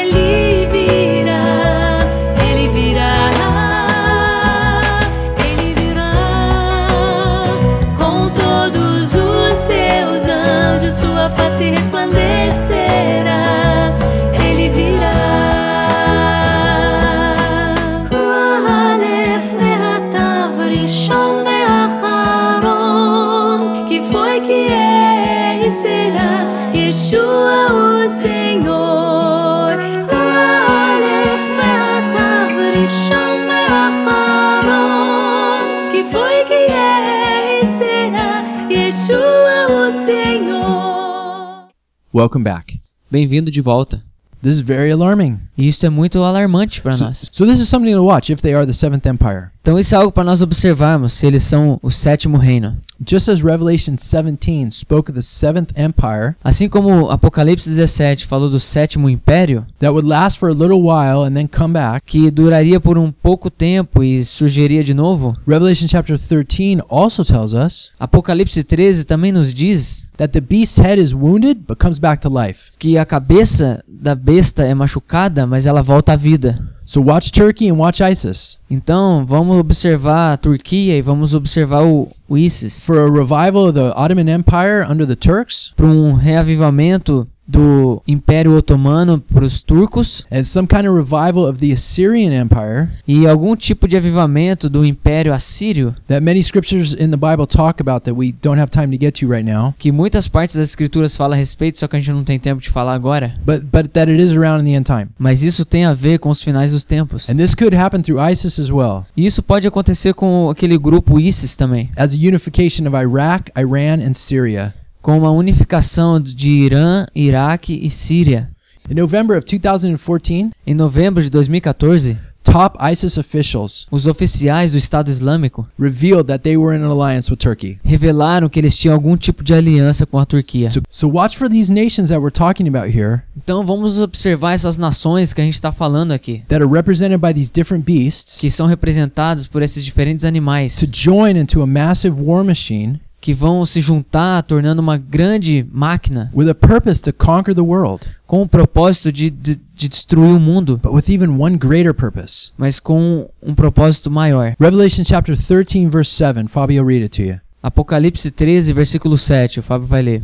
Welcome 42.14 42.44
back. 42.44 42.80
Bem-vindo 43.10 43.50
de 43.50 43.60
volta. 43.60 44.00
This 44.42 44.54
is 44.54 44.60
very 44.60 44.90
alarming. 44.92 45.40
E 45.56 45.66
isso 45.66 45.84
é 45.86 45.90
muito 45.90 46.22
alarmante 46.22 46.80
para 46.82 46.92
So, 46.92 47.04
nós. 47.04 47.30
so 47.32 47.46
this 47.46 47.58
is 47.58 47.68
something 47.68 47.92
to 47.92 48.04
watch 48.04 48.30
if 48.30 48.40
they 48.42 48.54
are 48.54 48.66
the 48.66 48.72
seventh 48.72 49.06
empire. 49.06 49.48
Então 49.62 49.78
isso 49.78 49.94
é 49.94 49.98
algo 49.98 50.12
para 50.12 50.22
nós 50.22 50.42
observarmos 50.42 51.14
se 51.14 51.26
eles 51.26 51.42
são 51.42 51.78
o 51.82 51.90
sétimo 51.90 52.36
reino. 52.36 52.76
Just 53.04 53.28
as 53.28 53.42
Revelation 53.42 53.96
17 53.98 54.70
spoke 54.70 55.10
of 55.10 55.18
the 55.18 55.22
seventh 55.22 55.72
empire 55.74 56.36
Assim 56.42 56.68
como 56.68 57.10
Apocalipse 57.10 57.68
17 57.68 58.26
falou 58.26 58.48
do 58.48 58.60
sétimo 58.60 59.08
império, 59.10 59.66
that 59.78 59.90
would 59.90 60.06
last 60.06 60.38
for 60.38 60.48
a 60.48 60.52
little 60.52 60.82
while 60.82 61.24
and 61.24 61.34
then 61.34 61.48
come 61.48 61.74
back, 61.74 62.02
que 62.06 62.30
duraria 62.30 62.80
por 62.80 62.96
um 62.96 63.10
pouco 63.10 63.50
tempo 63.50 64.02
e 64.02 64.24
surgiria 64.24 64.82
de 64.82 64.94
novo, 64.94 65.36
Revelation 65.46 65.88
chapter 65.88 66.18
13 66.18 66.82
also 66.88 67.24
tells 67.24 67.52
us 67.52 67.90
Apocalipse 67.98 68.62
13 68.62 69.04
também 69.04 69.32
nos 69.32 69.52
diz 69.52 70.08
that 70.16 70.32
the 70.32 70.40
beast's 70.40 70.78
head 70.78 71.00
is 71.00 71.12
wounded 71.12 71.64
but 71.66 71.78
comes 71.78 71.98
back 71.98 72.20
to 72.20 72.28
life. 72.28 72.70
que 72.78 72.96
a 72.96 73.04
cabeça 73.04 73.82
da 73.88 74.14
besta 74.14 74.64
é 74.64 74.74
machucada, 74.74 75.46
mas 75.46 75.66
ela 75.66 75.82
volta 75.82 76.12
à 76.12 76.16
vida. 76.16 76.58
So 76.86 77.00
watch 77.00 77.32
Turkey 77.32 77.68
and 77.68 77.78
watch 77.78 78.00
ISIS. 78.00 78.58
Então 78.70 79.24
vamos 79.24 79.58
observar 79.58 80.34
a 80.34 80.36
Turquia 80.36 80.96
e 80.96 81.02
vamos 81.02 81.34
observar 81.34 81.82
o, 81.84 82.06
o 82.28 82.36
ISIS. 82.36 82.84
For 82.84 82.98
a 82.98 83.10
revival 83.10 83.68
of 83.68 83.72
the 83.74 83.92
Ottoman 83.96 84.28
Empire 84.28 84.84
under 84.88 85.06
the 85.06 85.16
Turks. 85.16 85.72
Para 85.76 85.86
um 85.86 86.12
reavivamento 86.12 87.26
do 87.46 88.02
Império 88.06 88.54
Otomano 88.56 89.20
para 89.20 89.44
os 89.44 89.60
turcos 89.62 90.26
kind 90.30 90.86
of 90.88 90.96
revival 90.96 91.48
of 91.48 91.58
the 91.58 91.72
Assyrian 91.72 92.32
Empire 92.32 92.88
e 93.06 93.26
algum 93.26 93.54
tipo 93.54 93.86
de 93.86 93.96
avivamento 93.96 94.68
do 94.68 94.84
Império 94.84 95.32
Assírio 95.32 95.94
that 96.08 96.22
many 96.22 96.42
scriptures 96.42 96.94
in 96.94 97.10
the 97.10 97.16
Bible 97.16 97.46
talk 97.46 97.80
about 97.80 98.04
that 98.04 98.14
we 98.14 98.32
don't 98.42 98.60
have 98.60 98.70
time 98.70 98.90
to 98.90 98.98
get 98.98 99.12
to 99.20 99.28
right 99.28 99.44
now, 99.44 99.74
que 99.78 99.92
muitas 99.92 100.28
partes 100.28 100.56
das 100.56 100.70
escrituras 100.70 101.14
falam 101.16 101.34
a 101.34 101.36
respeito, 101.36 101.78
só 101.78 101.86
que 101.86 101.96
a 101.96 102.00
gente 102.00 102.12
não 102.12 102.24
tem 102.24 102.38
tempo 102.38 102.60
de 102.60 102.70
falar 102.70 102.94
agora. 102.94 103.34
but 103.44 103.62
but 103.64 103.90
that 103.92 104.10
it 104.10 104.22
is 104.22 104.32
around 104.32 104.62
in 104.62 104.64
the 104.64 104.76
end 104.76 104.84
time. 104.84 105.08
Mas 105.18 105.42
isso 105.42 105.64
tem 105.64 105.84
a 105.84 105.94
ver 105.94 106.18
com 106.18 106.30
os 106.30 106.42
finais 106.42 106.72
dos 106.72 106.84
tempos. 106.84 107.28
And 107.28 107.36
this 107.36 107.54
could 107.54 107.76
happen 107.76 108.02
through 108.02 108.20
ISIS 108.20 108.58
as 108.58 108.70
well, 108.70 109.04
E 109.16 109.26
isso 109.26 109.42
pode 109.42 109.66
acontecer 109.66 110.14
com 110.14 110.48
aquele 110.50 110.78
grupo 110.78 111.18
ISIS 111.20 111.56
também, 111.56 111.90
as 111.96 112.14
a 112.14 112.16
unification 112.16 112.86
of 112.86 112.96
Iraq, 112.96 113.50
Iran, 113.56 114.02
and 114.04 114.14
Syria. 114.14 114.74
Com 115.04 115.18
uma 115.18 115.30
unificação 115.30 116.18
de 116.18 116.48
Irã, 116.48 117.04
Iraque 117.14 117.78
e 117.82 117.90
Síria. 117.90 118.48
In 118.90 118.94
November 118.94 119.36
of 119.36 119.44
2014, 119.44 120.50
Em 120.66 120.72
novembro 120.74 121.22
de 121.22 121.28
2014, 121.28 122.16
top 122.42 122.78
ISIS 122.90 123.18
officials 123.18 123.86
os 123.90 124.06
oficiais 124.06 124.72
do 124.72 124.78
Estado 124.78 125.10
Islâmico 125.10 125.68
revealed 125.78 126.24
that 126.24 126.42
they 126.42 126.56
were 126.56 126.74
in 126.74 126.82
an 126.82 126.88
alliance 126.90 127.30
with 127.30 127.36
Turkey. 127.36 127.78
revelaram 127.84 128.48
que 128.48 128.58
eles 128.58 128.78
tinham 128.78 128.94
algum 128.94 129.14
tipo 129.14 129.44
de 129.44 129.52
aliança 129.52 130.06
com 130.06 130.18
a 130.18 130.24
Turquia. 130.24 130.72
So, 130.72 130.80
so 130.88 131.08
watch 131.10 131.36
for 131.36 131.50
these 131.50 131.70
nations 131.70 132.08
that 132.08 132.18
we're 132.18 132.32
talking 132.32 132.66
about 132.66 132.88
here 132.88 133.20
Então 133.36 133.62
vamos 133.66 134.00
observar 134.00 134.54
essas 134.54 134.78
nações 134.78 135.34
que 135.34 135.40
a 135.42 135.44
gente 135.44 135.52
está 135.52 135.70
falando 135.70 136.12
aqui, 136.12 136.42
that 136.48 136.62
are 136.62 136.72
represented 136.72 137.18
by 137.18 137.34
these 137.34 137.52
different 137.52 137.84
beasts 137.84 138.40
que 138.40 138.50
são 138.50 138.66
representadas 138.66 139.46
por 139.46 139.60
esses 139.60 139.84
diferentes 139.84 140.24
animais, 140.24 140.76
to 140.76 140.86
join 140.90 141.36
into 141.36 141.60
a 141.60 141.66
massive 141.66 142.18
war 142.18 142.42
machine 142.42 142.98
que 143.24 143.32
vão 143.32 143.64
se 143.64 143.80
juntar, 143.80 144.42
tornando 144.42 144.82
uma 144.82 144.98
grande 144.98 145.66
máquina 145.72 146.30
with 146.34 146.50
a 146.50 146.54
purpose 146.54 147.00
to 147.00 147.10
conquer 147.10 147.54
the 147.54 147.62
world, 147.62 148.04
com 148.26 148.42
o 148.42 148.46
propósito 148.46 149.10
de, 149.10 149.30
de, 149.30 149.58
de 149.74 149.88
destruir 149.88 150.36
o 150.36 150.38
mundo, 150.38 150.78
but 150.82 150.92
with 150.92 151.08
even 151.08 151.40
one 151.40 151.56
greater 151.56 151.94
purpose. 151.94 152.52
mas 152.58 152.78
com 152.78 153.26
um 153.42 153.54
propósito 153.54 154.10
maior. 154.10 154.54
Revelation 154.60 155.04
chapter 155.04 155.34
13, 155.34 155.88
verse 155.88 156.10
7. 156.10 156.48
Fabio, 156.48 156.84
read 156.84 157.04
it 157.04 157.16
to 157.16 157.22
you. 157.22 157.40
Apocalipse 157.62 158.30
13, 158.30 158.74
versículo 158.74 159.16
7, 159.16 159.60
o 159.60 159.62
Fábio 159.62 159.86
vai 159.86 160.02
ler. 160.02 160.22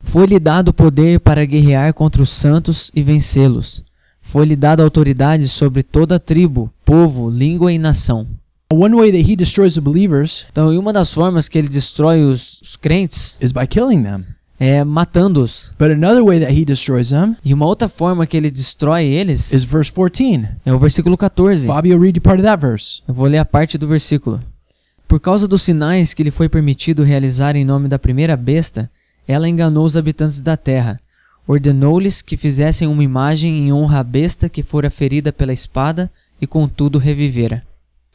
Foi-lhe 0.00 0.40
dado 0.40 0.72
poder 0.72 1.20
para 1.20 1.44
guerrear 1.44 1.92
contra 1.92 2.22
os 2.22 2.30
santos 2.30 2.90
e 2.94 3.02
vencê-los. 3.02 3.84
Foi-lhe 4.22 4.56
dada 4.56 4.82
autoridade 4.82 5.46
sobre 5.48 5.82
toda 5.82 6.18
tribo, 6.18 6.72
povo, 6.82 7.28
língua 7.28 7.70
e 7.70 7.78
nação. 7.78 8.26
One 8.70 8.94
way 8.94 9.10
that 9.12 9.22
he 9.30 9.34
destroys 9.34 9.76
the 9.76 9.80
believers 9.80 10.44
Então, 10.52 10.70
e 10.70 10.76
uma 10.76 10.92
das 10.92 11.14
formas 11.14 11.48
que 11.48 11.56
ele 11.56 11.68
destrói 11.68 12.22
os, 12.22 12.60
os 12.60 12.76
crentes 12.76 13.38
is 13.40 13.50
by 13.50 13.66
killing 13.66 14.02
them. 14.02 14.26
é 14.60 14.84
matando-os. 14.84 15.72
But 15.78 15.90
another 15.90 16.22
way 16.22 16.38
that 16.40 16.52
he 16.52 16.66
destroys 16.66 17.08
them 17.08 17.34
E 17.42 17.54
uma 17.54 17.64
outra 17.64 17.88
forma 17.88 18.26
que 18.26 18.36
ele 18.36 18.50
destrói 18.50 19.06
eles 19.06 19.54
is 19.54 19.64
verse 19.64 19.90
14. 19.90 20.46
é 20.66 20.72
o 20.74 20.78
versículo 20.78 21.16
14. 21.16 21.66
Fabio, 21.66 21.98
read 21.98 22.20
part 22.20 22.40
of 22.40 22.44
that 22.46 22.60
verse. 22.60 23.00
Eu 23.08 23.14
vou 23.14 23.26
ler 23.26 23.38
a 23.38 23.44
parte 23.46 23.78
do 23.78 23.88
versículo. 23.88 24.38
Por 25.06 25.18
causa 25.18 25.48
dos 25.48 25.62
sinais 25.62 26.12
que 26.12 26.22
lhe 26.22 26.30
foi 26.30 26.50
permitido 26.50 27.02
realizar 27.02 27.56
em 27.56 27.64
nome 27.64 27.88
da 27.88 27.98
primeira 27.98 28.36
besta, 28.36 28.90
ela 29.26 29.48
enganou 29.48 29.86
os 29.86 29.96
habitantes 29.96 30.42
da 30.42 30.58
terra. 30.58 31.00
Ordenou-lhes 31.46 32.20
que 32.20 32.36
fizessem 32.36 32.86
uma 32.86 33.02
imagem 33.02 33.66
em 33.66 33.72
honra 33.72 34.00
à 34.00 34.04
besta 34.04 34.46
que 34.50 34.62
fora 34.62 34.90
ferida 34.90 35.32
pela 35.32 35.54
espada 35.54 36.10
e 36.38 36.46
contudo 36.46 36.98
revivera. 36.98 37.62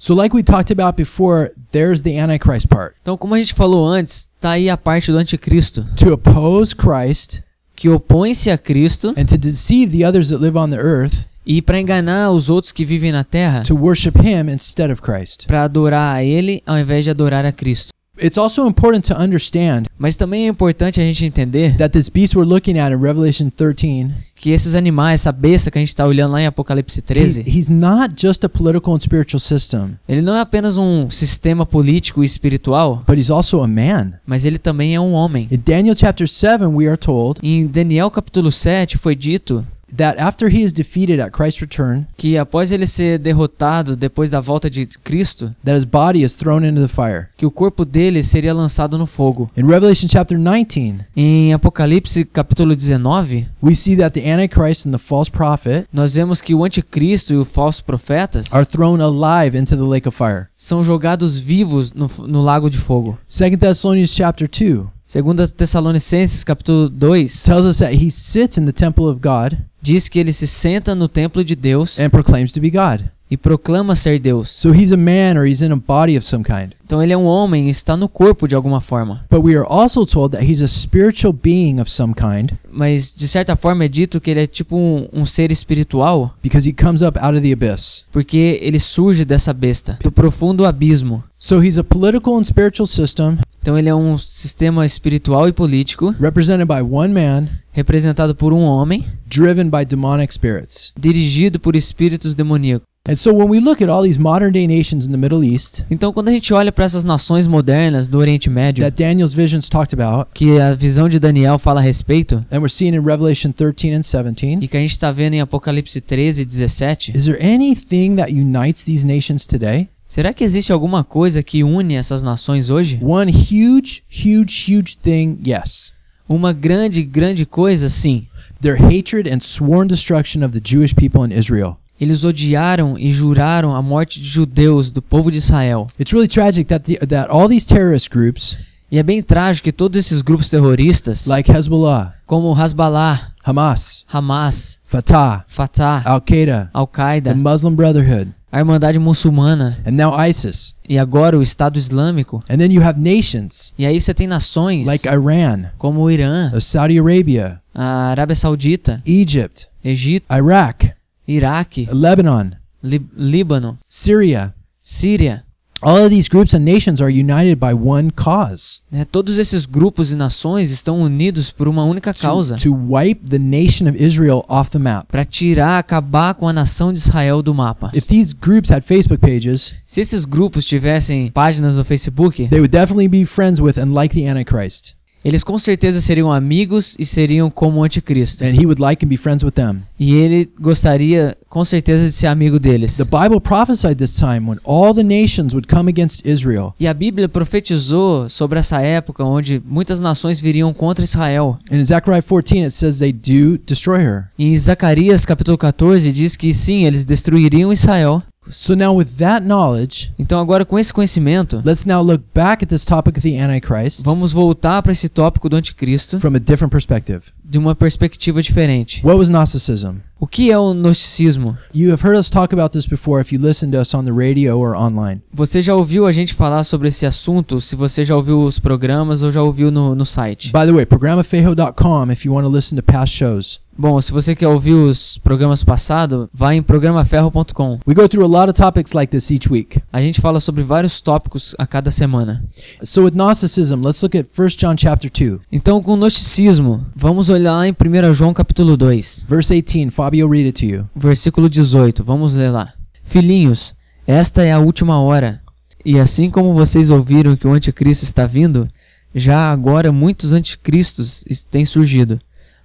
So, 0.03 0.13
like 0.13 0.35
we 0.35 0.43
talked 0.43 0.69
about 0.69 0.97
before, 0.97 1.53
there's 1.71 2.01
the 2.01 2.19
Antichrist 2.19 2.67
part. 2.67 2.93
Então, 3.01 3.15
como 3.15 3.35
a 3.35 3.39
gente 3.39 3.53
falou 3.53 3.87
antes, 3.87 4.29
tá 4.37 4.49
aí 4.49 4.69
a 4.69 4.75
parte 4.75 5.09
do 5.09 5.17
anticristo, 5.17 5.85
To 5.95 6.11
oppose 6.11 6.75
Christ 6.75 7.41
que 7.73 7.87
opõe-se 7.87 8.51
a 8.51 8.57
Cristo 8.57 9.13
and 9.15 9.23
to 9.23 9.37
deceive 9.37 9.97
the 9.97 10.05
others 10.05 10.27
that 10.27 10.41
live 10.41 10.57
on 10.57 10.71
the 10.71 10.77
earth 10.77 11.25
e 11.45 11.61
para 11.61 11.79
enganar 11.79 12.31
os 12.31 12.49
outros 12.49 12.73
que 12.73 12.83
vivem 12.83 13.13
na 13.13 13.23
terra, 13.23 13.63
to 13.63 13.77
worship 13.77 14.19
him 14.19 14.51
instead 14.51 14.91
of 14.91 15.01
Christ. 15.01 15.47
para 15.47 15.63
adorar 15.63 16.17
a 16.17 16.21
ele 16.21 16.61
ao 16.65 16.77
invés 16.77 17.05
de 17.05 17.09
adorar 17.09 17.45
a 17.45 17.53
Cristo. 17.53 17.92
It's 18.23 18.37
also 18.37 18.65
important 18.67 19.01
to 19.13 19.19
understand 19.21 19.87
Mas 19.97 20.15
também 20.15 20.45
é 20.45 20.49
importante 20.49 21.01
a 21.01 21.03
gente 21.03 21.25
entender 21.25 21.75
that 21.77 21.89
this 21.91 22.09
beast 22.09 22.35
we're 22.35 22.47
looking 22.47 22.77
at 22.79 22.91
in 22.91 22.95
Revelation 22.97 23.49
13, 23.49 24.11
que 24.35 24.51
esses 24.51 24.75
animais, 24.75 25.21
essa 25.21 25.31
besta 25.31 25.69
que 25.69 25.77
a 25.77 25.81
gente 25.81 25.89
está 25.89 26.05
olhando 26.05 26.31
lá 26.31 26.41
em 26.41 26.45
Apocalipse 26.45 26.99
he- 26.99 27.01
13, 27.01 27.43
he's 27.47 27.69
not 27.69 28.13
just 28.19 28.43
a 28.43 28.49
political 28.49 28.93
and 28.95 28.99
spiritual 28.99 29.39
system, 29.39 29.97
ele 30.07 30.21
não 30.21 30.35
é 30.35 30.41
apenas 30.41 30.77
um 30.77 31.09
sistema 31.09 31.65
político 31.65 32.23
e 32.23 32.25
espiritual, 32.25 33.03
but 33.07 33.17
he's 33.17 33.29
also 33.29 33.61
a 33.61 33.67
man. 33.67 34.13
mas 34.25 34.45
ele 34.45 34.57
também 34.57 34.95
é 34.95 34.99
um 34.99 35.13
homem. 35.13 35.47
In 35.51 35.57
Daniel 35.65 35.95
chapter 35.95 36.27
7, 36.27 36.65
we 36.65 36.87
are 36.87 36.97
told 36.97 37.39
Em 37.43 37.65
Daniel 37.67 38.09
capítulo 38.11 38.51
7 38.51 38.97
foi 38.97 39.15
dito 39.15 39.65
that 39.95 40.17
after 40.19 40.49
he 40.49 40.63
is 40.63 40.73
defeated 40.73 41.19
at 41.19 41.31
Christ's 41.31 41.61
return, 41.61 42.05
que 42.17 42.37
após 42.37 42.71
ele 42.71 42.85
ser 42.87 43.17
derrotado 43.19 43.95
depois 43.95 44.29
da 44.29 44.39
volta 44.39 44.69
de 44.69 44.87
Cristo, 45.03 45.53
that 45.63 45.75
his 45.75 45.85
body 45.85 46.23
is 46.23 46.35
thrown 46.35 46.65
into 46.65 46.81
the 46.81 46.87
fire. 46.87 47.27
que 47.37 47.45
o 47.45 47.51
corpo 47.51 47.85
dele 47.85 48.23
seria 48.23 48.53
lançado 48.53 48.97
no 48.97 49.05
fogo. 49.05 49.49
In 49.55 49.65
Revelation 49.65 50.07
chapter 50.07 50.37
19, 50.37 51.05
Em 51.15 51.53
Apocalipse 51.53 52.25
capítulo 52.25 52.75
19, 52.75 53.47
we 53.61 53.75
see 53.75 53.95
that 53.95 54.19
the 54.19 54.29
Antichrist 54.29 54.85
and 54.87 54.91
the 54.91 54.97
false 54.97 55.29
prophet 55.29 55.87
nós 55.91 56.15
vemos 56.15 56.41
que 56.41 56.53
o 56.55 56.63
anticristo 56.63 57.33
e 57.33 57.37
os 57.37 57.47
falsos 57.47 57.81
profetas 57.81 58.53
are 58.53 58.65
thrown 58.65 59.01
alive 59.01 59.57
into 59.57 59.75
the 59.75 59.83
lake 59.83 60.07
of 60.07 60.17
fire. 60.17 60.47
são 60.57 60.83
jogados 60.83 61.39
vivos 61.39 61.93
no, 61.93 62.09
no 62.27 62.41
lago 62.41 62.69
de 62.69 62.77
fogo. 62.77 63.17
2 63.27 63.57
Thessalonians 63.57 64.13
chapter 64.13 64.47
2 64.47 64.87
Segundo 65.05 65.45
Tessalonicenses 65.47 66.43
capítulo 66.45 66.89
2, 66.89 67.27
tells 67.43 67.65
us 67.65 67.79
that 67.79 67.93
he 67.93 68.09
sits 68.09 68.57
in 68.57 68.65
the 68.65 68.71
temple 68.71 69.07
of 69.07 69.19
God 69.19 69.57
diz 69.83 70.07
que 70.07 70.17
ele 70.17 70.31
se 70.31 70.47
senta 70.47 70.95
no 70.95 71.09
templo 71.09 71.43
de 71.43 71.55
Deus 71.57 71.99
and 71.99 72.09
proclaims 72.09 72.53
to 72.53 72.61
be 72.61 72.69
God. 72.69 73.09
E 73.29 73.37
proclama 73.37 73.95
ser 73.95 74.19
Deus. 74.19 74.49
So 74.49 74.73
he's 74.73 74.91
a 74.91 74.97
man 74.97 75.37
or 75.37 75.47
he's 75.47 75.61
in 75.61 75.71
a 75.71 75.75
body 75.75 76.17
of 76.17 76.25
some 76.25 76.43
kind. 76.43 76.73
Então 76.85 77.01
ele 77.01 77.13
é 77.13 77.17
um 77.17 77.25
homem 77.25 77.67
e 77.67 77.69
está 77.71 77.97
no 77.97 78.07
corpo 78.07 78.47
de 78.47 78.55
alguma 78.55 78.79
forma. 78.79 79.25
But 79.31 79.43
we 79.43 79.55
are 79.55 79.65
also 79.67 80.05
told 80.05 80.35
that 80.35 80.45
he's 80.45 80.61
a 80.61 80.67
spiritual 80.67 81.33
being 81.33 81.79
of 81.79 81.89
some 81.89 82.13
kind 82.13 82.51
Mas 82.71 83.15
de 83.15 83.27
certa 83.27 83.55
forma 83.55 83.85
é 83.85 83.87
dito 83.87 84.21
que 84.21 84.29
ele 84.29 84.41
é 84.41 84.47
tipo 84.47 84.75
um, 84.75 85.07
um 85.11 85.25
ser 85.25 85.51
espiritual, 85.51 86.35
because 86.43 86.69
he 86.69 86.73
comes 86.73 87.01
up 87.01 87.17
out 87.19 87.35
of 87.35 87.41
the 87.41 87.51
abyss. 87.51 88.05
porque 88.11 88.59
ele 88.61 88.79
surge 88.79 89.25
dessa 89.25 89.53
besta, 89.53 89.97
do 90.03 90.11
profundo 90.11 90.65
abismo. 90.65 91.23
So 91.37 91.63
he's 91.63 91.77
a 91.77 91.83
political 91.83 92.37
and 92.37 92.43
spiritual 92.43 92.85
system 92.85 93.37
Então 93.61 93.77
ele 93.77 93.89
é 93.89 93.95
um 93.95 94.17
sistema 94.17 94.85
espiritual 94.85 95.47
e 95.47 95.53
político 95.53 96.13
represented 96.19 96.67
by 96.67 96.81
one 96.81 97.13
man 97.13 97.47
representado 97.71 98.35
por 98.35 98.53
um 98.53 98.61
homem, 98.61 99.05
driven 99.25 99.69
by 99.69 99.85
demonic 99.87 100.31
spirits. 100.33 100.93
dirigido 100.99 101.59
por 101.59 101.75
espíritos 101.75 102.35
demoníacos. 102.35 102.92
And 103.05 103.17
so 103.17 103.33
when 103.33 103.49
we 103.49 103.59
look 103.59 103.81
at 103.81 103.89
all 103.89 104.01
these 104.01 104.17
modern 104.17 104.53
day 104.53 104.65
nations 104.65 105.05
in 105.05 105.11
the 105.11 105.17
Middle 105.17 105.43
East 105.43 105.85
Então 105.91 106.13
quando 106.13 106.29
a 106.29 106.31
gente 106.31 106.53
olha 106.53 106.71
para 106.71 106.85
essas 106.85 107.03
nações 107.03 107.47
modernas 107.47 108.07
do 108.07 108.17
Oriente 108.17 108.49
Médio, 108.49 108.81
that 108.81 108.95
Daniel's 108.95 109.33
visions 109.33 109.67
talked 109.67 109.93
about, 109.93 110.31
que 110.33 110.57
a 110.57 110.73
visão 110.73 111.09
de 111.09 111.19
Daniel 111.19 111.59
fala 111.59 111.81
a 111.81 111.83
respeito, 111.83 112.37
and 112.49 112.59
we're 112.59 112.69
seeing 112.69 112.95
in 112.95 113.01
Revelation 113.01 113.51
13 113.51 113.95
and 113.95 114.03
17, 114.03 114.59
e 114.63 114.67
que 114.69 114.77
a 114.77 114.79
gente 114.79 114.91
está 114.91 115.11
vendo 115.11 115.33
em 115.33 115.41
Apocalipse 115.41 115.99
13 115.99 116.43
e 116.43 116.45
17, 116.45 117.11
is 117.13 117.25
there 117.25 117.37
anything 117.45 118.15
that 118.15 118.31
unites 118.31 118.85
these 118.85 119.05
nations 119.05 119.45
today? 119.45 119.89
será 120.05 120.33
que 120.33 120.45
existe 120.45 120.71
alguma 120.71 121.03
coisa 121.03 121.43
que 121.43 121.61
une 121.61 121.95
essas 121.95 122.23
nações 122.23 122.69
hoje? 122.69 122.99
One 123.01 123.29
huge, 123.29 124.03
huge, 124.09 124.71
huge 124.71 124.97
thing, 124.99 125.39
yes. 125.45 125.91
Uma 126.29 126.53
grande, 126.53 127.03
grande 127.03 127.45
coisa, 127.45 127.89
sim. 127.89 128.27
Their 128.61 128.77
hatred 128.77 129.29
and 129.29 129.41
sworn 129.41 129.87
destruction 129.89 130.45
of 130.45 130.57
the 130.57 130.61
Jewish 130.63 130.95
people 130.95 131.25
in 131.25 131.37
Israel. 131.37 131.82
Eles 132.03 132.25
odiaram 132.25 132.97
e 132.99 133.11
juraram 133.11 133.73
a 133.73 133.81
morte 133.81 134.19
de 134.19 134.27
judeus 134.27 134.91
do 134.91 135.01
povo 135.01 135.31
de 135.31 135.37
Israel. 135.37 135.87
It's 135.97 136.11
really 136.11 136.27
tragic 136.27 136.67
that 136.67 136.83
the, 136.85 136.97
that 137.05 137.31
all 137.31 137.47
these 137.47 137.65
terrorist 137.65 138.09
groups 138.09 138.57
E 138.91 138.99
é 138.99 139.01
bem 139.03 139.23
trágico 139.23 139.63
que 139.63 139.71
todos 139.71 139.97
esses 139.97 140.21
grupos 140.21 140.49
terroristas, 140.51 141.25
like 141.25 141.49
Hezbollah, 141.51 142.13
como 142.27 142.53
Hezbollah, 142.53 143.31
Hamas, 143.43 144.05
Hamas, 144.07 144.81
Fatah, 144.83 145.43
Fatah, 145.47 146.03
Al 146.05 146.21
Qaeda, 146.21 146.65
the 146.65 146.77
Al-Qaeda, 146.77 147.33
Muslim 147.33 147.73
Brotherhood, 147.75 148.31
a 148.51 148.59
Irmandade 148.59 148.99
Muçulmana 148.99 149.79
and 149.83 149.93
now 149.93 150.13
ISIS. 150.29 150.75
e 150.87 150.99
agora 150.99 151.35
o 151.35 151.41
Estado 151.41 151.79
Islâmico. 151.79 152.43
And 152.47 152.57
then 152.57 152.71
you 152.71 152.83
have 152.83 152.99
nations 152.99 153.73
E 153.79 153.85
aí 153.85 153.99
você 153.99 154.13
tem 154.13 154.27
nações 154.27 154.85
like 154.85 155.07
Iran, 155.07 155.71
como 155.79 156.01
o 156.01 156.11
Irã, 156.11 156.51
Saudi 156.59 156.99
Arabia, 156.99 157.59
a 157.73 158.09
Arábia 158.11 158.35
Saudita, 158.35 159.01
Egypt, 159.07 159.69
Egito, 159.83 160.27
Iraq, 160.31 160.91
Iraque, 161.27 161.87
Lebanon, 161.91 162.51
Lí- 162.83 163.05
Líbano, 163.15 163.77
Syria. 163.87 164.53
Síria. 164.81 165.43
All 165.85 165.97
of 166.05 166.11
these 166.11 166.29
groups 166.29 166.53
and 166.53 166.59
nations 166.63 167.01
are 167.01 167.09
united 167.11 167.57
by 167.59 167.73
one 167.73 168.09
cause 168.11 168.79
né? 168.89 169.03
Todos 169.03 169.37
esses 169.37 169.65
grupos 169.65 170.13
e 170.13 170.15
nações 170.15 170.71
estão 170.71 171.01
unidos 171.01 171.51
por 171.51 171.67
uma 171.67 171.83
única 171.83 172.13
to, 172.13 172.21
causa. 172.21 172.55
to 172.55 172.73
wipe 172.73 173.29
the 173.29 173.37
nation 173.37 173.89
of 173.89 174.01
Israel 174.01 174.45
off 174.47 174.71
the 174.71 174.79
map. 174.79 175.07
Para 175.11 175.25
tirar, 175.25 175.79
acabar 175.79 176.35
com 176.35 176.47
a 176.47 176.53
nação 176.53 176.93
de 176.93 176.99
Israel 176.99 177.41
do 177.41 177.53
mapa. 177.53 177.91
If 177.93 178.05
these 178.05 178.33
groups 178.33 178.71
had 178.71 178.81
Facebook 178.81 179.17
pages, 179.19 179.75
Se 179.85 179.99
esses 179.99 180.23
grupos 180.23 180.63
tivessem 180.63 181.29
páginas 181.31 181.75
no 181.75 181.83
Facebook, 181.83 182.47
they 182.47 182.59
would 182.61 182.71
definitely 182.71 183.09
be 183.09 183.25
friends 183.25 183.59
with 183.59 183.77
and 183.77 183.93
like 183.93 184.15
the 184.15 184.25
Antichrist. 184.29 184.95
Eles 185.23 185.43
com 185.43 185.57
certeza 185.57 186.01
seriam 186.01 186.31
amigos 186.31 186.95
e 186.99 187.05
seriam 187.05 187.49
como 187.49 187.79
o 187.79 187.83
anticristo. 187.83 188.43
And 188.43 188.49
he 188.49 188.65
would 188.65 188.81
like 188.81 189.05
and 189.05 189.09
be 189.09 189.17
friends 189.17 189.43
with 189.43 189.51
them. 189.51 189.81
E 189.99 190.13
ele 190.13 190.49
gostaria 190.59 191.37
com 191.49 191.63
certeza 191.63 192.05
de 192.05 192.11
ser 192.11 192.27
amigo 192.27 192.59
deles. 192.59 192.97
The 192.97 193.05
Bible 193.05 193.39
prophesied 193.39 193.95
this 193.95 194.15
time 194.15 194.49
when 194.49 194.59
all 194.65 194.93
the 194.93 195.03
nations 195.03 195.53
would 195.53 195.67
come 195.67 195.89
against 195.89 196.25
Israel. 196.25 196.73
E 196.79 196.87
a 196.87 196.93
Bíblia 196.93 197.29
profetizou 197.29 198.27
sobre 198.27 198.59
essa 198.59 198.81
época 198.81 199.23
onde 199.23 199.61
muitas 199.65 200.01
nações 200.01 200.41
viriam 200.41 200.73
contra 200.73 201.05
Israel. 201.05 201.57
And 201.71 201.77
in 201.77 201.85
Zechariah 201.85 202.21
14, 202.21 202.63
it 202.63 202.71
says 202.71 202.99
they 202.99 203.13
do 203.13 203.57
destroy 203.65 204.01
her. 204.01 204.25
E 204.37 204.47
em 204.47 204.57
Zacarias 204.57 205.25
capítulo 205.25 205.57
14 205.57 206.11
diz 206.11 206.35
que 206.35 206.53
sim, 206.53 206.85
eles 206.85 207.05
destruiriam 207.05 207.71
Israel. 207.71 208.21
So 208.49 208.75
now, 208.75 208.95
with 208.95 209.17
that 209.17 209.45
knowledge, 209.45 210.13
Então 210.17 210.39
agora 210.39 210.65
com 210.65 210.77
esse 210.77 210.93
conhecimento, 210.93 211.61
let's 211.65 211.85
now 211.85 212.01
look 212.01 212.23
back 212.33 212.63
at 212.63 212.69
this 212.69 212.85
topic 212.85 213.17
of 213.17 213.21
the 213.21 213.39
Antichrist 213.39 214.03
vamos 214.05 214.33
voltar 214.33 214.81
para 214.81 214.91
esse 214.91 215.09
tópico 215.09 215.49
do 215.49 215.55
anticristo 215.55 216.19
from 216.19 216.35
a 216.35 216.39
different 216.39 216.71
perspective. 216.71 217.31
De 217.43 217.57
uma 217.57 217.75
perspectiva 217.75 218.41
diferente. 218.41 219.05
What 219.05 219.17
was 219.17 219.29
Gnosticism? 219.29 219.97
O 220.23 220.25
que 220.25 220.49
é 220.49 220.57
o 220.57 220.73
gnosticismo? 220.73 221.57
You 221.75 221.91
have 221.91 222.01
heard 222.01 222.17
us 222.17 222.29
talk 222.29 222.53
about 222.53 222.71
this 222.71 222.85
before 222.85 223.19
if 223.21 223.33
you 223.33 223.41
listen 223.41 223.71
to 223.71 223.81
us 223.81 223.93
on 223.93 224.05
the 224.05 224.11
radio 224.11 224.57
or 224.57 224.73
online. 224.73 225.21
Você 225.33 225.61
já 225.61 225.75
ouviu 225.75 226.05
a 226.05 226.13
gente 226.13 226.33
falar 226.33 226.63
sobre 226.63 226.87
esse 226.87 227.05
assunto? 227.05 227.59
Se 227.59 227.75
você 227.75 228.05
já 228.05 228.15
ouviu 228.15 228.39
os 228.39 228.57
programas 228.57 229.21
ou 229.21 229.33
já 229.33 229.41
ouviu 229.41 229.69
no, 229.69 229.93
no 229.93 230.05
site. 230.05 230.53
By 230.53 230.65
the 230.65 230.71
way, 230.71 230.85
programafejo.com 230.85 232.09
if 232.09 232.25
you 232.25 232.33
want 232.33 232.45
to 232.45 232.49
listen 232.49 232.77
to 232.77 232.83
past 232.83 233.13
shows. 233.13 233.59
Bom, 233.75 233.99
se 233.99 234.11
você 234.11 234.35
quer 234.35 234.47
ouvir 234.47 234.73
os 234.73 235.17
programas 235.17 235.63
passados, 235.63 236.27
vá 236.31 236.53
em 236.53 236.61
programaferro.com. 236.61 237.79
We 237.87 237.95
go 237.95 238.07
through 238.07 238.23
a 238.23 238.27
lot 238.27 238.47
of 238.47 238.53
topics 238.53 238.93
like 238.93 239.11
this 239.11 239.31
each 239.31 239.51
week. 239.51 239.81
A 239.91 239.99
gente 239.99 240.21
fala 240.21 240.39
sobre 240.39 240.61
vários 240.61 241.01
tópicos 241.01 241.55
a 241.57 241.65
cada 241.65 241.89
semana. 241.89 242.45
So 242.83 243.03
with 243.03 243.15
Gnosticism, 243.15 243.81
let's 243.83 244.01
look 244.03 244.15
at 244.15 244.27
1 244.27 244.47
John 244.59 244.75
chapter 244.77 245.09
2, 245.09 245.39
Então, 245.51 245.81
com 245.81 245.93
o 245.93 245.97
gnosticismo, 245.97 246.85
vamos 246.95 247.31
olhar 247.33 247.51
lá 247.51 247.67
em 247.67 247.71
1 247.71 248.13
João 248.13 248.33
capítulo 248.33 248.77
2, 248.77 249.25
verse 249.27 249.61
18. 249.61 249.91
Fabio, 249.91 250.29
read 250.29 250.45
it 250.45 250.65
to 250.65 250.71
you. 250.71 250.89
versículo 250.95 251.49
18. 251.49 252.03
Vamos 252.03 252.35
ler 252.35 252.49
lá. 252.49 252.73
Filhinhos, 253.03 253.75
esta 254.07 254.43
é 254.43 254.51
a 254.51 254.59
última 254.59 254.99
hora. 254.99 255.41
E 255.85 255.99
assim 255.99 256.29
como 256.29 256.53
vocês 256.53 256.89
ouviram 256.89 257.35
que 257.35 257.47
o 257.47 257.51
anticristo 257.53 258.05
está 258.05 258.25
vindo, 258.25 258.69
já 259.13 259.51
agora 259.51 259.91
muitos 259.91 260.31
anticristos 260.33 261.25
têm 261.51 261.65
surgido. 261.65 262.19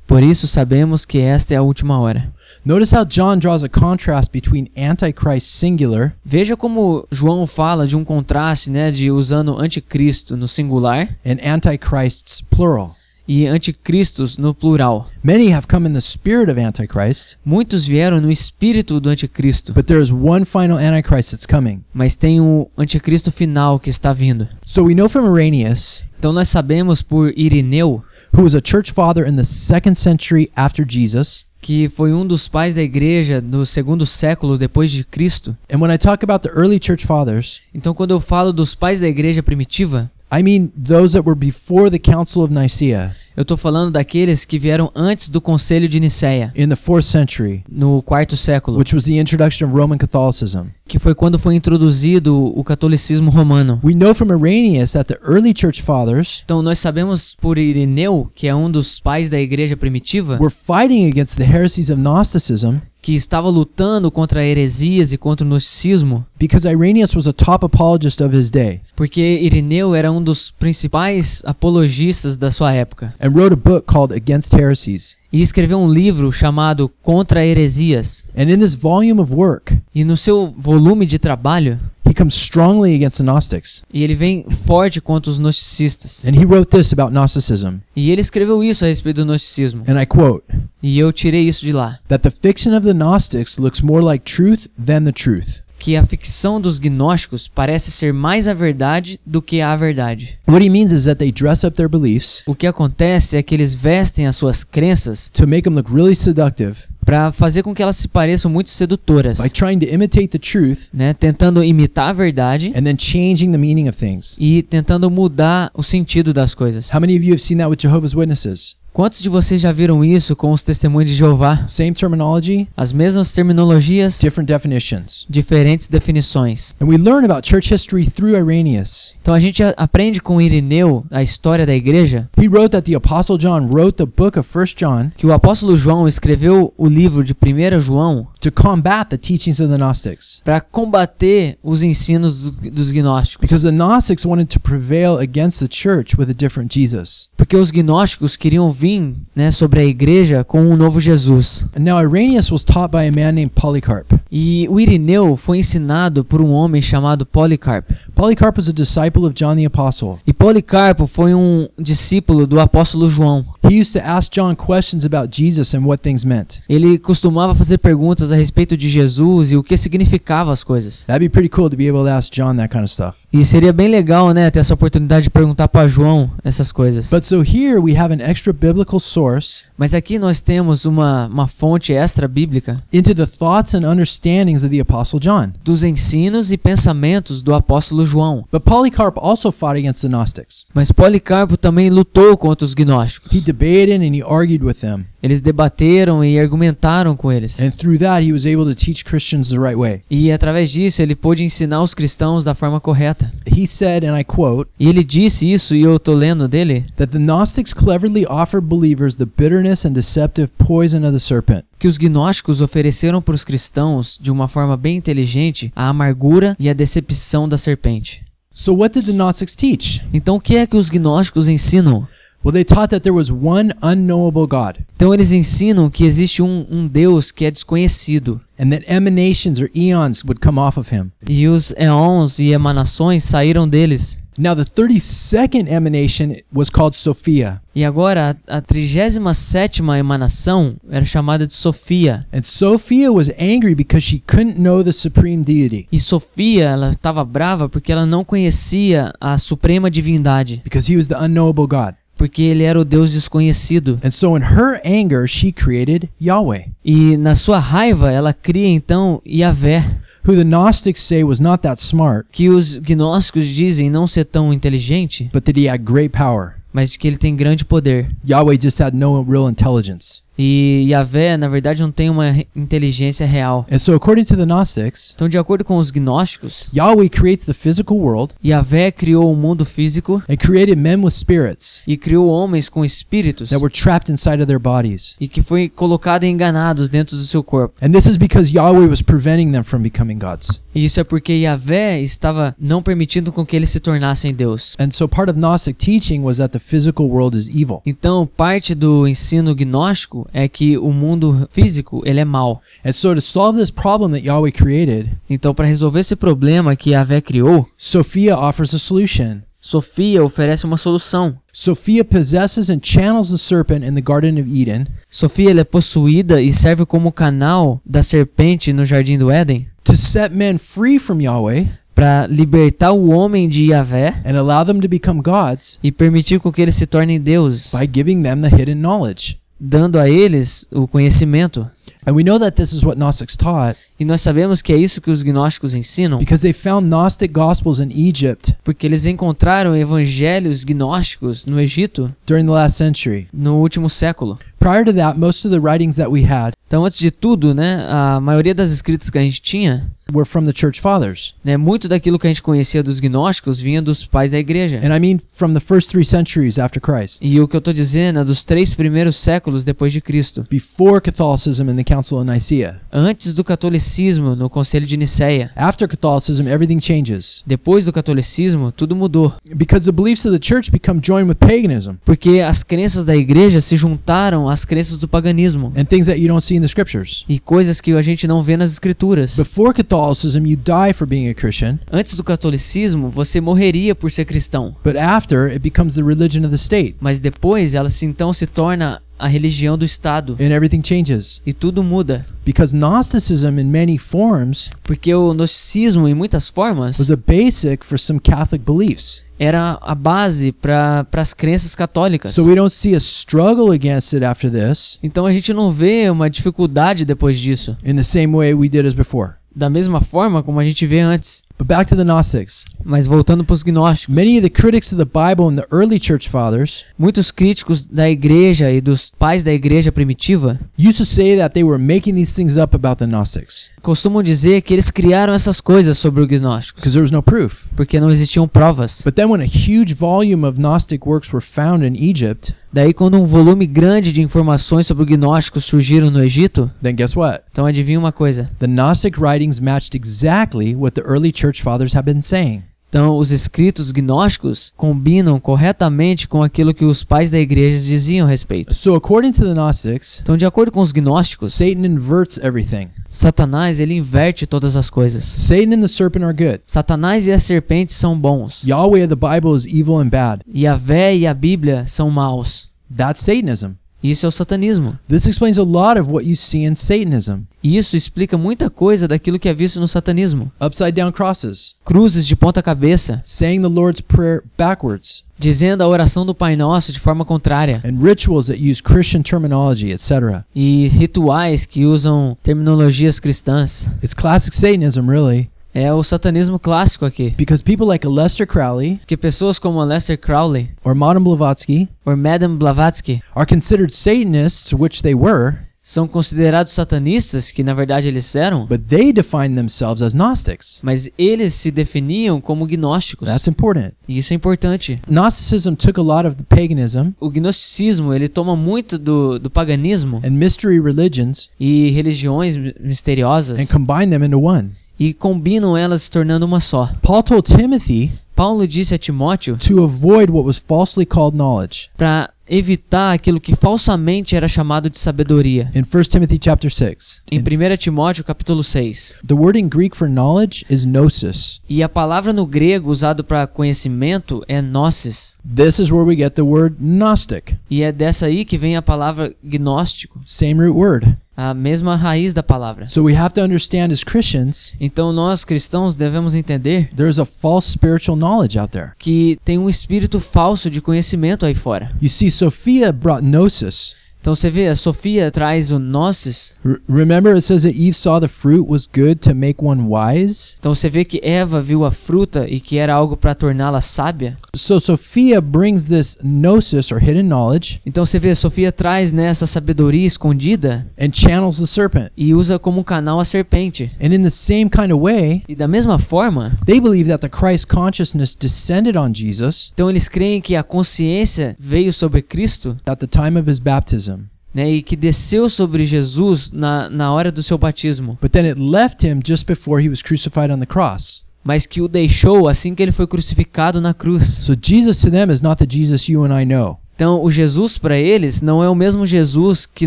Por 0.07 0.23
isso 0.23 0.47
sabemos 0.47 1.05
que 1.05 1.19
esta 1.19 1.53
é 1.53 1.57
a 1.59 1.63
última 1.63 1.99
hora. 2.01 2.33
Notice 2.65 2.95
how 2.95 3.05
John 3.05 3.39
draws 3.39 3.63
a 3.63 3.69
contrast 3.69 4.33
between 4.33 4.71
Antichrist 4.77 5.49
singular 5.49 6.15
Veja 6.25 6.57
como 6.57 7.07
João 7.11 7.47
fala 7.47 7.87
de 7.87 7.95
um 7.95 8.05
contraste, 8.05 8.71
né, 8.71 8.91
de 8.91 9.11
usando 9.11 9.59
anticristo 9.59 10.37
no 10.37 10.49
singular 10.49 11.09
and 11.27 11.39
Antichrists 11.45 12.41
plural. 12.41 12.97
E 13.29 13.47
anticristos 13.47 14.39
no 14.39 14.55
plural. 14.55 15.07
Many 15.23 15.53
have 15.53 15.67
come 15.69 15.87
in 15.87 15.93
the 15.93 16.01
spirit 16.01 16.51
of 16.51 16.59
Antichrist, 16.59 17.37
Muitos 17.45 17.85
vieram 17.87 18.21
no 18.21 18.31
espírito 18.31 18.99
do 18.99 19.11
anticristo, 19.11 19.75
but 19.75 19.85
there 19.87 20.03
is 20.03 20.11
one 20.11 20.45
final 20.47 20.79
Antichrist 20.79 21.31
that's 21.33 21.47
coming. 21.47 21.85
mas 21.93 22.17
tem 22.17 22.41
o 22.41 22.71
anticristo 22.77 23.31
final 23.31 23.79
que 23.79 23.91
está 23.91 24.13
vindo. 24.13 24.49
So 24.65 24.85
we 24.85 24.95
know 24.95 25.09
from 25.09 25.27
Irenaeus, 25.27 26.05
Então 26.19 26.33
nós 26.33 26.49
sabemos 26.49 27.03
por 27.03 27.33
Irineu, 27.37 28.03
who 28.35 28.43
was 28.43 28.55
a 28.55 28.61
church 28.65 28.93
father 28.93 29.27
in 29.29 29.37
the 29.37 29.45
second 29.45 29.95
century 29.97 30.51
after 30.57 30.85
Jesus. 30.89 31.47
que 31.61 31.89
foi 31.89 32.13
um 32.15 32.25
dos 32.25 32.47
pais 32.47 32.77
da 32.77 32.83
igreja 32.83 33.41
no 33.41 33.67
segundo 33.67 34.07
século 34.07 34.57
depois 34.57 34.93
de 34.93 35.03
Cristo. 35.05 35.57
And 35.69 35.79
when 35.81 35.93
I 35.93 35.99
talk 35.99 36.23
about 36.25 36.47
the 36.47 36.55
early 36.55 36.79
church 36.81 37.05
fathers, 37.05 37.61
Então 37.75 37.93
quando 37.93 38.13
eu 38.13 38.21
falo 38.21 38.53
dos 38.53 38.75
pais 38.77 39.01
da 39.01 39.09
igreja 39.09 39.43
primitiva, 39.43 40.09
I 40.31 40.43
mean 40.43 40.71
those 40.77 41.15
that 41.15 41.25
were 41.25 41.35
before 41.35 41.89
the 41.89 41.99
Council 41.99 42.43
of 42.43 42.53
Nicaea. 42.53 43.15
Eu 43.35 43.43
estou 43.43 43.57
falando 43.57 43.93
daqueles 43.93 44.45
que 44.45 44.59
vieram 44.59 44.91
antes 44.95 45.29
do 45.29 45.41
concílio 45.41 45.89
de 45.89 46.01
Nicéia, 46.01 46.53
in 46.55 46.69
the 46.69 46.77
fourth 46.77 47.05
century, 47.05 47.63
no 47.71 48.03
quarto 48.03 48.37
século, 48.37 48.77
which 48.77 48.95
was 48.95 49.05
the 49.05 49.19
introduction 49.19 49.67
of 49.69 49.75
Roman 49.75 49.97
Catholicism. 49.97 50.71
Que 50.89 50.99
foi 50.99 51.15
quando 51.15 51.39
foi 51.39 51.55
introduzido 51.55 52.35
o 52.59 52.65
catolicismo 52.65 53.31
romano. 53.31 53.79
We 53.85 53.95
know 53.95 54.15
from 54.15 54.33
Irenaeus 54.33 54.93
that 54.93 55.13
the 55.13 55.21
early 55.23 55.53
church 55.55 55.83
fathers 55.83 56.43
Então 56.45 56.63
nós 56.63 56.79
sabemos 56.79 57.37
por 57.41 57.59
Irineu, 57.59 58.31
que 58.35 58.49
é 58.49 58.55
um 58.55 58.71
dos 58.71 58.99
pais 58.99 59.29
da 59.29 59.39
igreja 59.39 59.77
primitiva, 59.77 60.39
were 60.41 60.53
fighting 60.53 61.09
against 61.09 61.37
the 61.37 61.45
heresies 61.45 61.91
of 61.91 62.01
Gnosticism 62.01 62.81
que 63.01 63.15
estava 63.15 63.49
lutando 63.49 64.11
contra 64.11 64.45
heresias 64.45 65.13
e 65.13 65.19
contra 65.19 65.47
o 65.47 65.49
gnosticismo, 65.49 66.27
because 66.39 66.67
Irenaeus 66.67 67.15
was 67.15 67.29
a 67.29 67.33
top 67.33 67.65
apologist 67.65 68.21
of 68.21 68.37
his 68.37 68.51
day 68.51 68.81
porque 68.97 69.21
Irineu 69.21 69.95
era 69.95 70.11
um 70.11 70.23
dos 70.23 70.51
principais 70.51 71.43
apologistas 71.45 72.37
da 72.37 72.51
sua 72.51 72.73
época. 72.73 73.15
and 73.21 73.31
wrote 73.31 73.53
a 73.53 73.57
book 73.57 73.87
called 73.87 74.13
Against 74.15 74.55
Heresies. 74.55 75.17
E 75.31 75.43
escreveu 75.43 75.79
um 75.79 75.89
livro 75.89 76.33
chamado 76.33 76.91
Contra 77.03 77.45
Heresias. 77.45 78.25
And 78.37 78.45
in 78.51 78.59
this 78.59 78.75
volume 78.75 79.21
of 79.21 79.33
work, 79.35 79.79
E 79.95 80.03
no 80.05 80.17
seu 80.17 80.55
volume 80.57 81.05
de 81.05 81.19
trabalho, 81.19 81.79
he 82.07 82.15
comes 82.15 82.35
strongly 82.35 82.95
against 82.95 83.19
the 83.19 83.25
Gnostics. 83.25 83.83
e 83.93 84.03
ele 84.03 84.15
vem 84.15 84.47
forte 84.49 85.01
contra 85.03 85.31
os 85.31 85.39
gnosticistas. 85.39 86.25
And 86.25 86.31
he 86.35 86.45
wrote 86.47 86.71
this 86.75 86.93
about 86.95 87.13
Gnosticism, 87.13 87.81
E 87.95 88.11
ele 88.11 88.23
escreveu 88.23 88.65
isso 88.65 88.85
a 88.85 88.89
respeito 88.89 89.17
do 89.17 89.27
gnosticismo. 89.27 89.83
and 89.87 90.01
I 90.01 90.07
quote, 90.07 90.45
E 90.83 90.99
eu 90.99 91.13
tirei 91.13 91.47
isso 91.47 91.65
de 91.67 91.73
lá. 91.73 91.99
that 92.09 92.23
the 92.23 92.31
fiction 92.31 92.75
of 92.75 92.87
the 92.87 92.95
Gnostics 92.95 93.59
looks 93.59 93.83
more 93.83 94.03
like 94.03 94.25
truth 94.25 94.67
than 94.83 95.05
the 95.05 95.13
truth. 95.13 95.61
Que 95.79 95.97
a 95.97 96.05
ficção 96.05 96.61
dos 96.61 96.79
gnósticos 96.79 97.49
parece 97.49 97.91
ser 97.91 98.13
mais 98.13 98.49
a 98.49 98.55
verdade 98.55 99.21
do 99.25 99.41
que 99.41 99.61
a 99.61 99.75
verdade. 99.77 100.39
What 100.49 100.65
he 100.65 100.69
means 100.69 100.93
is 100.93 101.05
that 101.05 101.19
they 101.19 101.31
dress 101.31 101.65
up 101.65 101.77
their 101.77 101.89
beliefs 101.89 102.43
O 102.47 102.55
que 102.55 102.67
acontece 102.67 103.37
é 103.37 103.43
que 103.43 103.55
eles 103.55 103.75
vestem 103.75 104.27
as 104.27 104.37
suas 104.37 104.65
crenças 104.65 105.31
to 105.33 105.47
make 105.47 105.63
them 105.63 105.75
look 105.75 105.93
really 105.93 106.15
seductive 106.17 106.89
para 107.05 107.33
fazer 107.33 107.63
com 107.63 107.75
que 107.75 107.83
elas 107.83 107.97
se 107.97 108.07
pareçam 108.07 108.51
muito 108.51 108.69
sedutoras, 108.69 109.41
by 109.41 109.49
trying 109.49 109.79
to 109.79 109.87
imitate 109.87 110.29
the 110.29 110.39
truth 110.39 110.89
né? 110.93 111.15
Tentando 111.15 111.65
imitar 111.65 112.11
a 112.11 112.13
verdade 112.13 112.71
and 112.77 112.83
then 112.83 112.97
changing 112.99 113.51
the 113.51 113.57
meaning 113.57 113.89
of 113.89 113.97
things. 113.97 114.37
e 114.39 114.63
tentando 114.63 115.11
mudar 115.11 115.71
o 115.73 115.83
sentido 115.83 116.35
das 116.35 116.55
coisas. 116.55 116.93
How 116.93 117.01
many 117.01 117.17
of 117.17 117.25
you 117.25 117.33
have 117.33 117.41
seen 117.43 117.57
that 117.59 117.71
with 117.71 117.79
Jehovah's 117.81 118.15
Witnesses? 118.15 118.77
Quantos 118.99 119.23
de 119.23 119.29
vocês 119.29 119.61
já 119.61 119.71
viram 119.71 120.05
isso 120.05 120.35
com 120.35 120.51
os 120.51 120.65
testemunhos 120.65 121.09
de 121.09 121.17
Jeová? 121.17 121.65
Same 121.69 121.93
terminology, 121.93 122.67
As 122.77 122.93
mesmas 122.93 123.33
terminologias, 123.33 124.19
different 124.19 124.49
definitions. 124.49 125.25
diferentes 125.31 125.87
definições. 125.87 126.75
And 126.81 126.87
we 126.87 126.97
learn 126.97 127.25
about 127.25 127.49
church 127.49 127.73
history 127.73 128.05
through 128.05 128.37
Irenaeus. 128.37 129.15
Então 129.23 129.33
a 129.33 129.39
gente 129.39 129.63
aprende 129.77 130.21
com 130.21 130.41
Irineu 130.41 131.07
a 131.13 131.23
história 131.23 131.65
da 131.65 131.77
igreja 131.77 132.29
He 132.37 132.49
wrote 132.49 132.71
that 132.71 132.91
the 132.91 132.97
Apostle 132.97 133.39
John 133.39 133.69
wrote 133.73 133.99
the 133.99 134.05
book 134.05 134.37
of 134.37 134.59
1 134.59 134.65
John 134.77 135.13
que 135.17 135.29
o 135.29 135.33
apóstolo 135.33 135.77
João 135.77 136.09
escreveu 136.09 136.75
o 136.77 136.89
livro 136.89 137.23
de 137.23 137.35
1 137.35 137.81
João 137.81 138.27
to 138.49 138.63
combat 138.63 139.09
the 139.11 139.17
teachings 139.19 139.61
of 139.61 139.71
the 139.71 139.77
Gnostics. 139.79 140.41
para 140.45 140.61
combater 140.61 141.59
os 141.63 141.83
ensinos 141.83 142.51
do- 142.51 142.71
dos 142.71 142.91
gnósticos. 142.93 143.41
Because 143.41 143.63
the 143.65 143.73
Gnostics 143.73 144.25
wanted 144.25 144.49
to 144.49 144.61
prevail 144.61 145.19
against 145.19 145.61
the 145.61 145.69
church 145.69 146.17
with 146.17 146.31
a 146.31 146.35
different 146.35 146.73
Jesus. 146.73 147.29
Porque 147.37 147.57
os 147.57 147.71
gnósticos 147.71 148.37
queriam 148.37 148.71
vir 148.71 149.15
né, 149.35 149.51
sobre 149.51 149.81
a 149.81 149.85
igreja 149.85 150.45
com 150.45 150.61
um 150.61 150.77
novo 150.77 151.01
Jesus. 151.01 151.65
And 151.77 151.81
now 151.85 152.01
Irenaeus 152.01 152.51
was 152.51 152.65
taught 152.65 152.91
by 152.91 153.07
a 153.07 153.13
man 153.13 153.33
named 153.33 153.51
Polycarp. 153.55 154.13
E 154.31 154.67
o 154.69 154.79
Irineu 154.81 155.37
foi 155.37 155.59
ensinado 155.59 156.25
por 156.25 156.41
um 156.41 156.51
homem 156.51 156.83
chamado 156.83 157.25
Policarpo. 157.25 157.95
Polycarp 158.15 158.57
was 158.59 158.69
a 158.69 158.73
disciple 158.73 159.25
of 159.25 159.35
John 159.35 159.57
the 159.57 159.65
Apostle. 159.65 160.19
E 160.27 160.33
Policarpo 160.33 161.07
foi 161.07 161.35
um 161.35 161.69
discípulo 161.79 162.47
do 162.47 162.61
apóstolo 162.61 163.09
João. 163.09 163.45
He 163.65 163.81
used 163.81 163.93
to 163.93 163.99
ask 164.07 164.31
John 164.33 164.55
questions 164.55 165.05
about 165.05 165.29
Jesus 165.35 165.75
and 165.75 165.85
what 165.85 166.03
things 166.03 166.25
meant. 166.25 166.61
Ele 166.69 166.99
costumava 166.99 167.55
fazer 167.55 167.79
perguntas 167.79 168.33
a 168.33 168.37
respeito 168.39 168.77
de 168.77 168.89
Jesus 168.89 169.53
e 169.53 169.57
o 169.57 169.63
que 169.63 169.77
significavam 169.77 170.53
as 170.53 170.65
coisas. 170.65 171.05
That'd 171.05 171.27
be 171.27 171.29
pretty 171.31 171.49
cool 171.49 171.69
to 171.69 171.77
be 171.77 171.87
able 171.89 172.03
to 172.05 172.09
ask 172.11 172.33
John 172.33 172.57
that 172.57 172.69
kind 172.73 172.85
of 172.85 172.91
stuff. 172.93 173.19
E 173.33 173.45
seria 173.45 173.73
bem 173.73 173.89
legal, 173.89 174.33
né, 174.33 174.51
ter 174.51 174.61
essa 174.61 174.75
oportunidade 174.75 175.25
de 175.25 175.31
perguntar 175.31 175.69
para 175.69 175.89
João 175.89 176.31
essas 176.43 176.73
coisas. 176.73 177.11
But 177.11 177.25
so 177.25 177.43
here 177.43 177.79
we 177.79 177.97
have 177.99 178.13
an 178.15 178.23
extra 178.23 178.53
biblical 178.53 179.01
source 179.01 179.65
Mas 179.77 179.95
aqui 179.95 180.19
nós 180.19 180.41
temos 180.41 180.85
uma, 180.85 181.27
uma 181.29 181.47
fonte 181.47 181.93
extra 181.93 182.27
bíblica 182.27 182.83
into 182.93 183.15
the 183.15 183.27
thoughts 183.27 183.75
and 183.75 183.89
understandings 183.89 184.63
of 184.65 184.71
the 184.75 184.81
Apostle 184.81 185.21
John. 185.21 185.53
dos 185.65 185.85
ensinos 185.85 186.51
e 186.53 186.57
pensamentos 186.57 187.43
do 187.43 187.55
apóstolo 187.55 188.05
João. 188.07 188.45
But 188.51 188.63
Polycarp 188.63 189.17
also 189.19 189.53
fought 189.53 189.79
against 189.79 190.03
the 190.03 190.09
Gnostics. 190.09 190.67
Mas 190.75 190.91
Policarpo 190.91 191.57
também 191.57 191.91
lutou 191.91 192.37
contra 192.37 192.65
os 192.65 192.73
He 192.73 192.85
gnósticos. 192.85 193.43
debated 193.43 194.03
and 194.05 194.15
he 194.15 194.23
argued 194.23 194.65
with 194.65 194.75
them. 194.81 195.05
Eles 195.23 195.41
debateram 195.41 196.25
e 196.25 196.39
argumentaram 196.39 197.17
com 197.17 197.31
eles. 197.33 197.61
And 197.61 197.71
through 197.71 197.99
that, 197.99 198.18
he 198.23 198.33
was 198.33 198.47
able 198.47 198.65
to 198.65 198.75
teach 198.75 199.05
Christians 199.05 199.51
the 199.51 199.59
right 199.59 199.77
way. 199.77 200.03
E 200.11 200.31
através 200.33 200.71
disso 200.71 201.03
ele 201.03 201.15
pôde 201.15 201.45
ensinar 201.45 201.83
os 201.83 201.95
cristãos 201.95 202.45
da 202.45 202.55
forma 202.55 202.81
correta. 202.81 203.33
He 203.47 203.67
said, 203.67 204.05
and 204.05 204.19
I 204.19 204.25
quote, 204.25 204.71
E 204.79 204.89
ele 204.89 205.03
disse 205.05 205.51
isso, 205.51 205.75
e 205.75 205.83
eu 205.83 205.99
tô 205.99 206.15
lendo 206.15 206.47
dele, 206.49 206.85
that 206.97 207.13
the 207.13 207.19
Gnostics 207.19 207.73
cleverly 207.73 208.27
offered 208.27 208.67
believers 208.67 209.17
the 209.17 209.27
bitterness 209.27 209.87
and 209.87 209.93
deceptive 209.93 210.51
poison 210.59 211.05
of 211.05 211.13
the 211.13 211.19
serpent. 211.19 211.65
que 211.79 211.89
os 211.89 211.97
gnósticos 211.99 212.61
ofereceram 212.61 213.23
para 213.23 213.35
os 213.35 213.45
cristãos, 213.45 214.19
de 214.21 214.31
uma 214.31 214.49
forma 214.49 214.77
bem 214.77 214.97
inteligente, 214.97 215.73
a 215.77 215.89
amargura 215.89 216.57
e 216.59 216.69
a 216.69 216.73
decepção 216.73 217.49
da 217.49 217.57
serpente. 217.57 218.23
So, 218.53 218.75
what 218.75 218.93
did 218.93 219.07
the 219.07 219.13
Gnostics 219.13 219.55
teach? 219.55 220.05
Então 220.13 220.37
o 220.37 220.41
que 220.41 220.57
é 220.57 220.67
que 220.67 220.77
os 220.77 220.91
gnósticos 220.91 221.47
ensinam? 221.47 222.09
Well, 222.45 222.53
they 222.53 222.65
taught 222.65 222.91
that 222.91 223.01
there 223.01 223.13
was 223.15 223.31
one 223.31 223.73
unknowable 223.83 224.47
God, 224.47 224.79
Então 224.97 225.13
eles 225.13 225.33
ensinam 225.33 225.91
que 225.91 226.05
existe 226.05 226.41
um, 226.43 226.67
um 226.71 226.87
Deus 226.87 227.31
que 227.33 227.45
é 227.45 227.51
desconhecido. 227.51 228.41
and 228.59 228.71
that 228.71 228.85
emanations 228.89 229.61
or 229.61 229.69
eons 229.75 230.23
would 230.25 230.41
come 230.41 230.59
off 230.59 230.79
of 230.79 230.95
him. 230.95 231.11
E 231.27 231.47
os 231.49 231.73
éons 231.77 232.39
e 232.39 232.53
emanações 232.53 233.25
saíram 233.25 233.69
deles. 233.69 234.21
Now, 234.41 234.55
the 234.55 234.65
32nd 234.65 235.69
emanation 235.69 236.33
was 236.55 236.71
called 236.71 236.97
Sophia. 236.97 237.61
E 237.75 237.85
agora 237.85 238.37
a, 238.47 238.59
a 238.59 238.61
37 238.61 239.83
emanação 239.99 240.77
era 240.89 241.05
chamada 241.05 241.45
de 241.45 241.53
Sofia. 241.55 242.25
And 242.33 242.43
Sophia 242.45 243.11
was 243.13 243.31
angry 243.37 243.75
because 243.75 244.07
she 244.07 244.21
couldn't 244.25 244.57
know 244.61 244.85
the 244.85 244.93
supreme 244.93 245.43
deity. 245.43 245.89
E 245.91 245.99
Sofia, 245.99 246.67
ela 246.71 246.91
estava 246.91 247.25
brava 247.25 247.69
porque 247.69 247.91
ela 247.91 248.07
não 248.07 248.25
conhecia 248.25 249.13
a 249.21 249.37
suprema 249.39 249.91
divindade, 249.91 250.61
Because 250.63 250.91
he 250.93 250.97
was 250.97 251.09
the 251.09 251.17
unknowable 251.17 251.67
God. 251.67 251.95
Porque 252.19 252.43
ele 252.43 252.65
era 252.65 252.79
o 252.79 252.85
Deus 252.85 253.13
desconhecido. 253.13 253.99
And 254.05 254.11
so, 254.11 254.37
in 254.37 254.43
her 254.43 254.81
anger, 254.85 255.27
she 255.27 255.51
created 255.53 256.11
Yahweh, 256.21 256.67
E 256.85 257.17
na 257.17 257.35
sua 257.35 257.59
raiva, 257.59 258.11
ela 258.11 258.35
cria 258.35 258.69
então 258.69 259.23
Yahvé, 259.27 259.83
who 260.27 260.35
the 260.37 260.45
Gnostics 260.45 261.01
say 261.01 261.25
was 261.25 261.41
not 261.41 261.63
that 261.63 261.81
smart, 261.81 262.27
que 262.31 262.51
os 262.51 262.79
gnósticos 262.79 263.47
dizem 263.47 263.89
não 263.89 264.07
ser 264.07 264.25
tão 264.25 264.53
inteligente, 264.53 265.31
but 265.33 265.45
that 265.45 265.59
he 265.59 265.69
had 265.69 265.83
great 265.85 266.11
power. 266.11 266.57
mas 266.71 266.97
que 266.97 267.09
ele 267.09 267.17
tem 267.17 267.35
grande 267.35 267.65
poder. 267.65 268.11
Yahweh 268.29 268.59
just 268.61 268.79
had 268.81 268.95
no 268.95 269.23
real 269.23 269.49
intelligence. 269.49 270.23
E 270.39 270.87
Yahvé, 270.89 271.37
na 271.37 271.49
verdade, 271.49 271.83
não 271.83 271.91
tem 271.91 272.09
uma 272.09 272.27
inteligência 272.55 273.27
real. 273.27 273.67
And 273.71 273.79
so, 273.79 273.93
according 273.95 274.25
to 274.25 274.37
the 274.37 274.45
Gnostics, 274.47 275.13
Então, 275.15 275.29
de 275.29 275.37
acordo 275.39 275.65
com 275.65 275.79
os 275.79 275.91
gnósticos, 275.91 276.69
Yahweh 276.75 277.09
creates 277.09 277.45
the 277.47 277.53
physical 277.55 277.97
world 277.99 278.35
Yahvé 278.45 278.91
criou 278.93 279.33
o 279.33 279.37
mundo 279.37 279.65
físico 279.65 280.23
and 280.29 280.37
created 280.37 280.77
men 280.79 281.03
with 281.03 281.11
spirits 281.13 281.83
e 281.87 281.97
criou 281.97 282.29
homens 282.29 282.69
com 282.69 282.85
espíritos 282.85 283.49
that 283.51 283.61
were 283.61 283.73
trapped 283.73 284.11
inside 284.13 284.41
of 284.41 284.47
their 284.47 284.61
bodies. 284.61 285.17
e 285.21 285.27
que 285.27 285.43
foi 285.43 285.69
colocado 285.69 286.25
enganados 286.25 286.89
dentro 286.89 287.17
do 287.17 287.25
seu 287.25 287.43
corpo. 287.43 287.75
And 287.83 287.91
this 287.91 288.07
is 288.07 288.17
because 288.17 288.55
Yahweh 288.55 288.87
was 288.87 289.03
preventing 289.03 289.51
them 289.51 289.63
from 289.65 289.81
becoming 289.81 290.19
gods. 290.19 290.61
E 290.75 290.85
isso 290.85 291.01
é 291.01 291.05
porque 291.05 291.33
Yahvé 291.33 292.01
estava 292.01 292.55
não 292.61 292.81
permitindo 292.83 293.33
com 293.33 293.45
que 293.45 293.57
eles 293.57 293.71
se 293.71 293.81
tornassem 293.81 294.33
Deus. 294.33 294.75
And 294.79 294.91
so, 294.93 295.09
part 295.09 295.29
of 295.31 295.39
Gnostic 295.39 295.77
teaching 295.77 296.21
was 296.21 296.37
that 296.37 296.53
the 296.53 296.61
physical 296.61 297.09
world 297.09 297.37
is 297.37 297.49
evil. 297.49 297.83
Então, 297.85 298.29
parte 298.37 298.75
do 298.75 299.09
ensino 299.09 299.55
gnóstico 299.57 300.28
é 300.33 300.49
que 300.49 300.79
o 300.79 300.93
mundo 300.93 301.47
físico, 301.51 302.03
ele 302.05 302.21
é 302.21 302.25
mau. 302.25 302.61
And 302.85 302.93
so, 302.93 303.15
to 303.15 303.21
solve 303.21 303.59
this 303.59 303.71
problem 303.71 304.13
that 304.13 304.27
Yahweh 304.27 304.53
created, 304.53 305.11
Então, 305.29 305.55
para 305.55 305.67
resolver 305.67 306.01
esse 306.01 306.17
problema 306.17 306.77
que 306.77 306.91
Yahvé 306.91 307.21
criou, 307.21 307.67
Sophia 307.77 308.37
offers 308.37 308.75
a 308.75 308.79
solution. 308.79 309.39
Sofia 309.61 310.25
oferece 310.25 310.65
uma 310.65 310.77
solução. 310.77 311.37
Sophia 311.53 312.05
possesses 312.05 312.71
and 312.71 312.79
channels 312.81 313.31
the 313.31 313.37
serpent 313.37 313.85
in 313.85 313.95
the 313.95 314.01
Garden 314.01 314.41
of 314.41 314.49
Eden 314.49 314.87
Sofia 315.11 315.51
é 315.51 315.65
possuída 315.65 316.41
e 316.41 316.53
serve 316.53 316.87
como 316.87 317.11
canal 317.11 317.81
da 317.85 318.01
serpente 318.01 318.73
no 318.73 318.85
jardim 318.85 319.19
do 319.19 319.33
Éden 319.33 319.67
to 319.83 319.97
set 319.97 320.33
men 320.33 320.59
free 320.59 320.99
from 320.99 321.21
Yahweh 321.21 321.67
para 321.99 322.29
libertar 322.29 322.93
o 322.93 323.09
homem 323.09 323.49
de 323.49 323.73
Yahvé 323.73 324.23
and 324.25 324.39
allow 324.39 324.65
them 324.65 324.79
to 324.81 324.87
become 324.87 325.21
gods 325.21 325.81
e 325.83 325.91
permitir 325.91 326.39
com 326.39 326.53
que 326.53 326.63
eles 326.63 326.77
se 326.77 326.87
tornem 326.87 327.21
deuses, 327.21 327.73
by 327.73 327.91
giving 327.93 328.23
them 328.23 328.41
the 328.41 328.49
hidden 328.49 328.77
knowledge. 328.77 329.41
Dando 329.59 329.99
a 329.99 330.09
eles 330.09 330.67
o 330.71 330.87
conhecimento. 330.87 331.69
And 332.07 332.13
we 332.13 332.23
know 332.23 332.39
that 332.39 332.57
this 332.57 332.73
is 332.73 332.83
what 332.83 332.99
Gnostics 332.99 333.37
taught 333.37 333.77
E 334.01 334.05
nós 334.05 334.21
sabemos 334.21 334.63
que 334.63 334.73
é 334.73 334.77
isso 334.77 335.01
que 335.01 335.11
os 335.11 335.23
gnósticos 335.23 335.75
ensinam, 335.75 336.19
because 336.19 336.43
they 336.43 336.53
found 336.53 336.89
Gnostic 336.89 337.33
gospels 337.33 337.81
in 337.81 337.91
Egypt 337.91 338.57
porque 338.65 338.87
eles 338.87 339.05
encontraram 339.07 339.77
evangelhos 339.77 340.65
gnósticos 340.65 341.45
no 341.45 341.61
Egito 341.61 342.15
during 342.27 342.45
the 342.45 342.53
last 342.53 342.77
century. 342.77 343.27
no 343.33 343.57
último 343.57 343.91
século. 343.91 344.39
Prior 344.59 344.85
to 344.85 344.93
that, 344.93 345.19
most 345.19 345.47
of 345.47 345.53
the 345.55 345.61
writings 345.61 345.97
that 345.97 346.11
we 346.11 346.25
had 346.25 346.53
Então, 346.67 346.85
antes 346.85 346.99
de 346.99 347.11
tudo, 347.11 347.55
né, 347.55 347.87
a 347.89 348.21
maioria 348.21 348.55
das 348.55 348.71
escritas 348.71 349.09
que 349.09 349.19
a 349.19 349.23
gente 349.23 349.41
tinha, 349.41 349.91
were 350.13 350.25
from 350.25 350.45
the 350.47 350.53
church 350.53 350.81
fathers. 350.81 351.35
né, 351.45 351.57
muito 351.57 351.89
daquilo 351.89 352.19
que 352.19 352.27
a 352.27 352.31
gente 352.31 352.43
conhecia 352.43 352.83
dos 352.83 352.99
gnósticos 353.01 353.61
vinha 353.61 353.83
dos 353.83 354.05
pais 354.05 354.33
da 354.33 354.39
igreja. 354.39 354.79
And 354.83 354.95
I 354.95 354.99
mean 355.01 355.19
from 355.33 355.53
the 355.53 355.61
first 355.61 355.91
three 355.91 356.05
centuries 356.05 356.59
after 356.59 356.81
Christ, 356.81 357.21
E 357.23 357.41
o 357.41 357.47
que 357.49 357.57
eu 357.57 357.61
tô 357.61 357.73
dizendo 357.73 358.19
é 358.21 358.25
dos 358.25 358.45
três 358.45 358.73
primeiros 358.75 359.17
séculos 359.17 359.65
depois 359.65 359.93
de 359.93 360.01
Cristo, 360.01 360.47
before 360.51 361.01
Catholicism 361.01 361.69
and 361.69 361.77
the 361.77 361.85
Council 361.85 362.19
of 362.19 362.27
Nicaea. 362.31 362.81
antes 362.93 363.33
do 363.35 363.45
catolicismo 363.45 364.35
no 364.35 364.49
Conselho 364.49 364.87
de 364.87 364.97
Nicéia. 364.97 365.51
After 365.55 365.87
Catholicism, 365.89 366.49
everything 366.49 366.81
changes 366.81 367.43
Depois 367.47 367.85
do 367.85 367.93
catolicismo, 367.93 368.73
tudo 368.73 368.97
mudou, 368.97 369.33
because 369.55 369.85
the 369.85 369.93
beliefs 369.93 370.25
of 370.25 370.37
the 370.39 370.43
church 370.43 370.71
become 370.71 371.01
joined 371.05 371.29
with 371.29 371.37
paganism 371.37 371.97
porque 372.05 372.41
as 372.41 372.63
crenças 372.63 373.05
da 373.05 373.15
igreja 373.17 373.61
se 373.61 373.77
juntaram 373.77 374.49
às 374.49 374.65
crenças 374.65 374.97
do 374.97 375.07
paganismo 375.09 375.73
and 375.77 375.85
things 375.85 376.07
that 376.07 376.19
you 376.21 376.29
don't 376.29 376.45
see 376.45 376.57
in 376.57 376.61
the 376.61 376.67
scriptures. 376.69 377.25
e 377.29 377.39
coisas 377.39 377.81
que 377.81 377.93
a 377.93 378.03
gente 378.03 378.27
não 378.27 378.43
vê 378.43 378.57
nas 378.57 378.73
escrituras. 378.73 379.37
Before 379.37 379.75
Catholicism, 379.99 380.47
you 380.47 380.57
die 380.57 380.93
for 380.93 381.07
being 381.07 381.29
a 381.29 381.35
Christian, 381.35 381.79
Antes 381.93 382.15
do 382.15 382.23
catolicismo, 382.25 383.09
você 383.09 383.41
morreria 383.41 383.95
por 383.95 384.11
ser 384.11 384.25
cristão, 384.25 384.75
but 384.85 384.97
after, 384.97 385.47
it 385.49 385.59
becomes 385.59 385.95
the 385.97 386.03
religion 386.03 386.41
of 386.45 386.51
the 386.51 386.57
state, 386.57 386.97
mas 387.01 387.19
depois 387.19 387.75
ela 387.75 387.89
se 387.89 388.07
então 388.07 388.33
se 388.33 388.47
torna 388.47 389.03
a 389.19 389.27
religião 389.27 389.77
do 389.77 389.85
Estado 389.85 390.37
and 390.41 390.53
everything 390.53 390.81
changes. 390.81 391.43
e 391.45 391.53
tudo 391.53 391.83
muda. 391.83 392.25
Because 392.47 392.73
Gnosticism, 392.75 393.59
in 393.59 393.65
many 393.65 393.99
forms, 393.99 394.71
Porque 394.85 395.13
o 395.13 395.35
gnosticismo, 395.35 396.07
em 396.07 396.15
muitas 396.15 396.49
formas, 396.49 396.99
was 396.99 397.11
a 397.11 397.17
basic 397.17 397.85
for 397.85 397.99
some 397.99 398.21
Catholic 398.21 398.65
beliefs. 398.65 399.25
era 399.39 399.77
a 399.83 399.95
base 399.95 400.53
para 400.53 401.05
as 401.15 401.35
crenças 401.35 401.75
católicas. 401.75 402.33
So 402.33 402.45
we 402.45 402.55
don't 402.55 402.73
see 402.73 402.95
a 402.95 402.99
struggle 403.01 403.73
against 403.73 404.15
it 404.15 404.25
after 404.25 404.49
this 404.51 404.99
Então 405.03 405.27
a 405.27 405.33
gente 405.33 405.53
não 405.53 405.71
vê 405.73 406.09
uma 406.09 406.31
dificuldade 406.31 407.05
depois 407.05 407.39
disso, 407.41 407.77
in 407.85 407.97
the 407.97 408.05
same 408.05 408.35
way 408.37 408.55
we 408.55 408.69
did 408.69 408.87
as 408.87 408.95
before. 408.95 409.33
Da 409.59 409.69
mesma 409.69 410.01
forma 410.01 410.43
como 410.43 410.61
a 410.61 410.65
gente 410.65 410.87
vê 410.87 411.01
antes. 411.01 411.43
But 411.59 411.67
back 411.67 411.89
to 411.89 411.97
the 411.97 412.05
Gnostics. 412.05 412.65
Mas 412.85 413.07
voltando 413.07 413.45
para 413.45 413.55
os 413.55 413.63
gnósticos, 413.63 414.15
Many 414.15 414.39
of 414.39 414.43
the 414.43 414.49
critics 414.51 414.93
of 414.93 414.97
the 414.97 415.05
Bible 415.05 415.49
and 415.49 415.57
the 415.57 415.67
early 415.73 415.99
church 416.01 416.29
fathers 416.29 416.85
muitos 416.97 417.31
críticos 417.31 417.85
da 417.85 418.09
igreja 418.09 418.71
e 418.71 418.81
dos 418.81 419.13
pais 419.19 419.43
da 419.43 419.53
igreja 419.53 419.91
primitiva 419.91 420.59
used 420.79 420.97
to 420.99 421.05
say 421.05 421.37
that 421.37 421.53
they 421.53 421.65
were 421.65 421.83
making 421.83 422.15
these 422.15 422.35
things 422.35 422.57
up 422.57 422.75
about 422.75 422.99
the 422.99 423.07
Gnostics 423.07 423.71
costumam 423.83 424.23
dizer 424.23 424.63
que 424.63 424.73
eles 424.73 424.91
criaram 424.91 425.33
essas 425.33 425.61
coisas 425.61 425.99
sobre 425.99 426.23
os 426.23 426.29
gnósticos, 426.29 426.81
because 426.81 426.93
there 426.93 427.03
was 427.03 427.11
no 427.11 427.23
proof. 427.23 427.67
porque 427.75 427.99
não 428.01 428.11
existiam 428.11 428.47
provas. 428.47 429.03
But 429.05 429.15
then 429.15 429.27
when 429.27 429.43
a 429.43 429.47
huge 429.47 429.95
volume 429.95 430.47
of 430.47 430.59
Gnostic 430.61 431.07
works 431.07 431.33
were 431.33 431.45
found 431.45 431.85
in 431.85 431.95
Egypt, 431.97 432.55
Daí, 432.71 432.93
quando 432.93 433.19
um 433.19 433.25
volume 433.25 433.67
grande 433.67 434.13
de 434.13 434.21
informações 434.21 434.87
sobre 434.87 435.03
os 435.03 435.09
gnósticos 435.09 435.65
surgiram 435.65 436.11
no 436.11 436.23
Egito, 436.23 436.71
then 436.83 436.95
guess 436.95 437.17
what? 437.17 437.43
então 437.51 437.65
adivinha 437.65 437.99
uma 437.99 438.13
coisa. 438.13 438.51
The 438.59 438.67
Gnostic 438.67 439.17
writings 439.19 439.59
matched 439.59 439.97
exactly 439.97 440.77
what 440.77 440.93
the 440.95 441.01
early 441.01 441.33
church 441.35 441.48
fathers 441.57 441.95
had 441.95 442.05
been 442.05 442.21
saying. 442.21 442.63
Então, 442.91 443.19
os 443.19 443.33
escritos 443.33 443.93
gnósticos 443.93 444.73
combinam 444.75 445.39
corretamente 445.39 446.27
com 446.27 446.43
aquilo 446.43 446.73
que 446.73 446.87
os 446.87 447.05
pais 447.05 447.31
da 447.31 447.39
igreja 447.39 447.77
diziam 447.77 448.27
a 448.27 448.31
respeito. 448.31 448.75
So 448.75 448.95
according 448.95 449.33
to 449.33 449.43
the 449.45 449.53
Gnostics, 449.53 450.21
Então, 450.23 450.39
de 450.39 450.47
acordo 450.47 450.73
com 450.73 450.81
os 450.81 450.91
gnósticos, 450.91 451.53
Satan 451.53 451.85
inverts 451.87 452.39
everything. 452.39 452.89
Satanás 453.07 453.79
ele 453.79 453.95
inverte 453.95 454.47
todas 454.47 454.75
as 454.75 454.89
coisas. 454.89 455.23
Satan 455.23 455.75
and 455.75 455.83
the 455.83 455.89
serpent 455.89 456.25
are 456.25 456.33
good. 456.33 456.63
Satanás 456.65 457.27
e 457.27 457.33
a 457.33 457.39
serpente 457.39 457.93
são 457.93 458.19
bons. 458.19 458.65
Yahweh 458.65 459.07
the 459.07 459.15
Bible 459.15 459.55
is 459.55 459.67
evil 459.67 459.99
and 460.01 460.09
bad. 460.09 460.43
E 460.47 460.67
a 460.67 460.75
vé 460.75 461.15
e 461.15 461.27
a 461.27 461.35
Bíblia 461.35 461.85
são 461.87 462.11
maus. 462.11 462.71
That's 462.95 463.23
Satanism. 463.23 463.73
Isso 464.03 464.27
é 464.27 464.29
o 464.29 464.33
satanismo. 464.33 464.99
This 465.09 465.27
explains 465.27 465.59
a 465.59 465.63
lot 465.63 465.99
of 466.01 466.11
what 466.11 466.27
you 466.27 466.37
see 466.37 466.65
in 466.65 466.75
Satanism. 466.75 467.41
Isso 467.63 467.97
explica 467.97 468.39
muita 468.39 468.71
coisa 468.71 469.09
daquilo 469.09 469.39
que 469.39 469.49
é 469.49 469.55
visto 469.55 469.81
no 469.81 469.89
satanismo. 469.89 470.53
Upside 470.61 470.93
down 470.93 471.11
crosses, 471.11 471.75
Cruzes 471.85 472.27
de 472.27 472.37
ponta 472.37 472.63
cabeça, 472.63 473.21
saying 473.25 473.61
the 473.61 473.69
Lord's 473.69 474.01
Prayer 474.01 474.45
backwards, 474.57 475.25
dizendo 475.37 475.83
a 475.83 475.89
oração 475.89 476.25
do 476.25 476.35
Pai 476.35 476.55
Nosso 476.55 476.93
de 476.93 477.01
forma 477.01 477.25
contrária, 477.25 477.83
and 477.85 478.01
rituals 478.01 478.47
that 478.47 478.61
use 478.61 478.81
Christian 478.81 479.23
terminology, 479.23 479.91
etc. 479.91 480.45
e 480.55 480.87
rituais 480.89 481.67
que 481.67 481.85
usam 481.85 482.37
terminologias 482.43 483.19
cristãs. 483.19 483.91
It's 484.03 484.15
classic 484.15 484.55
Satanism, 484.55 485.09
really, 485.09 485.51
É 485.75 485.93
o 485.93 486.03
satanismo 486.03 486.59
clássico 486.59 487.05
aqui. 487.05 487.31
because 487.37 487.63
people 487.63 487.87
like 487.87 488.07
Lester 488.07 488.47
Crowley 488.47 488.97
Porque 488.97 489.17
pessoas 489.17 489.59
como 489.59 489.83
Lester 489.85 490.19
Crowley 490.19 490.71
or 490.83 490.95
Madame 490.95 491.25
Blavatsky 491.25 491.89
ou 492.05 492.17
Madame 492.17 492.57
Blavatsky 492.57 493.21
are 493.35 493.47
considered 493.47 493.93
Satanists, 493.93 494.73
which 494.73 495.03
they 495.03 495.15
were, 495.15 495.57
são 495.83 496.07
considerados 496.09 496.73
satanistas, 496.73 497.51
que 497.51 497.63
na 497.63 497.73
verdade 497.75 498.09
eles 498.09 498.35
eram, 498.35 498.67
but 498.67 498.81
they 498.89 499.13
define 499.13 499.55
themselves 499.55 500.03
as 500.03 500.13
Gnostics. 500.15 500.81
mas 500.83 501.09
eles 501.19 501.55
se 501.55 501.71
definiam 501.71 502.41
como 502.41 502.67
gnósticos. 502.67 503.29
That's 503.29 503.47
important. 503.49 503.93
E 504.09 504.19
isso 504.19 504.33
é 504.33 504.37
importante. 504.37 505.01
Gnosticism 505.09 505.75
took 505.75 505.99
a 505.99 506.03
lot 506.03 506.27
of 506.27 506.37
the 506.37 506.45
paganism 506.45 507.11
O 507.21 507.31
gnosticismo, 507.31 508.13
ele 508.13 508.29
toma 508.29 508.57
muito 508.57 508.99
do, 508.99 509.39
do 509.39 509.51
paganismo 509.51 510.21
and 510.25 510.31
mystery 510.33 510.81
religions 510.81 511.51
e 511.61 511.91
religiões 511.91 512.57
mi- 512.57 512.75
misteriosas 512.81 513.59
and 513.61 513.67
combined 513.73 514.11
them 514.11 514.25
into 514.25 514.39
one. 514.43 514.71
E 514.99 515.15
combinam 515.15 515.77
elas 515.77 516.03
se 516.03 516.11
tornando 516.11 516.47
uma 516.47 516.61
só. 516.61 516.93
Paul 517.03 517.23
told 517.23 517.55
Timothy 517.55 518.13
Paulo 518.39 518.69
disse 518.69 518.95
a 518.95 518.99
Timóteo 518.99 519.57
to 519.57 519.83
avoid 519.83 520.31
what 520.31 520.47
was 520.47 520.59
falsely 520.59 521.05
called 521.05 521.37
knowledge 521.37 521.91
para 521.97 522.31
evitar 522.49 523.13
aquilo 523.13 523.41
que 523.41 523.57
falsamente 523.57 524.37
era 524.37 524.47
chamado 524.47 524.89
de 524.89 524.97
sabedoria. 524.97 525.69
in 525.75 525.81
1 525.81 526.03
Timothy 526.05 526.39
chapter 526.41 526.71
6. 526.71 527.23
Em 527.33 527.41
1 527.41 527.77
Timóteo 527.77 528.23
capítulo 528.23 528.63
6. 528.63 529.19
The 529.27 529.35
word 529.35 529.59
in 529.59 529.69
Greek 529.69 529.97
for 529.97 530.09
knowledge 530.09 530.65
is 530.71 530.85
gnosis. 530.85 531.61
E 531.69 531.83
a 531.83 531.89
palavra 531.89 532.33
no 532.33 532.47
grego 532.47 532.93
usado 532.93 533.25
para 533.25 533.45
conhecimento 533.49 534.45
é 534.47 534.63
gnosis. 534.63 535.37
This 535.45 535.81
is 535.81 535.91
where 535.91 536.05
we 536.07 536.15
get 536.15 536.35
the 536.35 536.43
word 536.43 536.77
gnostic, 536.81 537.57
E 537.69 537.83
é 537.83 537.91
dessa 537.91 538.27
aí 538.27 538.45
que 538.45 538.57
vem 538.57 538.77
a 538.77 538.83
palavra 538.83 539.35
gnóstico, 539.43 540.21
same 540.25 540.65
root 540.65 540.79
word. 540.79 541.17
A 541.41 541.55
mesma 541.55 541.95
raiz 541.95 542.35
da 542.35 542.43
palavra. 542.43 542.85
So 542.89 543.05
we 543.05 543.15
have 543.15 543.33
to 543.35 543.41
understand 543.41 543.93
as 543.93 544.03
Christians, 544.03 544.75
Então 544.81 545.13
nós 545.13 545.45
cristãos 545.45 545.95
devemos 545.95 546.35
entender 546.35 546.91
there's 546.97 547.21
a 547.21 547.25
false 547.25 547.71
spiritual 547.71 548.17
knowledge 548.17 548.59
out 548.59 548.73
there. 548.73 548.91
que 548.99 549.39
tem 549.45 549.57
um 549.57 549.69
espírito 549.69 550.19
falso 550.19 550.69
de 550.69 550.81
conhecimento 550.81 551.47
aí 551.47 551.55
fora. 551.55 551.93
You 552.03 552.09
see, 552.09 552.29
Sophia 552.29 552.91
brought 552.91 553.25
gnosis. 553.25 553.95
Então 554.21 554.35
você 554.35 554.51
vê, 554.51 554.67
a 554.69 554.77
Sofia 554.77 555.31
traz 555.31 555.71
o 555.73 555.79
gnosis. 555.79 556.55
R- 556.65 556.81
remember, 556.89 557.35
it 557.35 557.43
says 557.47 557.63
that 557.63 557.77
Eve 557.77 557.95
saw 557.95 558.21
the 558.21 558.29
fruit 558.29 558.67
was 558.69 558.87
good 558.87 559.17
to 559.21 559.35
make 559.35 559.63
one 559.65 559.83
wise. 559.89 560.57
Então 560.59 560.75
você 560.75 560.89
vê 560.89 561.05
que 561.05 561.21
Eva 561.23 561.61
viu 561.63 561.85
a 561.85 561.91
fruta 561.91 562.47
e 562.49 562.61
que 562.61 562.77
era 562.77 562.93
algo 562.95 563.17
para 563.17 563.35
torná-la 563.35 563.81
sábia. 563.81 564.37
So 564.55 564.81
Sophia 564.81 565.41
brings 565.41 565.85
this 565.87 566.19
gnosis 566.23 566.91
or 566.91 566.99
hidden 567.01 567.23
knowledge 567.29 567.81
Então 567.87 568.05
você 568.05 568.19
vê, 568.19 568.31
a 568.31 568.37
Sofia 568.37 568.73
traz 568.73 569.13
né, 569.13 569.27
essa 569.27 569.47
sabedoria 569.47 570.07
escondida 570.07 570.87
and 571.01 571.11
channels 571.13 571.59
the 571.59 571.67
serpent. 571.67 572.11
e 572.17 572.35
usa 572.35 572.59
como 572.59 572.83
canal 572.85 573.21
a 573.21 573.25
serpente. 573.25 573.91
And 574.01 574.13
in 574.13 574.23
the 574.23 574.31
same 574.31 574.69
kind 574.69 574.93
of 574.93 575.01
way, 575.03 575.43
E 575.49 575.55
da 575.55 575.69
mesma 575.69 575.99
forma, 575.99 576.53
they 576.67 576.81
believe 576.81 577.09
that 577.09 577.21
the 577.21 577.29
Christ 577.29 577.69
consciousness 577.69 578.35
descended 578.35 578.97
on 578.97 579.13
Jesus 579.15 579.71
então 579.73 579.89
eles 579.89 580.09
creem 580.09 580.41
que 580.41 580.57
a 580.57 580.63
consciência 580.63 581.55
veio 581.59 581.93
sobre 581.93 582.21
Cristo 582.23 582.77
at 582.85 582.99
the 582.99 583.07
time 583.07 583.39
of 583.39 583.49
his 583.49 583.59
baptism. 583.59 584.08
Né, 584.55 584.71
e 584.71 584.83
que 584.83 584.97
desceu 584.97 585.49
sobre 585.49 585.87
Jesus 585.87 586.51
na, 586.53 586.89
na 586.89 587.13
hora 587.13 587.31
do 587.31 587.43
seu 587.43 587.59
batismo, 587.59 588.19
But 588.21 588.33
then 588.33 588.47
it 588.47 588.61
left 588.61 589.07
him 589.07 589.21
just 589.25 589.47
before 589.47 589.83
he 589.83 589.89
was 589.89 590.03
crucified 590.03 590.53
on 590.53 590.59
the 590.59 590.67
cross. 590.67 591.25
mas 591.45 591.67
que 591.67 591.81
o 591.81 591.89
deixou 591.89 592.49
assim 592.49 592.75
que 592.75 592.83
ele 592.83 592.93
foi 592.93 593.07
crucificado 593.07 593.81
na 593.81 593.95
cruz. 593.95 594.27
So 594.43 594.55
Jesus 594.61 595.01
to 595.01 595.11
them 595.11 595.31
is 595.33 595.41
not 595.41 595.65
the 595.65 595.67
Jesus 595.69 596.09
you 596.09 596.25
and 596.25 596.39
I 596.39 596.45
know. 596.45 596.79
Então, 596.99 597.23
o 597.23 597.31
Jesus 597.31 597.79
para 597.79 597.97
eles 597.97 598.43
não 598.43 598.61
é 598.61 598.69
o 598.69 598.75
mesmo 598.75 599.07
Jesus 599.07 599.67
que 599.67 599.87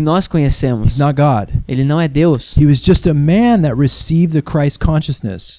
nós 0.00 0.26
conhecemos. 0.26 0.96
Ele 1.68 1.84
não 1.84 2.00
é 2.00 2.08
Deus. 2.08 2.56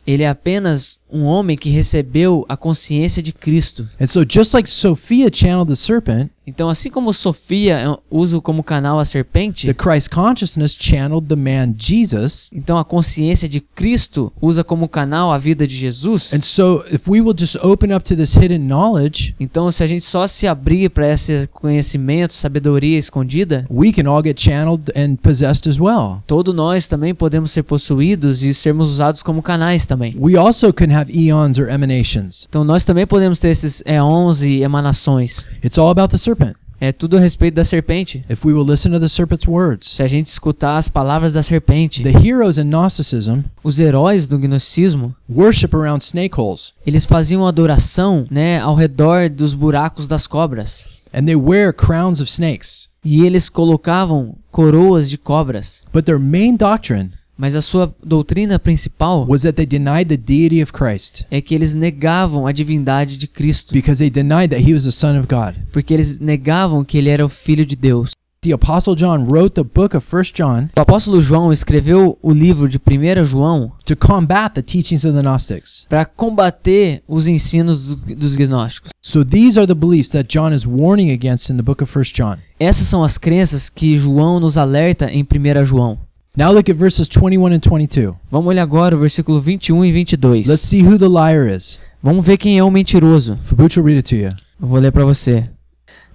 Ele 0.07 0.23
é 0.23 0.27
apenas 0.27 0.99
um 1.13 1.23
homem 1.25 1.55
que 1.55 1.69
recebeu 1.69 2.45
a 2.49 2.57
consciência 2.57 3.21
de 3.21 3.31
Cristo. 3.31 3.87
And 4.01 4.07
so 4.07 4.25
just 4.27 4.53
like 4.53 4.69
Sophia 4.69 5.29
channeled 5.31 5.69
the 5.69 5.75
serpent, 5.75 6.29
Então, 6.45 6.67
assim 6.67 6.89
como 6.89 7.13
Sofia 7.13 7.77
é- 7.79 7.97
usa 8.11 8.41
como 8.41 8.61
canal 8.61 8.99
a 8.99 9.05
serpente, 9.05 9.65
the 9.65 9.73
Christ 9.73 10.09
consciousness 10.09 10.75
channeled 10.77 11.25
the 11.29 11.37
man 11.37 11.73
Jesus. 11.77 12.49
então 12.53 12.77
a 12.77 12.83
consciência 12.83 13.47
de 13.47 13.61
Cristo 13.61 14.29
usa 14.41 14.61
como 14.61 14.89
canal 14.89 15.31
a 15.31 15.37
vida 15.37 15.65
de 15.65 15.73
Jesus. 15.73 16.33
And 16.33 16.41
so 16.41 16.83
if 16.91 17.07
we 17.07 17.21
will 17.21 17.33
just 17.37 17.55
open 17.63 17.95
up 17.95 18.03
to 18.09 18.15
this 18.17 18.35
hidden 18.35 18.59
knowledge, 18.67 19.33
Então, 19.39 19.71
se 19.71 19.83
a 19.83 19.87
gente 19.87 20.03
só 20.03 20.27
se 20.27 20.45
abrir 20.45 20.89
para 20.89 21.07
esse 21.09 21.47
conhecimento, 21.53 22.33
sabedoria 22.33 22.97
escondida, 22.97 23.65
we 23.71 23.93
can 23.93 24.09
all 24.09 24.21
get 24.21 24.37
channeled 24.41 24.91
and 24.97 25.15
possessed 25.23 25.69
as 25.69 25.79
well. 25.79 26.21
todos 26.27 26.53
nós 26.53 26.89
também 26.89 27.15
podemos 27.15 27.51
ser 27.51 27.63
possuídos 27.63 28.43
e 28.43 28.53
sermos 28.53 28.89
usados 28.89 29.23
como 29.23 29.41
canais 29.41 29.85
também. 29.85 30.13
We 30.19 30.35
also 30.35 30.73
can 30.73 30.93
have 30.93 31.02
eons 31.09 31.57
or 31.57 31.69
emanations. 31.69 32.45
Então, 32.49 32.63
nós 32.63 32.83
também 32.83 33.05
podemos 33.07 33.39
ter 33.39 33.49
esses 33.49 33.81
éons 33.85 34.41
e 34.41 34.61
emanações. 34.61 35.45
It's 35.63 35.77
all 35.77 35.89
about 35.89 36.09
the 36.09 36.17
serpent. 36.17 36.55
É 36.79 36.91
tudo 36.91 37.15
a 37.15 37.19
respeito 37.19 37.55
da 37.55 37.63
serpente. 37.63 38.25
If 38.29 38.43
we 38.43 38.51
will 38.51 38.65
listen 38.65 38.91
to 38.91 38.99
the 38.99 39.07
serpent's 39.07 39.47
words. 39.47 39.87
Se 39.89 40.03
a 40.03 40.07
gente 40.07 40.27
escutar 40.27 40.77
as 40.77 40.89
palavras 40.89 41.31
da 41.31 41.41
serpente, 41.41 42.03
The 42.03 42.27
heroes 42.27 42.57
in 42.57 42.65
Gnosticism 42.65 43.39
os 43.63 43.79
heróis 43.79 44.27
do 44.27 44.37
gnosticismo, 44.37 45.15
worship 45.33 45.73
around 45.73 46.03
snake 46.03 46.37
holes 46.37 46.73
eles 46.85 47.05
faziam 47.05 47.47
adoração, 47.47 48.27
né, 48.29 48.59
ao 48.59 48.75
redor 48.75 49.29
dos 49.29 49.53
buracos 49.53 50.09
das 50.09 50.27
cobras. 50.27 50.87
and 51.13 51.25
they 51.25 51.35
wear 51.37 51.71
crowns 51.71 52.19
of 52.19 52.29
snakes. 52.29 52.89
E 53.05 53.25
eles 53.25 53.47
colocavam 53.47 54.35
coroas 54.51 55.09
de 55.09 55.17
cobras. 55.17 55.83
But 55.93 56.03
their 56.05 56.19
main 56.19 56.57
doctrine 56.57 57.11
Mas 57.37 57.55
a 57.55 57.61
sua 57.61 57.93
doutrina 58.03 58.59
principal 58.59 59.25
was 59.27 59.41
that 59.41 59.53
they 59.53 59.65
denied 59.65 60.07
the 60.07 60.17
deity 60.17 60.61
of 60.61 60.71
Christ 60.71 61.25
é 61.31 61.41
que 61.41 61.55
eles 61.55 61.73
negavam 61.75 62.45
a 62.45 62.51
divindade 62.51 63.17
de 63.17 63.27
Cristo, 63.27 63.73
because 63.73 63.97
they 63.99 64.09
denied 64.09 64.49
that 64.51 64.61
he 64.63 64.73
was 64.73 64.83
the 64.83 64.91
Son 64.91 65.17
of 65.19 65.27
God. 65.27 65.55
porque 65.71 65.93
eles 65.93 66.19
negavam 66.19 66.83
que 66.85 66.97
ele 66.97 67.09
era 67.09 67.25
o 67.25 67.29
filho 67.29 67.65
de 67.65 67.75
Deus. 67.75 68.11
The 68.41 68.51
Apostle 68.51 68.93
John 68.95 69.23
wrote 69.25 69.55
the 69.55 69.63
book 69.63 69.95
of 69.95 70.05
1 70.05 70.33
John 70.35 70.67
O 70.77 70.81
apóstolo 70.81 71.21
João 71.21 71.53
escreveu 71.53 72.19
o 72.21 72.29
livro 72.33 72.67
de 72.67 72.77
1 72.77 73.23
João 73.23 73.71
to 73.85 73.95
combat 73.95 74.53
the 74.53 74.61
teachings 74.61 75.05
of 75.05 75.15
the 75.15 75.21
Gnostics. 75.23 75.85
para 75.89 76.05
combater 76.05 77.01
os 77.07 77.27
ensinos 77.29 77.95
do- 77.95 78.15
dos 78.17 78.35
gnósticos. 78.35 78.91
So 79.01 79.23
these 79.23 79.57
are 79.57 79.65
the 79.65 79.73
beliefs 79.73 80.11
that 80.11 80.27
John 80.27 80.53
is 80.53 80.65
warning 80.65 81.11
against 81.11 81.49
in 81.49 81.55
the 81.55 81.61
book 81.63 81.81
of 81.81 81.89
1 81.97 82.13
John. 82.13 82.35
Essas 82.59 82.85
são 82.87 83.01
as 83.01 83.17
crenças 83.17 83.69
que 83.69 83.95
João 83.95 84.41
nos 84.41 84.57
alerta 84.57 85.09
em 85.09 85.23
1 85.23 85.63
João. 85.65 85.97
Now 86.35 86.51
look 86.51 86.67
at 86.67 86.75
verses 86.75 87.07
21 87.09 87.53
and 87.53 87.59
22. 87.59 88.15
Vamos 88.31 88.47
olhar 88.47 88.63
agora 88.63 88.95
o 88.95 88.99
versículo 88.99 89.39
21 89.39 89.85
e 89.85 89.91
22. 89.91 90.47
Let's 90.47 90.63
see 90.63 90.81
who 90.81 90.97
the 90.97 91.07
liar 91.07 91.45
is. 91.47 91.77
Vamos 92.01 92.25
ver 92.25 92.37
quem 92.37 92.57
é 92.57 92.63
o 92.63 92.71
mentiroso. 92.71 93.37
Fabucho, 93.43 93.83
read 93.83 93.97
it 93.97 94.09
to 94.09 94.15
you. 94.15 94.29
Eu 94.59 94.67
vou 94.67 94.79
ler 94.79 94.91
para 94.91 95.05
você. 95.05 95.47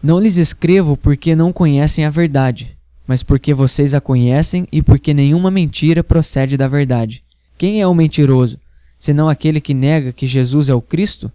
Não 0.03 0.19
lhes 0.19 0.37
escrevo 0.37 0.97
porque 0.97 1.37
não 1.37 1.53
conhecem 1.53 2.05
a 2.05 2.11
verdade, 2.11 2.77
mas 3.07 3.23
porque 3.23 3.55
vocês 3.55 3.95
a 3.95 4.01
conhecem 4.01 4.66
e 4.73 4.83
porque 4.83 5.14
nenhuma 5.14 5.53
mentira 5.53 6.03
procede 6.03 6.57
da 6.57 6.66
verdade. 6.66 7.23
Quem 7.57 7.81
é 7.81 7.87
o 7.87 7.95
mentiroso, 7.95 8.59
senão 8.99 9.29
aquele 9.29 9.61
que 9.61 9.73
nega 9.73 10.12
que 10.12 10.27
Jesus 10.27 10.69
é 10.69 10.75
o 10.75 10.83
Cristo? 10.83 11.31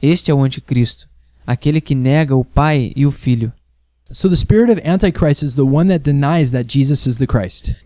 Este 0.00 0.30
é 0.30 0.34
o 0.34 0.42
anticristo, 0.42 1.06
aquele 1.46 1.82
que 1.82 1.94
nega 1.94 2.34
o 2.34 2.46
Pai 2.46 2.94
e 2.96 3.04
o 3.04 3.10
Filho. 3.10 3.52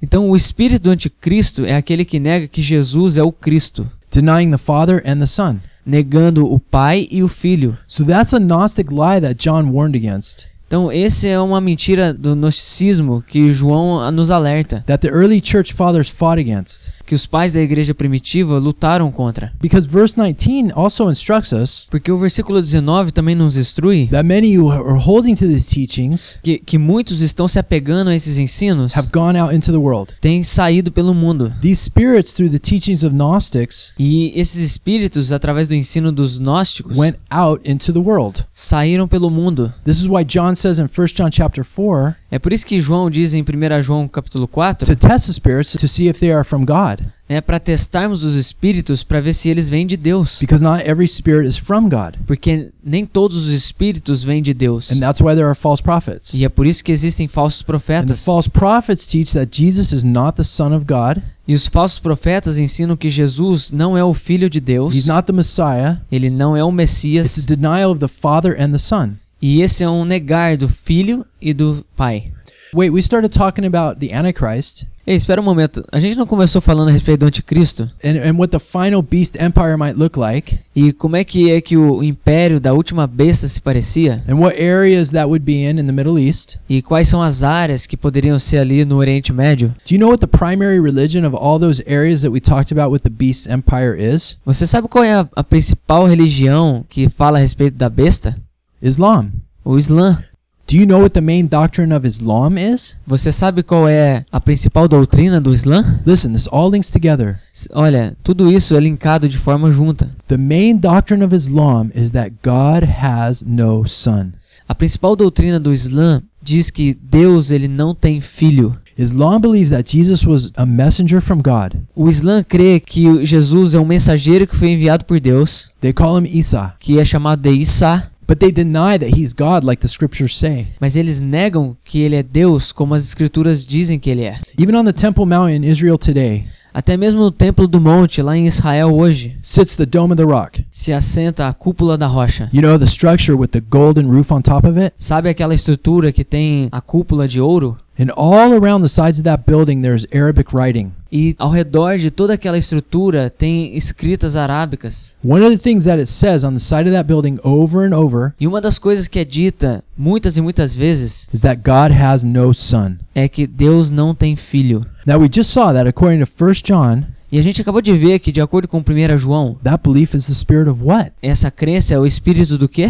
Então, 0.03 0.29
o 0.29 0.37
espírito 0.37 0.83
do 0.83 0.91
anticristo 0.91 1.65
é 1.65 1.77
aquele 1.77 2.05
que 2.05 2.19
nega 2.19 2.49
que 2.49 2.61
Jesus 2.61 3.17
é 3.17 3.23
o 3.23 3.31
Cristo, 3.33 3.89
denying 4.11 4.51
the 4.51 4.59
Father 4.59 5.03
and 5.07 5.19
the 5.19 5.27
Son. 5.27 5.61
negando 5.87 6.53
o 6.53 6.59
Pai 6.59 7.07
e 7.13 7.23
o 7.23 7.29
Filho. 7.29 7.79
So 7.87 8.05
that's 8.05 8.35
a 8.35 8.41
Gnostic 8.41 8.91
lie 8.91 9.21
that 9.21 9.37
John 9.37 9.71
warned 9.71 9.97
against. 9.97 10.49
Então, 10.67 10.91
esse 10.91 11.29
é 11.29 11.39
uma 11.39 11.61
mentira 11.61 12.13
do 12.13 12.35
gnosticismo 12.35 13.23
que 13.29 13.53
João 13.53 14.11
nos 14.11 14.31
alerta, 14.33 14.83
that 14.87 15.07
the 15.07 15.13
early 15.15 15.41
church 15.45 15.73
fathers 15.73 16.09
fought 16.09 16.41
against. 16.41 16.91
que 17.07 17.15
os 17.15 17.25
pais 17.25 17.53
da 17.53 17.61
igreja 17.61 17.95
primitiva 17.95 18.59
lutaram 18.59 19.13
contra. 19.13 19.53
Because 19.61 19.87
verse 19.89 20.17
19 20.17 20.73
also 20.75 21.09
instructs 21.09 21.53
us 21.53 21.87
Porque 21.89 22.11
o 22.11 22.19
versículo 22.19 22.61
19 22.61 23.13
também 23.13 23.37
nos 23.37 23.57
instrui 23.57 24.09
that 24.09 24.27
many 24.27 24.59
who 24.59 24.69
are 24.73 24.99
holding 24.99 25.37
to 25.37 25.47
these 25.47 25.73
teachings 25.73 26.41
que, 26.43 26.59
que 26.59 26.77
muitos 26.79 27.21
estão 27.21 27.47
se 27.47 27.61
apegando 27.61 28.11
a 28.11 28.15
esses 28.17 28.37
ensinos, 28.39 28.97
have 28.97 29.09
gone 29.13 29.39
out 29.39 29.55
into 29.55 29.71
the 29.71 29.79
world. 29.79 30.13
têm 30.21 30.43
saído 30.43 30.91
pelo 30.91 31.15
mundo. 31.15 31.53
These 31.61 31.85
spirits, 31.85 32.33
through 32.33 32.51
the 32.51 32.59
teachings 32.59 33.05
of 33.05 33.15
Gnostics, 33.15 33.95
E 33.97 34.33
esses 34.35 34.61
espíritos, 34.61 35.31
através 35.31 35.69
do 35.69 35.77
ensino 35.77 36.11
dos 36.11 36.41
gnósticos, 36.41 36.97
went 36.97 37.17
out 37.31 37.63
into 37.71 37.93
the 37.93 38.01
world. 38.01 38.45
saíram 38.53 39.07
pelo 39.07 39.31
mundo. 39.31 39.73
This 39.85 39.99
is 40.01 40.07
why 40.09 40.25
John 40.25 40.56
says 40.57 40.79
in 40.79 40.87
1 40.87 41.07
John 41.15 41.31
chapter 41.31 41.63
4 41.65 42.15
É 42.31 42.39
por 42.39 42.53
isso 42.53 42.67
que 42.67 42.81
João 42.81 43.09
diz 43.11 43.35
em 43.35 43.43
1 43.43 43.83
João 43.83 44.09
capítulo 44.09 44.49
4, 44.49 44.87
to 44.87 44.97
test 44.97 45.27
the 45.27 45.33
spirits 45.33 45.73
to 45.73 45.87
see 45.87 46.09
if 46.09 46.19
they 46.19 46.33
are 46.33 46.43
from 46.45 46.65
God, 46.65 47.01
né, 47.29 47.41
para 47.41 47.61
testarmos 47.61 48.25
os 48.25 48.35
espíritos 48.37 49.03
para 49.05 49.21
ver 49.21 49.33
se 49.33 49.49
eles 49.49 49.69
vêm 49.69 49.87
de 49.87 49.97
Deus. 49.97 50.39
because 50.41 50.63
not 50.63 50.83
every 50.85 51.07
spirit 51.07 51.47
is 51.47 51.57
from 51.57 51.89
God. 51.89 52.17
Porque 52.27 52.73
nem 52.85 53.07
todos 53.07 53.37
os 53.37 53.51
espíritos 53.51 54.25
vêm 54.25 54.43
de 54.43 54.53
Deus. 54.55 54.91
And 54.91 54.99
that's 55.01 55.21
why 55.21 55.35
there 55.35 55.47
are 55.47 55.55
false 55.55 55.83
prophets. 55.83 56.35
E 56.35 56.45
é 56.45 56.49
por 56.49 56.67
isso 56.67 56.83
que 56.83 56.91
existem 56.93 57.29
falsos 57.29 57.61
And 57.61 57.65
the 57.65 57.67
profetas. 57.67 58.25
false 58.25 58.49
prophets 58.51 59.07
teach 59.07 59.33
that 59.35 59.57
Jesus 59.57 59.93
is 59.93 60.03
not 60.05 60.37
the 60.37 60.45
Son 60.45 60.75
of 60.75 60.85
God, 60.85 61.23
E 61.49 61.55
os 61.55 61.69
falsos 61.69 62.01
profetas 62.01 62.59
ensinam 62.59 62.97
que 62.97 63.09
Jesus 63.09 63.71
não 63.71 63.97
é 63.97 64.03
o 64.03 64.13
Filho 64.13 64.51
de 64.51 64.59
Deus, 64.59 64.95
he's 64.97 65.07
not 65.07 65.27
the 65.27 65.33
Messiah. 65.33 65.99
ele 66.11 66.29
não 66.29 66.57
é 66.57 66.65
o 66.65 66.69
It's 66.71 66.77
Messias, 66.77 67.39
a 67.45 67.47
denial 67.47 67.93
of 67.93 68.01
the 68.01 68.09
Father 68.09 68.57
and 68.61 68.73
the 68.73 68.79
Son. 68.79 69.11
E 69.41 69.63
esse 69.63 69.83
é 69.85 69.89
um 69.89 70.05
negar 70.05 70.57
do 70.57 70.69
Filho 70.69 71.25
e 71.41 71.53
do 71.53 71.85
Pai. 71.97 72.33
Wait, 72.75 72.91
we 72.93 73.01
started 73.01 73.31
talking 73.37 73.65
about 73.65 74.01
the 74.01 74.15
Antichrist 74.15 74.87
Ei, 75.07 75.15
espera 75.15 75.41
um 75.41 75.45
momento, 75.45 75.85
a 75.93 76.01
gente 76.01 76.17
não 76.19 76.27
começou 76.27 76.61
falando 76.61 76.89
a 76.89 76.93
respeito 76.93 77.21
do 77.21 77.27
anticristo? 77.27 77.85
and, 78.05 78.19
and 78.29 78.37
what 78.37 78.51
the 78.51 78.59
final 78.59 79.01
beast 79.01 79.37
empire 79.37 79.77
might 79.77 79.97
look 79.97 80.19
like, 80.19 80.59
E 80.75 80.93
como 80.93 81.15
é 81.15 81.23
que 81.23 81.49
é 81.49 81.61
que 81.61 81.77
o 81.77 82.03
império 82.03 82.59
da 82.59 82.73
última 82.73 83.07
besta 83.07 83.47
se 83.47 83.61
parecia? 83.61 84.25
and 84.29 84.35
what 84.35 84.61
areas 84.61 85.13
that 85.13 85.27
would 85.27 85.45
be 85.45 85.63
in 85.65 85.79
in 85.79 85.87
the 85.87 85.93
Middle 85.93 86.19
East. 86.19 86.59
E 86.69 86.83
quais 86.83 87.07
são 87.07 87.23
as 87.23 87.45
áreas 87.45 87.87
que 87.87 87.97
poderiam 87.97 88.37
ser 88.37 88.59
ali 88.59 88.85
no 88.85 88.97
Oriente 88.97 89.33
Médio? 89.33 89.69
Do 89.89 89.95
you 89.95 90.01
know 90.01 90.09
what 90.11 90.19
the 90.19 90.27
primary 90.27 90.81
religion 90.81 91.25
of 91.25 91.37
all 91.37 91.61
those 91.61 91.81
areas 91.87 92.23
that 92.23 92.33
we 92.33 92.41
talked 92.41 92.73
about 92.77 92.91
with 92.93 93.03
the 93.03 93.09
beast 93.09 93.49
empire 93.49 93.95
is? 93.97 94.39
Você 94.45 94.67
sabe 94.67 94.89
qual 94.89 95.05
é 95.05 95.13
a, 95.15 95.29
a 95.37 95.45
principal 95.45 96.05
religião 96.09 96.85
que 96.89 97.09
fala 97.09 97.39
a 97.39 97.41
respeito 97.41 97.77
da 97.77 97.89
besta? 97.89 98.37
Islam. 98.81 99.31
O 99.65 99.77
Islã. 99.77 100.23
Do 100.69 100.77
you 100.77 100.85
know 100.85 100.99
what 100.99 101.11
the 101.11 101.21
main 101.21 101.47
doctrine 101.47 101.95
of 101.95 102.05
Islam 102.05 102.59
is? 102.59 102.97
Você 103.07 103.31
sabe 103.31 103.63
qual 103.63 103.89
é 103.89 104.25
a 104.33 104.41
principal 104.41 104.89
doutrina 104.89 105.41
do 105.41 105.55
Islã? 105.55 106.01
Listen, 106.05 106.33
this 106.33 106.49
all 106.51 106.69
links 106.69 106.91
together. 106.91 107.39
Olha, 107.73 108.17
tudo 108.25 108.51
isso 108.51 108.75
é 108.77 108.81
linkado 108.81 109.29
de 109.29 109.39
forma 109.39 109.71
junta. 109.71 110.11
The 110.27 110.37
main 110.37 110.77
doctrine 110.77 111.25
of 111.25 111.33
Islam 111.33 111.91
is 111.95 112.11
that 112.11 112.33
God 112.43 112.83
has 113.01 113.45
no 113.47 113.87
son. 113.87 114.33
A 114.69 114.75
principal 114.75 115.15
doutrina 115.15 115.61
do 115.61 115.73
Islã 115.73 116.21
diz 116.43 116.71
que 116.73 116.99
Deus 117.01 117.53
ele 117.53 117.69
não 117.69 117.95
tem 117.95 118.21
filho. 118.21 118.77
Islam 118.99 119.41
believes 119.41 119.71
that 119.71 119.89
Jesus 119.89 120.27
was 120.27 120.51
a 120.57 120.67
messenger 120.67 121.21
from 121.21 121.37
God. 121.37 121.77
O 121.95 122.09
Islã 122.09 122.43
crê 122.43 122.81
que 122.81 123.25
Jesus 123.25 123.75
é 123.75 123.79
um 123.79 123.85
mensageiro 123.85 124.47
que 124.47 124.57
foi 124.57 124.71
enviado 124.71 125.05
por 125.05 125.21
Deus, 125.21 125.71
They 125.81 125.93
call 125.93 126.19
him 126.19 126.27
Isa, 126.27 126.73
que 126.81 126.99
é 126.99 127.05
chamado 127.05 127.43
de 127.43 127.51
Isa, 127.51 128.11
but 128.27 128.39
they 128.39 128.51
deny 128.51 128.99
that 128.99 129.17
he's 129.17 129.33
God 129.33 129.65
like 129.65 129.81
the 129.81 129.89
scriptures 129.89 130.37
say. 130.37 130.67
mas 130.81 130.97
eles 130.97 131.21
negam 131.21 131.77
que 131.85 132.01
ele 132.01 132.17
é 132.17 132.23
Deus, 132.23 132.73
como 132.73 132.95
as 132.95 133.05
escrituras 133.05 133.67
dizem 133.67 133.99
que 133.99 134.11
ele 134.11 134.25
é. 134.25 134.39
Even 134.59 134.77
on 134.77 134.85
the 134.85 134.93
Temple 134.93 135.27
Mount 135.27 135.53
in 135.53 135.65
Israel 135.65 135.99
today 135.99 136.45
Até 136.77 136.95
mesmo 136.95 137.23
no 137.23 137.31
Templo 137.31 137.67
do 137.67 137.81
Monte, 137.81 138.21
lá 138.21 138.37
em 138.37 138.47
Israel 138.47 138.95
hoje, 138.95 139.35
sits 139.43 139.75
the 139.77 139.87
Dome 139.87 140.13
of 140.13 140.23
the 140.23 140.31
Rock. 140.31 140.63
se 140.71 140.93
assenta 140.93 141.49
a 141.49 141.55
cúpula 141.55 141.97
da 141.97 142.07
rocha. 142.07 142.51
You 142.53 142.61
know 142.61 142.79
the 142.79 142.85
structure 142.85 143.35
with 143.35 143.49
the 143.49 143.63
golden 143.63 144.11
roof 144.11 144.31
on 144.31 144.43
top 144.43 144.69
of 144.69 144.79
it? 144.79 144.93
Sabe 144.95 145.31
aquela 145.31 145.55
estrutura 145.55 146.13
que 146.13 146.23
tem 146.23 146.69
a 146.71 146.83
cúpula 146.83 147.27
de 147.27 147.41
ouro? 147.41 147.79
And 147.99 148.11
all 148.15 148.53
around 148.53 148.83
the 148.83 148.89
sides 148.89 149.19
of 149.19 149.25
that 149.25 149.45
building 149.47 149.81
there's 149.81 150.07
Arabic 150.13 150.55
writing. 150.55 150.93
E 151.11 151.35
ao 151.39 151.51
redor 151.51 151.97
de 151.97 152.11
toda 152.11 152.35
aquela 152.35 152.59
estrutura 152.59 153.31
tem 153.31 153.75
escritas 153.77 154.37
arábicas. 154.37 155.15
One 155.25 155.43
of 155.43 155.51
the 155.57 155.63
things 155.63 155.85
that 155.85 155.99
it 155.99 156.11
says 156.11 156.45
on 156.45 156.53
the 156.53 156.61
side 156.61 156.83
of 156.89 156.91
that 156.93 157.07
building 157.07 157.39
over 157.43 157.87
and 157.87 157.97
over 157.97 158.35
E 158.39 158.47
uma 158.47 158.61
das 158.61 158.79
coisas 158.79 159.09
que 159.09 159.19
é 159.19 159.25
dita 159.25 159.83
muitas 159.97 160.37
e 160.37 160.43
muitas 160.43 160.75
vezes 160.77 161.29
is 161.33 161.41
that 161.41 161.63
God 161.65 161.91
has 161.99 162.23
no 162.23 162.53
son. 162.53 162.97
é 163.15 163.29
que 163.29 163.47
Deus 163.47 163.91
não 163.91 164.15
tem 164.15 164.37
filho. 164.37 164.85
Now 165.07 165.19
we 165.21 165.29
just 165.35 165.51
saw 165.51 165.73
that 165.73 165.89
according 165.89 166.23
to 166.23 166.31
1 166.31 166.53
John, 166.65 167.05
E 167.33 167.39
a 167.39 167.43
gente 167.43 167.61
acabou 167.61 167.81
de 167.81 167.93
ver 167.97 168.19
que, 168.21 168.31
de 168.31 168.41
acordo 168.41 168.69
com 168.69 168.79
1 168.79 169.19
João, 169.19 169.57
that 169.65 169.83
belief 169.83 170.15
is 170.15 170.27
the 170.27 170.35
spirit 170.35 170.69
of 170.69 170.83
what? 170.83 171.13
essa 171.23 171.51
crença 171.51 171.95
é 171.95 171.99
o 171.99 172.05
espírito 172.07 172.59
do 172.59 172.69
quê? 172.69 172.89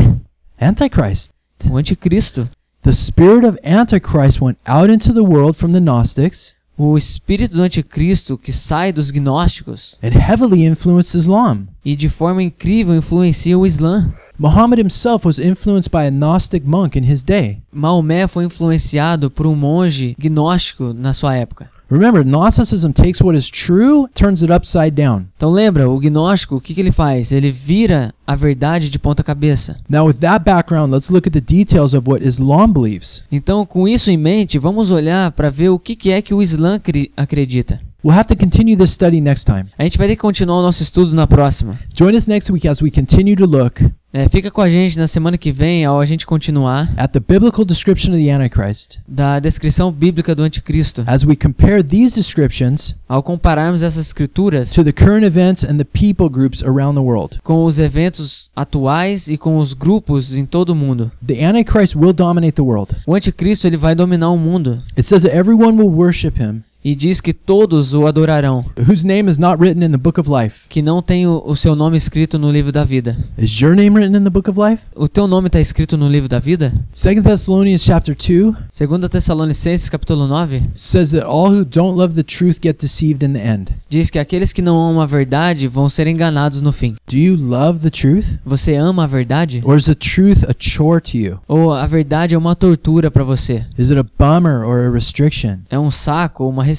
Antichrist. 0.60 1.30
O 1.70 1.76
anticristo. 1.76 2.46
The 2.86 2.92
spirit 2.92 3.44
of 3.44 3.58
Antichrist 3.64 4.40
went 4.40 4.58
out 4.64 4.90
into 4.90 5.12
the 5.12 5.24
world 5.24 5.56
from 5.56 5.72
the 5.72 5.80
Gnostics 5.80 6.54
O 6.78 6.96
espírito 6.96 7.56
do 7.56 7.62
anticristo 7.64 8.38
que 8.38 8.52
sai 8.52 8.92
dos 8.92 9.10
gnósticos 9.10 9.98
and 10.00 10.10
heavily 10.10 10.64
influenced 10.64 11.16
Islam. 11.16 11.66
e 11.84 11.96
de 11.96 12.08
forma 12.08 12.44
incrível 12.44 12.94
influencia 12.94 13.58
o 13.58 13.66
Islã. 13.66 14.14
Muhammad 14.38 14.78
himself 14.78 15.26
was 15.26 15.40
influenced 15.40 15.90
by 15.90 16.06
a 16.06 16.12
Gnostic 16.12 16.64
monk 16.64 16.96
in 16.96 17.02
his 17.10 17.24
day. 17.24 17.60
Maomé 17.72 18.28
foi 18.28 18.44
influenciado 18.44 19.32
por 19.32 19.48
um 19.48 19.56
monge 19.56 20.14
gnóstico 20.16 20.92
na 20.94 21.12
sua 21.12 21.34
época. 21.34 21.68
Remember, 21.88 22.24
Gnosticism 22.24 22.90
takes 22.90 23.20
what 23.20 23.38
is 23.38 23.48
true, 23.48 24.08
turns 24.12 24.42
it 24.42 24.52
upside 24.52 24.90
down. 24.90 25.26
Então 25.36 25.50
lembra, 25.50 25.88
o 25.88 26.00
gnóstico, 26.00 26.56
o 26.56 26.60
que, 26.60 26.74
que 26.74 26.80
ele 26.80 26.90
faz? 26.90 27.30
Ele 27.30 27.50
vira 27.50 28.12
a 28.26 28.34
verdade 28.34 28.90
de 28.90 28.98
ponta 28.98 29.22
cabeça. 29.22 29.78
Now, 29.88 30.06
with 30.06 30.14
that 30.14 30.44
background, 30.44 30.92
let's 30.92 31.10
look 31.10 31.28
at 31.28 31.32
the 31.32 31.40
details 31.40 31.94
of 31.94 32.08
what 32.08 32.26
Islam 32.26 32.72
believes. 32.72 33.24
Então, 33.30 33.64
com 33.64 33.86
isso 33.86 34.10
em 34.10 34.16
mente, 34.16 34.58
vamos 34.58 34.90
olhar 34.90 35.30
para 35.30 35.48
ver 35.48 35.68
o 35.68 35.78
que, 35.78 35.94
que 35.94 36.10
é 36.10 36.20
que 36.20 36.34
o 36.34 36.42
Islã 36.42 36.80
acredita. 37.16 37.80
We'll 38.04 38.18
have 38.18 38.28
to 38.28 38.36
continue 38.36 38.76
this 38.76 38.90
study 38.90 39.20
next 39.20 39.46
time. 39.46 39.66
A 39.78 39.84
gente 39.84 39.98
vai 39.98 40.08
ter 40.08 40.16
que 40.16 40.22
continuar 40.22 40.58
o 40.58 40.62
nosso 40.62 40.82
estudo 40.82 41.14
na 41.14 41.26
próxima. 41.26 41.78
Join 41.96 42.16
us 42.16 42.26
next 42.26 42.52
week 42.52 42.66
as 42.68 42.80
we 42.82 42.90
continue 42.90 43.36
to 43.36 43.46
look 43.46 43.82
É, 44.16 44.30
fica 44.30 44.50
com 44.50 44.62
a 44.62 44.70
gente 44.70 44.98
na 44.98 45.06
semana 45.06 45.36
que 45.36 45.52
vem, 45.52 45.84
ao 45.84 46.00
a 46.00 46.06
gente 46.06 46.24
continuar, 46.26 46.90
at 46.96 47.12
the 47.12 47.20
biblical 47.20 47.66
description 47.66 48.14
of 48.14 48.24
the 48.24 48.30
Antichrist 48.30 49.00
da 49.06 49.38
descrição 49.38 49.92
bíblica 49.92 50.34
do 50.34 50.42
anticristo. 50.42 51.04
as 51.06 51.22
we 51.22 51.36
compare 51.36 51.82
these 51.82 52.16
descriptions 52.18 52.96
Ao 53.06 53.22
compararmos 53.22 53.82
essas 53.82 54.06
escrituras 54.06 54.72
to 54.72 54.82
the 54.82 54.90
current 54.90 55.22
events 55.26 55.64
and 55.64 55.76
the 55.76 55.84
people 55.84 56.30
groups 56.30 56.62
around 56.62 56.94
the 56.94 57.04
world. 57.04 57.40
com 57.44 57.62
os 57.66 57.78
eventos 57.78 58.50
atuais 58.56 59.28
e 59.28 59.36
com 59.36 59.58
os 59.58 59.74
grupos 59.74 60.34
em 60.34 60.46
todo 60.46 60.70
o 60.70 60.74
mundo. 60.74 61.12
The 61.26 61.44
Antichrist 61.44 61.94
will 61.94 62.14
dominate 62.14 62.54
the 62.54 62.62
world. 62.62 62.96
O 63.06 63.14
anticristo 63.14 63.66
ele 63.66 63.76
vai 63.76 63.94
dominar 63.94 64.30
o 64.30 64.38
mundo 64.38 64.78
It 64.96 65.02
says 65.02 65.24
that 65.24 65.36
everyone 65.36 65.76
will 65.76 65.92
worship 65.92 66.40
him 66.42 66.62
e 66.86 66.94
diz 66.94 67.20
que 67.20 67.32
todos 67.32 67.94
o 67.94 68.06
adorarão, 68.06 68.64
whose 68.88 69.04
name 69.04 69.28
is 69.28 69.38
not 69.38 69.60
written 69.60 69.82
in 69.84 69.90
the 69.90 69.96
book 69.98 70.20
of 70.20 70.30
life. 70.30 70.68
que 70.68 70.80
não 70.80 71.02
tem 71.02 71.26
o, 71.26 71.42
o 71.44 71.56
seu 71.56 71.74
nome 71.74 71.96
escrito 71.96 72.38
no 72.38 72.48
livro 72.48 72.70
da 72.70 72.84
vida. 72.84 73.16
Is 73.36 73.60
your 73.60 73.74
name 73.74 73.96
written 73.96 74.16
in 74.16 74.22
the 74.22 74.30
book 74.30 74.48
of 74.48 74.56
life? 74.56 74.84
O 74.94 75.08
teu 75.08 75.26
nome 75.26 75.48
está 75.48 75.60
escrito 75.60 75.96
no 75.96 76.08
livro 76.08 76.28
da 76.28 76.38
vida? 76.38 76.72
2 76.94 77.22
Thessalonians 77.22 77.82
chapter 77.82 78.14
2 78.14 78.54
Segundo 78.70 79.08
Tessalonicenses 79.08 79.88
capítulo 79.88 80.28
9 80.28 80.70
says 80.74 81.10
that 81.10 81.26
all 81.26 81.50
who 81.50 81.64
don't 81.64 81.98
love 81.98 82.14
the 82.14 82.22
truth 82.22 82.60
get 82.62 82.78
deceived 82.78 83.26
in 83.26 83.32
the 83.32 83.44
end. 83.44 83.74
diz 83.88 84.08
que 84.08 84.20
aqueles 84.20 84.52
que 84.52 84.62
não 84.62 84.78
amam 84.78 85.02
a 85.02 85.06
verdade 85.06 85.66
vão 85.66 85.88
ser 85.88 86.06
enganados 86.06 86.62
no 86.62 86.70
fim. 86.70 86.94
Do 87.10 87.16
you 87.16 87.34
love 87.34 87.80
the 87.80 87.90
truth? 87.90 88.38
Você 88.46 88.76
ama 88.76 89.02
a 89.02 89.06
verdade? 89.08 89.60
Or 89.64 89.76
is 89.76 89.86
the 89.86 89.94
truth 89.96 90.44
a 90.48 90.54
chore 90.56 91.00
to 91.00 91.16
you? 91.16 91.40
Ou 91.48 91.72
a 91.72 91.84
verdade 91.84 92.36
é 92.36 92.38
uma 92.38 92.54
tortura 92.54 93.10
para 93.10 93.24
você? 93.24 93.66
Is 93.76 93.90
it 93.90 93.98
a 93.98 94.04
bummer 94.16 94.64
or 94.64 94.86
a 94.86 94.90
restriction? 94.92 95.56
É 95.68 95.76
um 95.76 95.90
saco 95.90 96.44
ou 96.44 96.50
uma 96.50 96.62
restrição? 96.62 96.75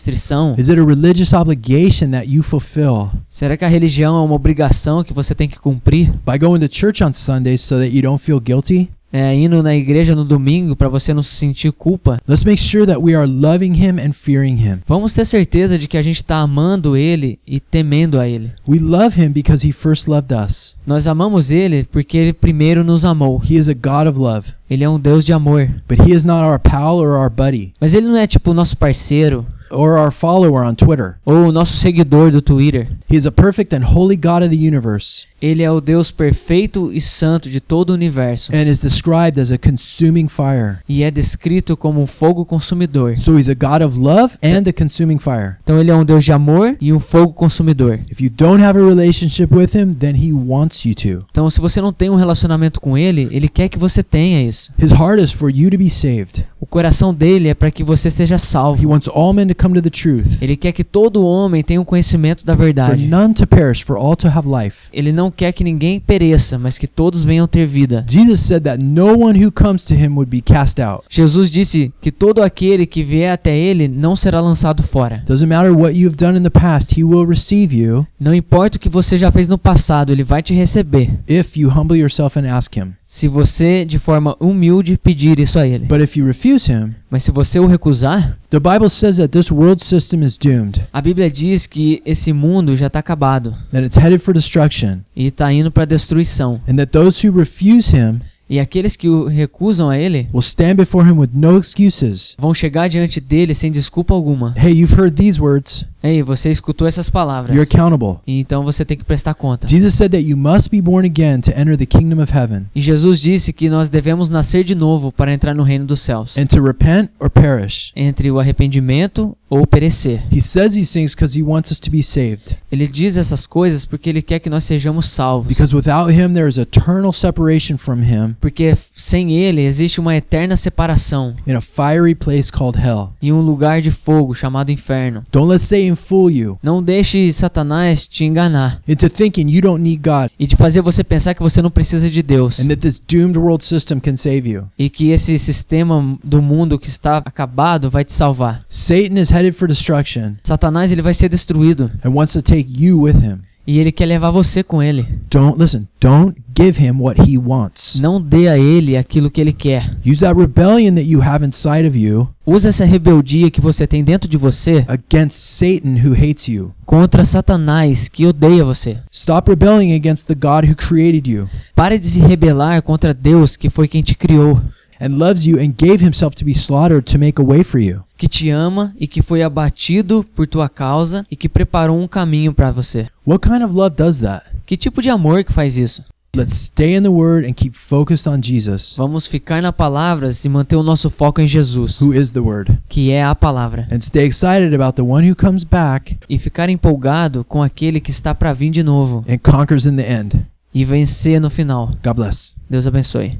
Is 0.58 0.70
it 0.70 0.80
a 0.80 0.84
religious 0.86 1.34
obligation 1.34 2.12
that 2.12 2.28
you 2.28 2.44
fulfill 2.44 3.10
Será 3.30 3.58
que 3.58 3.66
a 3.66 3.70
religião 3.70 4.16
é 4.18 4.22
uma 4.26 4.36
obrigação 4.36 5.04
que 5.04 5.14
você 5.14 5.34
tem 5.36 5.48
que 5.48 5.60
cumprir? 5.60 6.12
by 6.26 6.38
going 6.40 6.60
to 6.60 6.68
church 6.70 7.04
on 7.04 7.14
Sundays 7.14 7.62
so 7.62 7.78
that 7.78 7.96
you 7.96 8.02
don't 8.02 8.22
feel 8.24 8.40
guilty? 8.40 8.90
É, 9.12 9.34
indo 9.34 9.64
na 9.64 9.74
igreja 9.74 10.14
no 10.14 10.26
domingo 10.26 10.76
para 10.76 10.90
você 10.90 11.14
não 11.14 11.24
se 11.24 11.34
sentir 11.34 11.72
culpa? 11.72 12.20
Let's 12.28 12.44
make 12.44 12.62
sure 12.62 12.86
that 12.86 13.00
we 13.02 13.16
are 13.16 13.26
loving 13.26 13.74
him 13.74 14.02
and 14.06 14.12
fearing 14.12 14.58
him. 14.58 14.80
Vamos 14.86 15.14
ter 15.14 15.24
certeza 15.24 15.80
de 15.80 15.88
que 15.88 15.98
a 15.98 16.02
gente 16.02 16.18
está 16.18 16.40
amando 16.40 16.98
ele 16.98 17.40
e 17.48 17.58
temendo 17.62 18.20
a 18.20 18.28
ele. 18.28 18.52
We 18.68 18.80
love 18.80 19.20
him 19.20 19.30
because 19.30 19.66
he 19.66 19.72
first 19.72 20.10
loved 20.10 20.34
us. 20.36 20.76
Nós 20.86 21.08
amamos 21.08 21.52
ele 21.52 21.86
porque 21.86 22.18
ele 22.18 22.34
primeiro 22.34 22.84
nos 22.84 23.06
amou. 23.06 23.42
He 23.50 23.56
is 23.56 23.70
a 23.70 23.74
God 23.74 24.08
of 24.10 24.20
love, 24.20 24.52
Ele 24.70 24.84
é 24.84 24.90
um 24.90 25.00
Deus 25.00 25.24
de 25.24 25.32
amor. 25.32 25.70
but 25.88 26.02
he 26.02 26.12
is 26.14 26.26
not 26.26 26.44
our 26.44 26.60
pal 26.60 26.98
or 26.98 27.18
our 27.18 27.30
buddy 27.30 27.72
Mas 27.80 27.94
ele 27.94 28.08
não 28.08 28.18
é 28.18 28.28
tipo 28.28 28.52
o 28.52 28.54
nosso 28.54 28.76
parceiro 28.76 29.46
or 29.72 29.98
our 29.98 30.12
follower 30.12 30.66
on 30.66 30.76
Twitter. 30.76 31.16
ou 31.26 31.48
o 31.48 31.52
nosso 31.52 31.78
seguidor 31.78 32.32
do 32.32 32.42
Twitter. 32.42 32.88
He 33.10 33.16
is 33.16 33.26
a 33.26 33.32
perfect 33.32 33.76
and 33.76 33.84
holy 33.84 34.16
God 34.16 34.44
of 34.44 34.50
the 34.50 34.56
universe 34.68 35.28
Ele 35.42 35.62
é 35.62 35.70
o 35.72 35.80
Deus 35.80 36.10
perfeito 36.10 36.92
e 36.92 37.00
santo 37.00 37.48
de 37.50 37.60
todo 37.60 37.92
o 37.92 37.94
universo 37.94 38.52
and 38.56 38.64
is 38.64 38.80
described 38.80 39.40
as 39.40 39.52
a 39.52 39.58
consuming 39.58 40.28
fire. 40.28 40.78
e 40.90 41.04
é 41.04 41.12
descrito 41.12 41.78
como 41.78 42.02
um 42.02 42.08
fogo 42.08 42.44
consumidor. 42.46 43.16
So 43.18 43.38
he's 43.38 43.50
a 43.50 43.54
God 43.54 43.84
of 43.86 44.00
love 44.00 44.36
and 44.44 44.68
a 44.68 44.74
consuming 44.74 45.20
fire. 45.20 45.56
Então 45.64 45.78
ele 45.80 45.92
é 45.92 45.96
um 45.96 46.04
Deus 46.04 46.24
de 46.24 46.32
amor 46.32 46.76
e 46.82 46.92
um 46.92 47.00
fogo 47.00 47.34
consumidor. 47.34 48.00
If 48.12 48.20
you 48.20 48.30
don't 48.30 48.64
have 48.64 48.80
a 48.80 48.84
relationship 48.86 49.54
with 49.54 49.76
him, 49.76 49.94
then 49.94 50.16
he 50.16 50.34
wants 50.34 50.86
you 50.86 50.96
to. 50.96 51.26
Então 51.30 51.50
se 51.50 51.62
você 51.62 51.80
não 51.82 51.94
tem 51.94 52.10
um 52.10 52.16
relacionamento 52.16 52.82
com 52.82 52.98
ele, 52.98 53.28
ele 53.32 53.48
quer 53.48 53.70
que 53.70 53.78
você 53.78 54.02
tenha 54.02 54.42
isso. 54.42 54.72
His 54.82 54.92
heart 54.92 55.20
is 55.22 55.32
for 55.32 55.50
you 55.50 55.70
to 55.70 55.78
be 55.78 55.90
saved. 55.90 56.46
O 56.68 56.70
coração 56.70 57.14
dele 57.14 57.48
é 57.48 57.54
para 57.54 57.72
que 57.72 57.82
você 57.84 58.12
seja 58.12 58.36
He 58.36 58.40
salvo. 58.40 58.88
wants 58.90 59.08
all 59.14 59.32
men 59.34 59.48
to 59.48 59.56
come 59.56 59.74
to 59.76 59.82
the 59.82 59.90
truth. 59.90 60.42
Ele 60.42 60.58
quer 60.58 60.74
que 60.74 60.84
todo 60.84 61.26
homem 61.26 61.64
tenha 61.64 61.80
um 61.80 61.86
conhecimento 61.86 62.46
da 62.46 62.56
For 62.58 62.66
verdade. 62.66 63.08
none 63.08 63.34
to 63.34 63.48
perish, 63.48 63.84
for 63.86 63.96
all 63.98 64.18
to 64.18 64.28
have 64.28 64.46
life. 64.48 64.90
Ele 64.92 65.12
não 65.14 65.32
quer 65.32 65.54
que 65.54 65.64
ninguém 65.64 66.00
pereça, 66.00 66.60
mas 66.60 66.78
que 66.78 66.86
todos 66.86 67.24
venham 67.24 67.48
ter 67.48 67.66
vida. 67.66 68.06
Jesus 68.10 68.42
said 68.42 68.64
that 68.64 68.84
no 68.84 69.18
one 69.18 69.42
who 69.44 69.50
comes 69.50 69.86
to 69.86 69.94
him 69.94 70.16
would 70.16 70.30
be 70.30 70.42
cast 70.42 70.82
out. 70.82 71.06
Jesus 71.10 71.50
disse 71.50 71.94
que 72.02 72.12
todo 72.12 72.42
aquele 72.44 72.86
que 72.86 73.02
vier 73.02 73.32
até 73.32 73.58
ele 73.58 73.88
não 73.88 74.16
será 74.16 74.42
lançado 74.42 74.84
fora. 74.84 75.20
Doesn't 75.26 75.48
matter 75.48 75.72
what 75.74 75.98
you 75.98 76.08
have 76.10 76.18
done 76.18 76.38
in 76.38 76.44
the 76.44 76.50
past, 76.50 77.00
he 77.00 77.04
will 77.04 77.26
receive 77.26 77.74
you 77.74 78.06
Não 78.20 78.34
importa 78.36 78.78
o 78.78 78.80
que 78.80 78.90
você 78.90 79.18
já 79.18 79.32
fez 79.32 79.48
no 79.48 79.58
passado, 79.58 80.12
ele 80.12 80.24
vai 80.24 80.44
te 80.44 80.54
receber. 80.54 81.10
if 81.30 81.56
you 81.56 81.70
humble 81.70 81.96
yourself 81.98 82.38
and 82.38 82.46
ask 82.46 82.76
him. 82.78 82.94
Se 83.10 83.30
você, 83.30 83.86
de 83.86 83.98
forma 83.98 84.36
humilde, 84.38 84.98
pedir 85.02 85.40
isso 85.40 85.58
a 85.58 85.66
ele. 85.66 85.86
But 85.86 86.02
if 86.02 86.18
you 86.18 86.28
refuse 86.28 86.70
him, 86.70 86.94
Mas 87.10 87.24
se 87.24 87.32
você 87.32 87.58
o 87.58 87.66
recusar, 87.66 88.38
the 88.50 88.60
Bible 88.60 88.90
says 88.90 89.16
that 89.16 89.30
this 89.30 89.50
world 89.50 89.82
system 89.82 90.24
is 90.24 90.38
doomed, 90.38 90.82
a 90.92 91.02
Bíblia 91.02 91.30
diz 91.32 91.66
que 91.66 92.02
esse 92.06 92.34
mundo 92.34 92.76
já 92.76 92.88
está 92.88 93.00
acabado 93.00 93.52
that 93.72 93.86
it's 93.86 93.96
headed 93.98 94.20
for 94.20 94.34
destruction, 94.34 94.98
e 95.16 95.28
está 95.28 95.52
indo 95.54 95.72
para 95.72 95.86
destruição. 95.86 96.60
and 96.68 96.76
that 96.76 96.92
those 96.92 97.26
who 97.26 97.34
refuse 97.38 97.96
him 97.96 98.20
E 98.50 98.62
aqueles 98.62 98.96
que 98.96 99.10
o 99.10 99.26
recusam 99.28 99.90
a 99.90 99.98
ele 99.98 100.30
will 100.34 100.40
stand 100.42 100.76
before 100.76 101.06
him 101.06 101.18
with 101.18 101.30
no 101.34 101.58
excuses. 101.60 102.34
vão 102.40 102.54
chegar 102.54 102.88
diante 102.90 103.20
dele 103.22 103.54
sem 103.54 103.70
desculpa 103.72 104.14
alguma. 104.14 104.54
Hey, 104.58 104.72
you've 104.74 104.94
heard 104.98 105.16
these 105.16 105.42
words. 105.42 105.86
Ei, 106.04 106.22
você 106.22 106.50
escutou 106.50 106.88
essas 106.88 107.10
palavras. 107.10 107.56
You're 107.56 107.70
accountable. 107.70 108.20
Então 108.28 108.64
você 108.64 108.86
tem 108.86 108.98
que 108.98 109.04
prestar 109.04 109.34
conta. 109.34 109.68
Jesus 109.68 109.94
said 109.96 110.12
that 110.12 110.24
you 110.24 110.38
must 110.38 110.70
be 110.70 110.82
born 110.82 111.06
again 111.06 111.40
to 111.42 111.52
enter 111.52 111.76
the 111.78 111.86
kingdom 111.86 112.22
of 112.22 112.32
heaven, 112.32 112.66
E 112.76 112.82
Jesus 112.82 113.20
disse 113.20 113.52
que 113.52 113.70
nós 113.70 113.90
devemos 113.90 114.30
nascer 114.30 114.64
de 114.64 114.76
novo 114.76 115.12
para 115.12 115.34
entrar 115.34 115.54
no 115.56 115.64
reino 115.64 115.86
dos 115.86 116.00
céus. 116.02 116.38
and 116.38 116.46
to 116.46 116.62
repent 116.62 117.10
or 117.20 117.30
perish. 117.30 117.92
Entre 117.96 118.30
o 118.32 118.40
arrependimento 118.40 119.36
ou 119.50 119.66
perecer. 119.66 120.24
He 120.32 120.42
says 120.42 120.74
these 120.74 120.92
things 120.92 121.16
because 121.16 121.38
he 121.38 121.42
wants 121.44 121.72
us 121.72 121.80
to 121.80 121.90
be 121.90 122.04
saved. 122.04 122.58
Ele 122.72 122.86
diz 122.88 123.18
essas 123.18 123.48
coisas 123.48 123.86
porque 123.86 124.10
ele 124.10 124.22
quer 124.22 124.40
que 124.40 124.50
nós 124.50 124.66
sejamos 124.66 125.08
salvos. 125.10 125.48
Because 125.48 125.74
without 125.76 126.12
him, 126.12 126.34
there 126.34 126.48
is 126.50 126.58
eternal 126.58 127.14
separation 127.14 127.78
from 127.78 128.02
him 128.04 128.36
Porque 128.42 128.76
sem 128.96 129.32
ele 129.38 129.62
existe 129.62 130.00
uma 130.00 130.16
eterna 130.16 130.56
separação 130.58 131.34
in 131.48 131.54
a 131.54 131.62
fiery 131.62 132.14
place 132.14 132.52
called 132.52 132.78
hell. 132.78 133.14
em 133.22 133.32
um 133.32 133.42
lugar 133.42 133.82
de 133.82 133.90
fogo 133.90 134.34
chamado 134.36 134.72
inferno. 134.72 135.26
Don't 135.32 135.50
let 135.50 135.60
Satan 135.88 135.96
fool 135.96 136.32
you 136.32 136.58
Não 136.62 136.82
deixe 136.82 137.32
Satanás 137.34 138.08
te 138.08 138.26
enganar 138.26 138.82
into 138.88 139.10
thinking 139.10 139.50
you 139.50 139.62
don't 139.62 139.82
need 139.82 140.02
God 140.04 140.30
e 140.40 140.46
de 140.46 140.56
fazer 140.56 140.82
você 140.82 141.04
pensar 141.04 141.34
que 141.34 141.42
você 141.42 141.62
não 141.62 141.70
precisa 141.72 142.10
de 142.10 142.22
Deus 142.22 142.60
and 142.60 142.68
that 142.68 142.78
this 142.78 143.00
doomed 143.00 143.38
world 143.38 143.64
system 143.64 144.00
can 144.00 144.16
save 144.16 144.50
you. 144.50 144.66
e 144.78 144.90
que 144.90 145.10
esse 145.10 145.38
sistema 145.40 146.18
do 146.24 146.42
mundo 146.42 146.78
que 146.80 146.90
está 146.90 147.18
acabado 147.18 147.90
vai 147.90 148.04
te 148.04 148.14
salvar. 148.14 148.64
Satan 148.70 149.20
is 149.20 149.30
headed 149.30 149.54
for 149.54 149.68
destruction 149.68 150.36
Satanás 150.44 150.92
ele 150.92 151.02
vai 151.02 151.14
ser 151.14 151.30
destruído 151.30 151.90
and 152.04 152.10
wants 152.10 152.34
to 152.34 152.42
take 152.42 152.68
you 152.70 153.02
with 153.02 153.16
him. 153.16 153.40
E 153.68 153.78
ele 153.80 153.92
quer 153.92 154.06
levar 154.06 154.32
você 154.32 154.64
com 154.64 154.82
ele. 154.82 155.06
Don't 155.30 155.60
listen, 155.62 155.88
don't 156.00 156.36
give 156.58 156.82
him 156.82 157.02
what 157.02 157.22
he 157.22 157.38
wants. 157.38 158.00
Não 158.00 158.20
dê 158.22 158.48
a 158.48 158.58
ele 158.58 158.96
aquilo 158.96 159.30
que 159.30 159.42
ele 159.42 159.52
quer. 159.52 159.84
Use 160.06 160.22
that 160.22 160.40
rebellion 160.40 160.96
that 160.96 161.06
you 161.08 161.22
have 161.22 161.46
inside 161.46 161.86
of 161.86 161.98
you 161.98 162.28
Usa 162.46 162.70
essa 162.70 162.86
rebeldia 162.86 163.52
que 163.52 163.60
você 163.60 163.86
tem 163.86 164.02
dentro 164.06 164.30
de 164.30 164.38
você 164.38 164.86
against 164.88 165.34
Satan 165.38 165.96
who 166.02 166.14
hates 166.14 166.48
you. 166.48 166.72
contra 166.86 167.26
Satanás 167.26 168.08
que 168.08 168.26
odeia 168.26 168.64
você. 168.64 168.98
Stop 169.12 169.50
rebelling 169.50 169.94
against 169.94 170.28
the 170.28 170.34
God 170.34 170.64
who 170.66 170.74
created 170.76 171.28
you 171.30 171.48
Pare 171.76 172.00
de 172.00 172.06
se 172.08 172.22
rebelar 172.22 172.82
contra 172.82 173.14
Deus 173.14 173.58
que 173.58 173.70
foi 173.70 173.88
quem 173.88 174.02
te 174.02 174.16
criou, 174.16 174.62
and 175.00 175.18
loves 175.18 175.46
you 175.46 175.60
and 175.60 175.74
gave 175.78 176.04
himself 176.04 176.36
to 176.36 176.46
be 176.46 176.54
slaughtered 176.54 177.04
to 177.12 177.18
make 177.18 177.42
a 177.42 177.46
way 177.46 177.64
for 177.64 177.80
you. 177.80 178.02
que 178.18 178.28
te 178.28 178.50
ama 178.50 178.94
e 179.00 179.08
que 179.08 179.22
foi 179.22 179.44
abatido 179.44 180.26
por 180.36 180.48
tua 180.48 180.68
causa 180.68 181.26
e 181.30 181.36
que 181.36 181.48
preparou 181.48 182.02
um 182.02 182.08
caminho 182.08 182.54
para 182.54 182.72
você. 182.72 183.08
What 183.26 183.48
kind 183.48 183.64
of 183.64 183.74
love 183.74 183.96
does 183.96 184.20
that? 184.22 184.44
Que 184.66 184.76
tipo 184.76 185.02
de 185.02 185.10
amor 185.10 185.44
que 185.44 185.54
faz 185.54 185.78
isso? 185.78 186.04
Let's 186.36 186.54
stay 186.54 186.96
in 186.96 187.02
the 187.02 187.10
word 187.10 187.48
and 187.48 187.54
keep 187.54 187.76
focused 187.76 188.28
on 188.28 188.40
Jesus, 188.44 188.96
Vamos 188.98 189.26
ficar 189.26 189.60
na 189.62 189.74
palavra 189.74 190.30
e 190.44 190.50
manter 190.50 190.76
o 190.76 190.84
nosso 190.84 191.10
foco 191.10 191.42
em 191.42 191.48
Jesus, 191.48 192.00
who 192.00 192.14
is 192.14 192.32
the 192.32 192.40
word, 192.40 192.78
que 192.88 193.12
é 193.12 193.24
a 193.24 193.34
palavra, 193.34 193.88
and 193.92 194.00
stay 194.02 194.26
excited 194.26 194.76
about 194.76 194.96
the 194.96 195.02
one 195.02 195.28
who 195.28 195.36
comes 195.36 195.64
back 195.64 196.16
e 196.30 196.38
ficar 196.38 196.70
empolgado 196.70 197.44
com 197.44 197.64
aquele 197.64 198.00
que 198.00 198.12
está 198.12 198.36
para 198.36 198.54
vir 198.54 198.70
de 198.70 198.84
novo 198.84 199.26
and 199.28 199.38
conquers 199.40 199.86
in 199.88 199.96
the 199.96 200.12
end. 200.12 200.46
e 200.74 200.86
vencer 200.86 201.40
no 201.42 201.50
final. 201.50 201.92
God 202.04 202.16
bless. 202.16 202.56
Deus 202.70 202.86
abençoe. 202.86 203.40